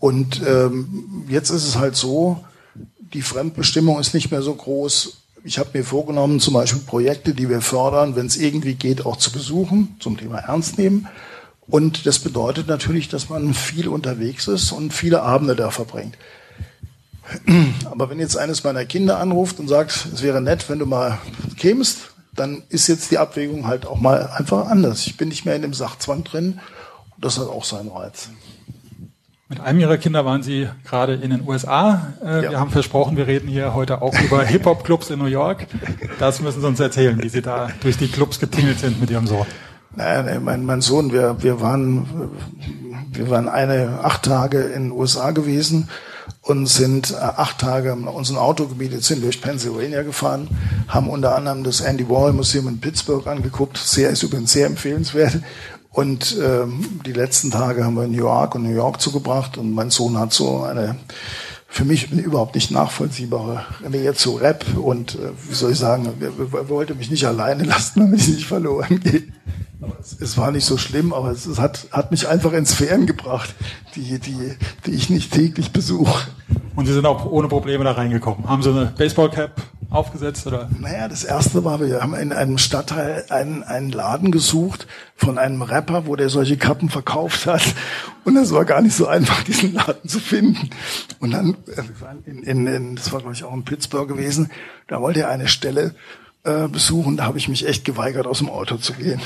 [0.00, 2.44] Und ähm, jetzt ist es halt so,
[2.98, 5.18] die Fremdbestimmung ist nicht mehr so groß.
[5.44, 9.16] Ich habe mir vorgenommen, zum Beispiel Projekte, die wir fördern, wenn es irgendwie geht, auch
[9.16, 11.06] zu besuchen, zum Thema Ernst nehmen.
[11.66, 16.16] Und das bedeutet natürlich, dass man viel unterwegs ist und viele Abende da verbringt.
[17.90, 21.18] Aber wenn jetzt eines meiner Kinder anruft und sagt, es wäre nett, wenn du mal
[21.56, 25.06] kämst, dann ist jetzt die Abwägung halt auch mal einfach anders.
[25.06, 26.60] Ich bin nicht mehr in dem Sachzwang drin
[27.14, 28.28] und das hat auch seinen Reiz.
[29.48, 32.14] Mit einem Ihrer Kinder waren Sie gerade in den USA.
[32.24, 32.50] Äh, ja.
[32.50, 35.66] Wir haben versprochen, wir reden hier heute auch über Hip-Hop-Clubs in New York.
[36.18, 39.26] Das müssen Sie uns erzählen, wie Sie da durch die Clubs getingelt sind mit Ihrem
[39.26, 39.46] Sohn.
[39.96, 42.30] Naja, mein, mein Sohn, wir, wir waren,
[43.12, 45.88] wir waren eine acht Tage in den USA gewesen
[46.42, 50.48] und sind äh, acht Tage unseren Auto gemietet, sind durch Pennsylvania gefahren,
[50.88, 53.78] haben unter anderem das Andy Warhol Museum in Pittsburgh angeguckt.
[53.78, 55.40] Sehr ist übrigens sehr empfehlenswert.
[55.90, 59.72] Und ähm, die letzten Tage haben wir in New York und New York zugebracht und
[59.72, 60.96] mein Sohn hat so eine
[61.68, 66.68] für mich überhaupt nicht nachvollziehbare Nähe zu Rap und äh, wie soll ich sagen, er
[66.68, 69.24] wollte mich nicht alleine lassen, damit ich nicht verloren gehe.
[70.00, 73.06] Es, es, war nicht so schlimm, aber es, es, hat, hat mich einfach in Sphären
[73.06, 73.54] gebracht,
[73.94, 74.56] die, die,
[74.86, 76.28] die ich nicht täglich besuche.
[76.76, 78.48] Und Sie sind auch ohne Probleme da reingekommen.
[78.48, 79.52] Haben Sie eine Baseballcap
[79.90, 80.68] aufgesetzt oder?
[80.78, 85.62] Naja, das erste war, wir haben in einem Stadtteil einen, einen Laden gesucht von einem
[85.62, 87.62] Rapper, wo der solche Kappen verkauft hat.
[88.24, 90.70] Und es war gar nicht so einfach, diesen Laden zu finden.
[91.20, 94.50] Und dann, äh, in, in, in, das war glaube ich auch in Pittsburgh gewesen,
[94.88, 95.94] da wollte er eine Stelle
[96.44, 99.20] äh, besuchen, da habe ich mich echt geweigert, aus dem Auto zu gehen.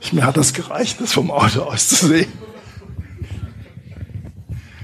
[0.00, 2.30] Ich, mir hat das gereicht, das vom Auto aus zu sehen.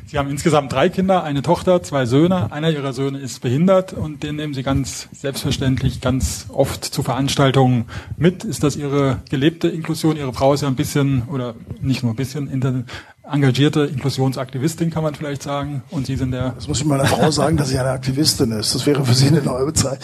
[0.09, 2.53] Sie haben insgesamt drei Kinder, eine Tochter, zwei Söhne.
[2.53, 7.87] Einer ihrer Söhne ist behindert und den nehmen Sie ganz selbstverständlich ganz oft zu Veranstaltungen
[8.17, 8.45] mit.
[8.45, 10.17] Ist das Ihre gelebte Inklusion?
[10.17, 12.87] Ihre Frau ist ja ein bisschen oder nicht nur ein bisschen
[13.25, 15.83] engagierte Inklusionsaktivistin, kann man vielleicht sagen.
[15.91, 16.51] Und Sie sind der.
[16.51, 18.77] Das muss ich meiner Frau sagen, dass sie eine Aktivistin ist.
[18.77, 19.99] Das wäre für sie eine neue Zeit.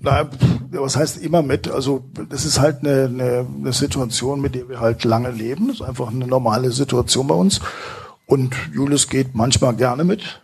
[0.00, 0.28] Na,
[0.70, 1.68] was heißt immer mit?
[1.68, 5.68] Also das ist halt eine, eine, eine Situation, mit der wir halt lange leben.
[5.68, 7.60] Das ist einfach eine normale Situation bei uns.
[8.26, 10.40] Und Julius geht manchmal gerne mit.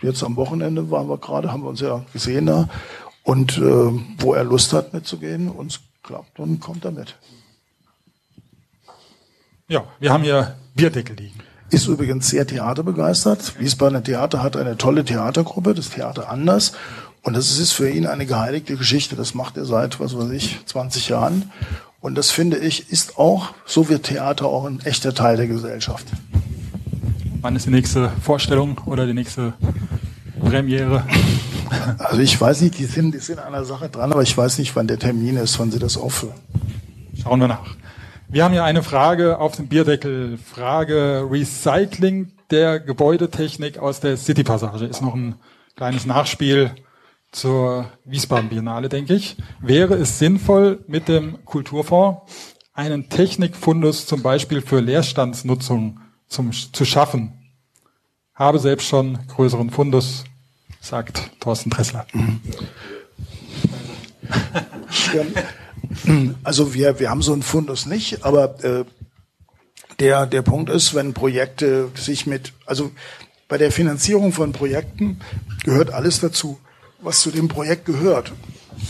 [0.00, 2.68] Jetzt am Wochenende waren wir gerade, haben wir uns ja gesehen da.
[3.24, 7.16] Und äh, wo er Lust hat mitzugehen, uns klappt, dann kommt er mit.
[9.66, 11.40] Ja, wir haben hier Bierdeckel liegen.
[11.70, 13.58] Ist übrigens sehr theaterbegeistert.
[13.58, 16.74] Wiesbadener Theater hat eine tolle Theatergruppe, das Theater Anders.
[17.24, 19.16] Und das ist für ihn eine geheiligte Geschichte.
[19.16, 21.50] Das macht er seit, was weiß ich, 20 Jahren.
[22.00, 26.06] Und das finde ich, ist auch, so wird Theater auch ein echter Teil der Gesellschaft.
[27.40, 29.54] Wann ist die nächste Vorstellung oder die nächste
[30.40, 31.04] Premiere?
[31.98, 34.58] Also ich weiß nicht, die sind, die sind an der Sache dran, aber ich weiß
[34.58, 36.34] nicht, wann der Termin ist, wann sie das aufführen.
[37.20, 37.74] Schauen wir nach.
[38.28, 40.38] Wir haben hier eine Frage auf dem Bierdeckel.
[40.38, 44.84] Frage Recycling der Gebäudetechnik aus der City Passage.
[44.84, 45.34] Ist noch ein
[45.74, 46.70] kleines Nachspiel
[47.34, 52.22] zur Wiesbaden Biennale, denke ich, wäre es sinnvoll, mit dem Kulturfonds
[52.72, 57.32] einen Technikfundus zum Beispiel für Leerstandsnutzung zum, zu schaffen.
[58.34, 60.24] Habe selbst schon größeren Fundus,
[60.80, 62.06] sagt Thorsten Dressler.
[66.42, 68.84] Also wir, wir haben so einen Fundus nicht, aber äh,
[70.00, 72.90] der, der Punkt ist, wenn Projekte sich mit, also
[73.48, 75.20] bei der Finanzierung von Projekten
[75.64, 76.58] gehört alles dazu
[77.04, 78.32] was zu dem Projekt gehört.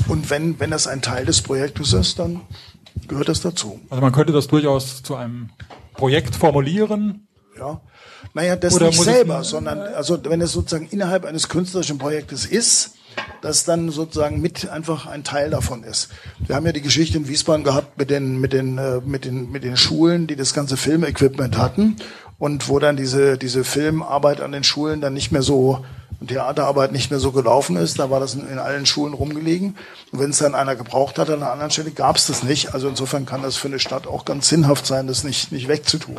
[0.09, 2.41] Und wenn, wenn das ein Teil des Projektes ist, dann
[3.09, 3.81] gehört das dazu.
[3.91, 5.51] Also man könnte das durchaus zu einem
[5.95, 7.27] Projekt formulieren.
[7.59, 7.81] Ja.
[8.33, 12.95] Naja, das Oder nicht selber, sondern also wenn es sozusagen innerhalb eines künstlerischen Projektes ist,
[13.43, 16.09] dass dann sozusagen mit einfach ein Teil davon ist.
[16.39, 19.53] Wir haben ja die Geschichte in Wiesbaden gehabt mit den mit den äh, mit den
[19.53, 21.97] mit den Schulen, die das ganze Filmequipment hatten
[22.39, 25.85] und wo dann diese diese Filmarbeit an den Schulen dann nicht mehr so
[26.27, 29.77] Theaterarbeit nicht mehr so gelaufen ist, da war das in, allen Schulen rumgelegen.
[30.13, 32.75] Und wenn es dann einer gebraucht hat an einer anderen Stelle, gab es das nicht.
[32.75, 36.19] Also insofern kann das für eine Stadt auch ganz sinnhaft sein, das nicht, nicht wegzutun.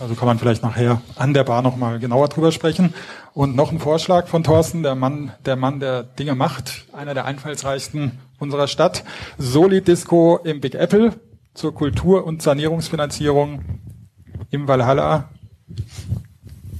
[0.00, 2.94] Also kann man vielleicht nachher an der Bar nochmal genauer drüber sprechen.
[3.34, 7.24] Und noch ein Vorschlag von Thorsten, der Mann, der Mann, der Dinge macht, einer der
[7.24, 9.04] einfallsreichsten unserer Stadt.
[9.38, 11.14] Solid Disco im Big Apple
[11.54, 13.64] zur Kultur- und Sanierungsfinanzierung
[14.50, 15.28] im Valhalla.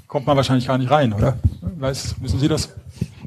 [0.09, 1.39] Kommt man wahrscheinlich gar nicht rein, oder?
[1.61, 2.71] Weiß, wissen Sie das?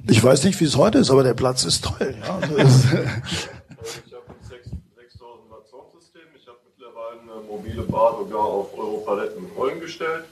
[0.10, 2.16] Ich weiß nicht, wie es heute ist, aber der Platz ist toll.
[2.20, 2.36] Ja.
[2.38, 6.22] Also ich habe ein 6000 Watt Soundsystem.
[6.36, 10.26] Ich habe mittlerweile eine mobile Bar sogar auf Europaletten mit Rollen gestellt.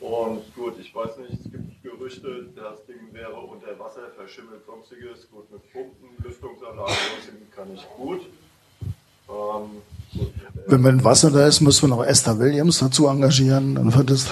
[0.00, 5.28] Und gut, ich weiß nicht, es gibt Gerüchte, das Ding wäre unter Wasser verschimmelt, sonstiges.
[5.32, 6.94] Gut, mit Pumpen, Lüftungsanlagen,
[7.54, 8.20] kann ich gut.
[9.28, 9.82] Ähm,
[10.16, 10.32] gut
[10.68, 13.74] Wenn wenn Wasser da ist, müssen wir noch Esther Williams dazu engagieren.
[13.74, 14.28] Dann wird es.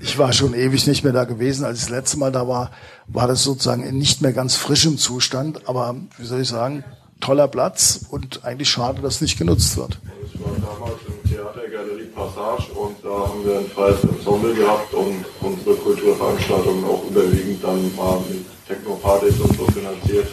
[0.00, 1.64] Ich war schon ewig nicht mehr da gewesen.
[1.64, 2.70] Als ich das letzte Mal da war,
[3.08, 5.68] war das sozusagen in nicht mehr ganz frischem Zustand.
[5.68, 6.84] Aber wie soll ich sagen,
[7.20, 9.98] toller Platz und eigentlich schade, dass nicht genutzt wird.
[10.32, 14.92] Ich war damals im Theater Galerie Passage und da haben wir ein freies Ensemble gehabt
[14.92, 20.28] und unsere Kulturveranstaltungen auch überwiegend dann mal mit Techno-Partys und so finanziert.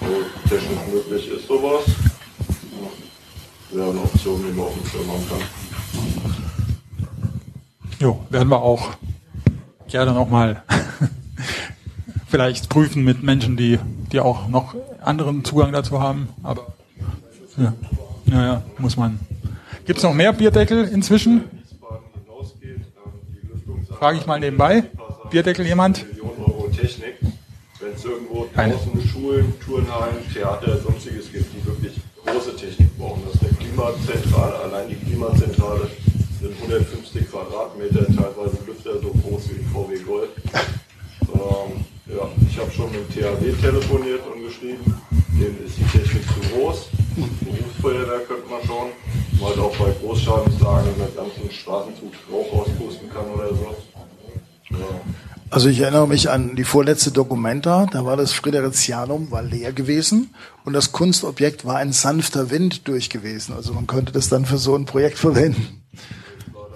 [0.00, 1.84] So technisch möglich ist sowas.
[3.70, 6.43] Wäre eine Option, die man auf dem Schirm haben kann.
[8.00, 8.90] Jo, werden wir auch
[9.88, 10.62] gerne nochmal
[12.26, 13.78] vielleicht prüfen mit Menschen, die,
[14.10, 16.28] die auch noch anderen Zugang dazu haben.
[16.42, 16.74] Aber
[17.56, 17.72] ja,
[18.26, 19.20] ja, ja muss man.
[19.86, 21.44] Gibt es noch mehr Bierdeckel inzwischen?
[23.98, 24.84] Frage ich mal nebenbei.
[25.30, 26.04] Bierdeckel jemand?
[27.80, 33.22] Wenn es irgendwo draußen Schulen, Turnhallen, Theater, sonstiges gibt, die wirklich große Technik brauchen.
[33.26, 35.90] Das ist eine Klimazentrale, allein die Klimazentrale
[36.40, 40.30] sind 150 Quadratmeter, teilweise Lüfter so groß wie ein VW Gold.
[41.32, 45.00] Ähm, ja, ich habe schon mit dem THW telefoniert und geschrieben,
[45.38, 46.88] denen ist die Technik zu groß.
[47.40, 48.88] Berufsfeuerwehr könnte man schon,
[49.40, 53.76] weil auch bei Großschadenslagen mit ganzen Straßenzug Rauch auspusten kann oder so.
[54.70, 54.78] Ja.
[55.50, 60.34] Also ich erinnere mich an die vorletzte Dokumenta, da war das Fridericianum war leer gewesen
[60.64, 63.54] und das Kunstobjekt war ein sanfter Wind durch gewesen.
[63.54, 65.83] Also man könnte das dann für so ein Projekt verwenden.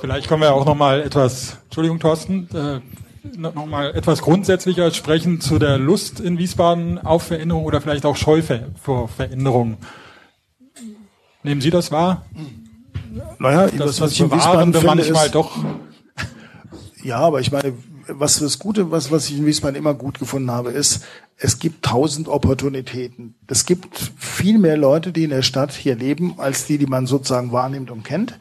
[0.01, 2.81] Vielleicht können wir auch noch mal etwas, Entschuldigung, Thorsten, äh,
[3.37, 8.17] noch mal etwas grundsätzlicher sprechen zu der Lust in Wiesbaden auf Veränderung oder vielleicht auch
[8.17, 8.43] Scheu
[8.81, 9.77] vor Veränderung.
[11.43, 12.27] Nehmen Sie das wahr?
[13.39, 15.57] Naja, das, das was ich in Wiesbaden finde, manchmal ist, doch.
[17.03, 17.75] Ja, aber ich meine,
[18.07, 21.05] was das Gute, was, was ich in Wiesbaden immer gut gefunden habe, ist,
[21.37, 23.35] es gibt tausend Opportunitäten.
[23.47, 27.07] Es gibt viel mehr Leute, die in der Stadt hier leben, als die, die man
[27.07, 28.39] sozusagen wahrnimmt und kennt.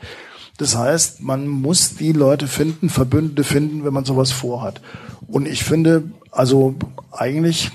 [0.57, 4.81] Das heißt, man muss die Leute finden, Verbündete finden, wenn man sowas vorhat.
[5.27, 6.75] Und ich finde, also
[7.11, 7.71] eigentlich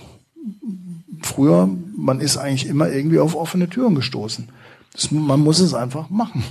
[1.22, 4.48] früher, man ist eigentlich immer irgendwie auf offene Türen gestoßen.
[4.92, 6.42] Das, man muss es einfach machen.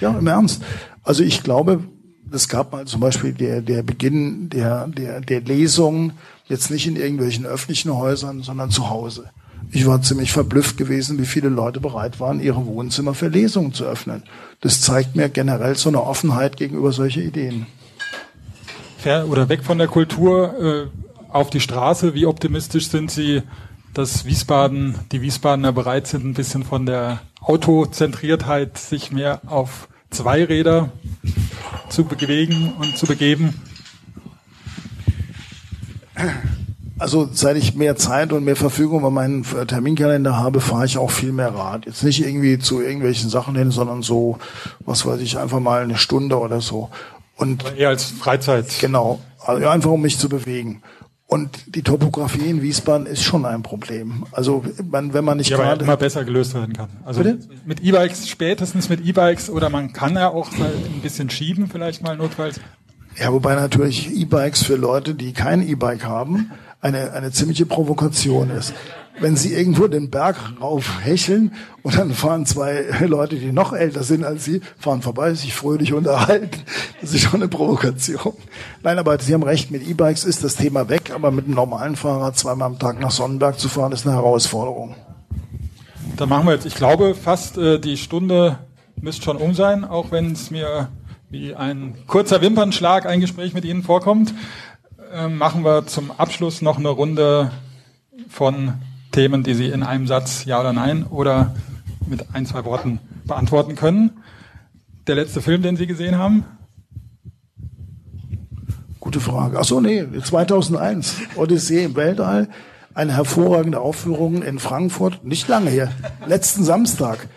[0.00, 0.62] Ja, im Ernst.
[1.02, 1.82] Also ich glaube,
[2.30, 6.12] es gab mal zum Beispiel der, der Beginn der, der, der Lesung
[6.48, 9.30] jetzt nicht in irgendwelchen öffentlichen Häusern, sondern zu Hause.
[9.70, 13.84] Ich war ziemlich verblüfft gewesen, wie viele Leute bereit waren, ihre Wohnzimmer für Lesungen zu
[13.84, 14.22] öffnen.
[14.60, 17.66] Das zeigt mir generell so eine Offenheit gegenüber solche Ideen.
[19.04, 22.14] Oder weg von der Kultur äh, auf die Straße.
[22.14, 23.42] Wie optimistisch sind Sie,
[23.94, 30.90] dass Wiesbaden, die Wiesbadener bereit sind, ein bisschen von der Autozentriertheit sich mehr auf Zweiräder
[31.88, 33.54] zu bewegen und zu begeben?
[36.98, 41.10] Also seit ich mehr Zeit und mehr Verfügung über meinen Terminkalender habe, fahre ich auch
[41.10, 41.84] viel mehr Rad.
[41.84, 44.38] Jetzt nicht irgendwie zu irgendwelchen Sachen hin, sondern so,
[44.80, 46.88] was weiß ich, einfach mal eine Stunde oder so.
[47.36, 48.66] Und Aber eher als Freizeit.
[48.80, 50.82] Genau, also einfach um mich zu bewegen.
[51.28, 54.24] Und die Topografie in Wiesbaden ist schon ein Problem.
[54.30, 56.88] Also man, wenn man nicht ja, gerade immer besser gelöst werden kann.
[57.04, 57.48] Also Bitte?
[57.66, 62.16] mit E-Bikes spätestens mit E-Bikes oder man kann ja auch ein bisschen schieben vielleicht mal
[62.16, 62.60] notfalls.
[63.18, 68.74] Ja, wobei natürlich E-Bikes für Leute, die kein E-Bike haben, eine, eine ziemliche Provokation ist.
[69.18, 74.24] Wenn sie irgendwo den Berg raufhecheln und dann fahren zwei Leute, die noch älter sind
[74.24, 76.60] als sie, fahren vorbei, sich fröhlich unterhalten,
[77.00, 78.34] das ist schon eine Provokation.
[78.82, 81.96] Nein, aber Sie haben recht, mit E-Bikes ist das Thema weg, aber mit einem normalen
[81.96, 84.94] Fahrrad zweimal am Tag nach Sonnenberg zu fahren, ist eine Herausforderung.
[86.16, 88.58] Dann machen wir jetzt, ich glaube, fast äh, die Stunde
[89.00, 90.88] müsste schon um sein, auch wenn es mir
[91.28, 94.32] wie ein kurzer Wimpernschlag ein Gespräch mit Ihnen vorkommt.
[95.12, 97.50] Ähm, machen wir zum Abschluss noch eine Runde
[98.28, 98.74] von
[99.12, 101.54] Themen, die Sie in einem Satz Ja oder Nein oder
[102.06, 104.22] mit ein, zwei Worten beantworten können.
[105.06, 106.44] Der letzte Film, den Sie gesehen haben?
[109.00, 109.58] Gute Frage.
[109.60, 112.48] Ach so, nee, 2001, Odyssee im Weltall.
[112.94, 115.92] eine hervorragende Aufführung in Frankfurt, nicht lange her,
[116.26, 117.28] letzten Samstag.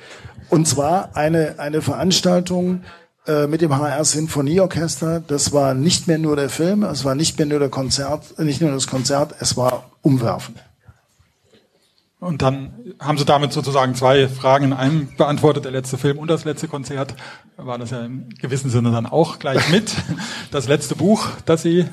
[0.49, 2.81] Und zwar eine, eine Veranstaltung
[3.29, 5.19] äh, mit dem HR Sinfonieorchester.
[5.19, 8.59] Das war nicht mehr nur der Film, es war nicht mehr nur der Konzert, nicht
[8.59, 10.57] nur das Konzert, es war umwerfend.
[12.19, 16.27] Und dann haben Sie damit sozusagen zwei Fragen in einem beantwortet, der letzte Film und
[16.27, 17.13] das letzte Konzert.
[17.55, 19.93] War das ja im gewissen Sinne dann auch gleich mit.
[20.49, 21.85] Das letzte Buch, das Sie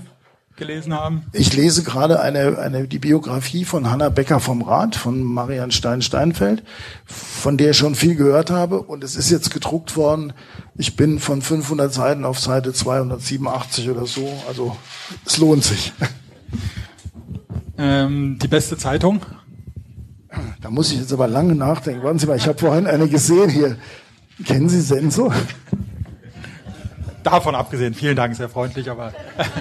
[0.57, 1.24] gelesen haben?
[1.33, 6.62] Ich lese gerade eine, eine, die Biografie von Hanna Becker vom Rat, von Marian Stein-Steinfeld,
[7.05, 8.83] von der ich schon viel gehört habe.
[8.83, 10.33] Und es ist jetzt gedruckt worden.
[10.77, 14.33] Ich bin von 500 Seiten auf Seite 287 oder so.
[14.49, 14.77] Also
[15.24, 15.93] es lohnt sich.
[17.78, 19.20] Ähm, die beste Zeitung?
[20.61, 22.03] Da muss ich jetzt aber lange nachdenken.
[22.03, 23.77] Warten Sie mal, ich habe vorhin eine gesehen hier.
[24.45, 25.33] Kennen Sie Senso?
[27.27, 29.12] Davon abgesehen, vielen Dank, sehr freundlich, aber.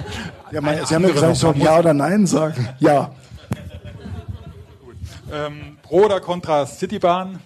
[0.52, 2.68] ja, mein, Sie haben ja gesagt, ich soll Ja oder Nein sagen.
[2.78, 3.10] Ja.
[5.32, 7.40] Ähm, Pro oder Contra Citybahn?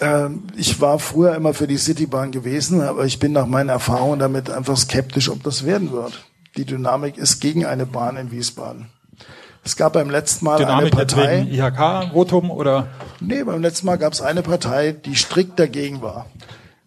[0.00, 4.18] Ähm, ich war früher immer für die Citybahn gewesen, aber ich bin nach meinen Erfahrungen
[4.18, 6.26] damit einfach skeptisch, ob das werden wird.
[6.58, 8.90] Die Dynamik ist gegen eine Bahn in Wiesbaden.
[9.64, 11.46] Es gab beim letzten Mal Dynamik eine Partei.
[11.50, 12.88] IHK-Votum oder?
[13.20, 16.26] Nee, beim letzten Mal gab es eine Partei, die strikt dagegen war.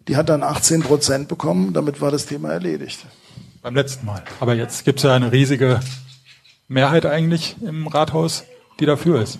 [0.08, 3.06] Die hat dann 18 Prozent bekommen, damit war das Thema erledigt.
[3.62, 4.22] Beim letzten Mal.
[4.40, 5.80] Aber jetzt gibt es ja eine riesige
[6.68, 8.44] Mehrheit eigentlich im Rathaus,
[8.80, 9.38] die dafür ist.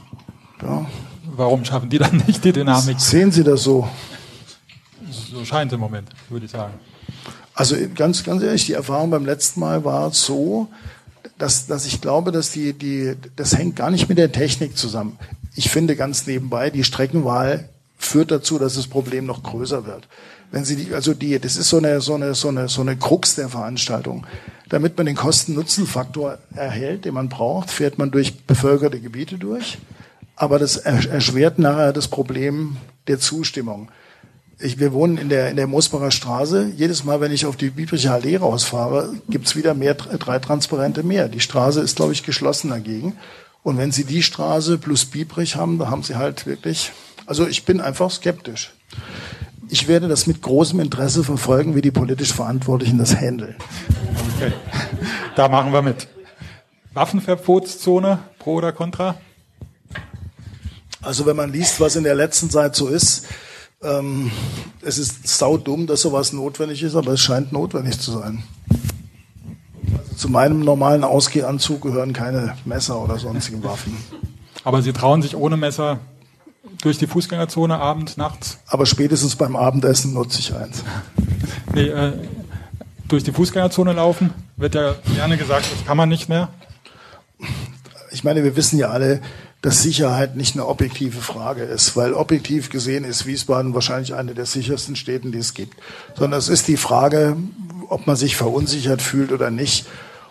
[0.63, 0.87] Ja.
[1.25, 3.01] Warum schaffen die dann nicht die Dynamik?
[3.01, 3.89] Sehen Sie das so?
[5.11, 6.75] So scheint es im Moment, würde ich sagen.
[7.55, 10.69] Also ganz, ganz ehrlich, die Erfahrung beim letzten Mal war so,
[11.39, 15.19] dass, dass ich glaube, dass die, die, das hängt gar nicht mit der Technik zusammen.
[15.55, 17.69] Ich finde ganz nebenbei, die Streckenwahl
[18.05, 20.09] führt dazu, dass das Problem noch größer wird.
[20.51, 22.97] Wenn Sie die, also die, das ist so eine, so eine, so eine, so eine
[22.97, 24.27] Krux der Veranstaltung.
[24.69, 29.79] Damit man den Kosten-Nutzen-Faktor erhält, den man braucht, fährt man durch bevölkerte Gebiete durch.
[30.37, 32.77] Aber das erschwert nachher das Problem
[33.07, 33.91] der Zustimmung.
[34.59, 36.73] Ich, wir wohnen in der, in der Moosbacher Straße.
[36.77, 41.29] Jedes Mal, wenn ich auf die Biebricher Allee rausfahre, gibt's wieder mehr, drei Transparente mehr.
[41.29, 43.17] Die Straße ist, glaube ich, geschlossen dagegen.
[43.63, 46.93] Und wenn Sie die Straße plus Biebrich haben, da haben Sie halt wirklich,
[47.27, 48.73] also ich bin einfach skeptisch.
[49.69, 53.57] Ich werde das mit großem Interesse verfolgen, wie die politisch Verantwortlichen das handeln.
[54.37, 54.53] Okay.
[55.35, 56.09] Da machen wir mit.
[56.93, 59.17] Waffenverbotszone, pro oder contra?
[61.01, 63.27] Also wenn man liest, was in der letzten Zeit so ist,
[63.83, 64.31] ähm,
[64.83, 68.45] es ist saudumm, dass sowas notwendig ist, aber es scheint notwendig zu sein.
[69.99, 73.97] Also zu meinem normalen Ausgehanzug gehören keine Messer oder sonstige Waffen.
[74.65, 75.99] Aber Sie trauen sich ohne Messer
[76.83, 78.59] durch die Fußgängerzone abends, nachts?
[78.67, 80.85] Aber spätestens beim Abendessen nutze ich eins.
[81.75, 82.13] nee, äh,
[83.09, 86.49] durch die Fußgängerzone laufen, wird ja gerne gesagt, das kann man nicht mehr.
[88.11, 89.21] Ich meine, wir wissen ja alle,
[89.63, 94.47] dass Sicherheit nicht eine objektive Frage ist, weil objektiv gesehen ist Wiesbaden wahrscheinlich eine der
[94.47, 95.77] sichersten Städten, die es gibt.
[96.17, 97.37] Sondern es ist die Frage,
[97.89, 99.87] ob man sich verunsichert fühlt oder nicht.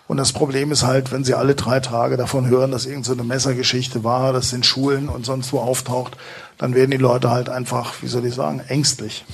[0.08, 3.24] Und das Problem ist halt, wenn Sie alle drei Tage davon hören, dass irgendeine so
[3.24, 6.16] Messergeschichte war, das in Schulen und sonst wo auftaucht,
[6.58, 9.24] dann werden die Leute halt einfach, wie soll ich sagen, ängstlich.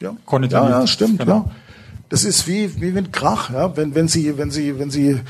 [0.00, 1.46] Ja, ja, ja stimmt, genau.
[1.46, 1.50] ja.
[2.08, 3.76] Das ist wie, wie mit Krach, ja.
[3.76, 5.20] Wenn, wenn Sie, wenn Sie, wenn Sie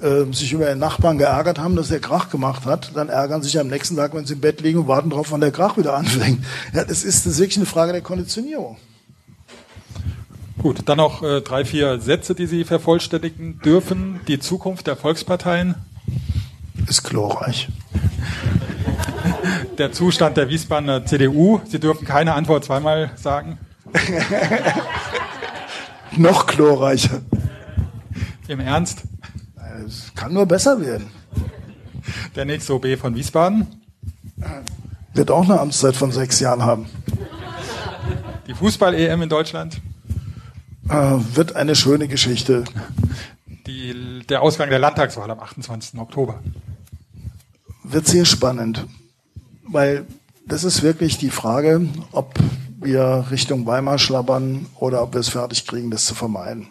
[0.00, 3.58] äh, sich über Ihren Nachbarn geärgert haben, dass der Krach gemacht hat, dann ärgern sich
[3.58, 5.94] am nächsten Tag, wenn sie im Bett liegen und warten darauf, wann der Krach wieder
[5.94, 6.44] anfängt.
[6.74, 8.76] Ja, das ist, das ist wirklich eine Frage der Konditionierung.
[10.58, 14.20] Gut, dann noch äh, drei, vier Sätze, die Sie vervollständigen dürfen.
[14.26, 15.74] Die Zukunft der Volksparteien
[16.88, 17.68] ist glorreich.
[19.78, 21.60] Der Zustand der Wiesbadener CDU.
[21.66, 23.58] Sie dürfen keine Antwort zweimal sagen.
[26.16, 27.20] noch glorreicher.
[28.48, 29.02] Im Ernst?
[29.86, 31.10] Es kann nur besser werden.
[32.34, 33.66] Der nächste OB von Wiesbaden?
[35.14, 36.86] Wird auch eine Amtszeit von sechs Jahren haben.
[38.46, 39.80] Die Fußball-EM in Deutschland?
[40.88, 42.64] Äh, wird eine schöne Geschichte.
[43.66, 45.98] Die, der Ausgang der Landtagswahl am 28.
[45.98, 46.40] Oktober.
[47.82, 48.86] Wird sehr spannend,
[49.66, 50.06] weil
[50.46, 52.34] das ist wirklich die Frage, ob
[52.78, 56.68] wir Richtung Weimar schlabbern oder ob wir es fertig kriegen, das zu vermeiden.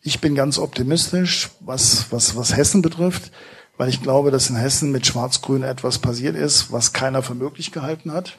[0.00, 3.32] Ich bin ganz optimistisch, was, was, was Hessen betrifft,
[3.76, 7.72] weil ich glaube, dass in Hessen mit Schwarz-Grün etwas passiert ist, was keiner für möglich
[7.72, 8.38] gehalten hat.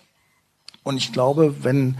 [0.83, 1.97] Und ich glaube, wenn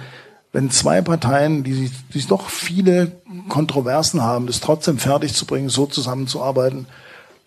[0.53, 3.11] wenn zwei Parteien, die, die doch viele
[3.48, 6.88] Kontroversen haben, das trotzdem fertig zu bringen, so zusammenzuarbeiten,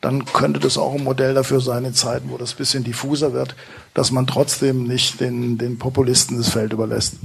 [0.01, 3.33] dann könnte das auch ein Modell dafür sein in Zeiten, wo das ein bisschen diffuser
[3.33, 3.57] wird,
[3.95, 7.17] dass man trotzdem nicht den, den Populisten das Feld überlässt.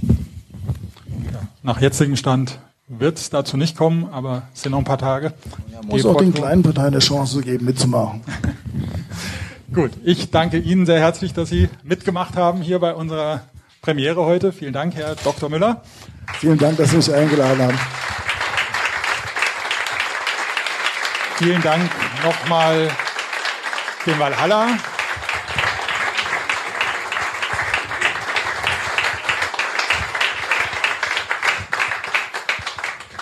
[1.61, 5.34] Nach jetzigem Stand wird es dazu nicht kommen, aber es sind noch ein paar Tage.
[5.72, 5.81] Ja.
[5.85, 8.22] Muss auch den kleinen Parteien eine Chance geben, mitzumachen.
[9.73, 13.41] Gut, ich danke Ihnen sehr herzlich, dass Sie mitgemacht haben hier bei unserer
[13.81, 14.51] Premiere heute.
[14.51, 15.49] Vielen Dank, Herr Dr.
[15.49, 15.81] Müller.
[16.39, 17.80] Vielen Dank, dass Sie mich eingeladen haben.
[21.38, 21.89] Vielen Dank
[22.23, 22.89] nochmal
[24.06, 24.68] dem Valhalla.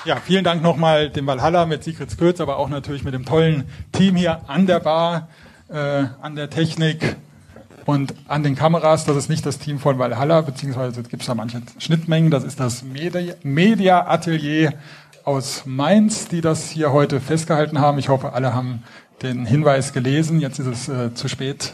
[0.05, 3.69] Ja, vielen Dank nochmal dem Valhalla mit Sigrid Skürz, aber auch natürlich mit dem tollen
[3.91, 5.27] Team hier an der Bar,
[5.69, 7.17] äh, an der Technik
[7.87, 9.05] und an den Kameras.
[9.05, 12.29] Das ist nicht das Team von Valhalla, beziehungsweise gibt es da manche Schnittmengen.
[12.29, 14.73] Das ist das Media, Atelier
[15.23, 17.97] aus Mainz, die das hier heute festgehalten haben.
[17.97, 18.83] Ich hoffe, alle haben
[19.21, 20.41] den Hinweis gelesen.
[20.41, 21.71] Jetzt ist es äh, zu spät.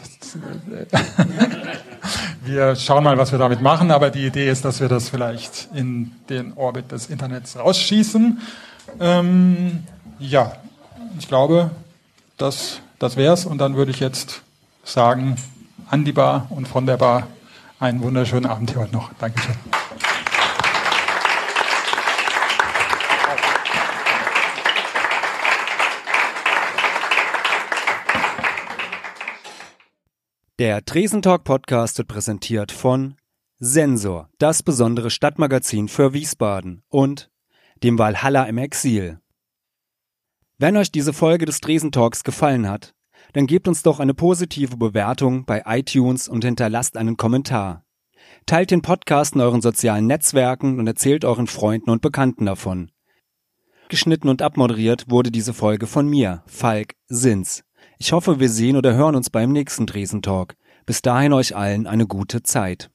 [2.44, 5.68] wir schauen mal, was wir damit machen, aber die Idee ist, dass wir das vielleicht
[5.74, 8.38] in den Orbit des Internets rausschießen.
[9.00, 9.82] Ähm,
[10.20, 10.52] ja,
[11.18, 11.72] ich glaube,
[12.38, 13.46] das, das wär's.
[13.46, 14.42] Und dann würde ich jetzt
[14.84, 15.36] sagen,
[15.90, 17.26] an die Bar und von der Bar
[17.78, 19.12] einen wunderschönen Abend hier heute noch.
[19.14, 19.54] Dankeschön.
[30.60, 33.16] Der Tresentalk Podcast wird präsentiert von
[33.58, 37.28] Sensor, das besondere Stadtmagazin für Wiesbaden und
[37.82, 39.18] dem Valhalla im Exil.
[40.58, 42.94] Wenn euch diese Folge des Tresentalks gefallen hat,
[43.34, 47.84] dann gebt uns doch eine positive Bewertung bei iTunes und hinterlasst einen Kommentar.
[48.46, 52.90] Teilt den Podcast in euren sozialen Netzwerken und erzählt euren Freunden und Bekannten davon.
[53.88, 57.64] Geschnitten und abmoderiert wurde diese Folge von mir, Falk Sins.
[57.98, 60.56] Ich hoffe, wir sehen oder hören uns beim nächsten Dresentalk.
[60.86, 62.90] Bis dahin euch allen eine gute Zeit.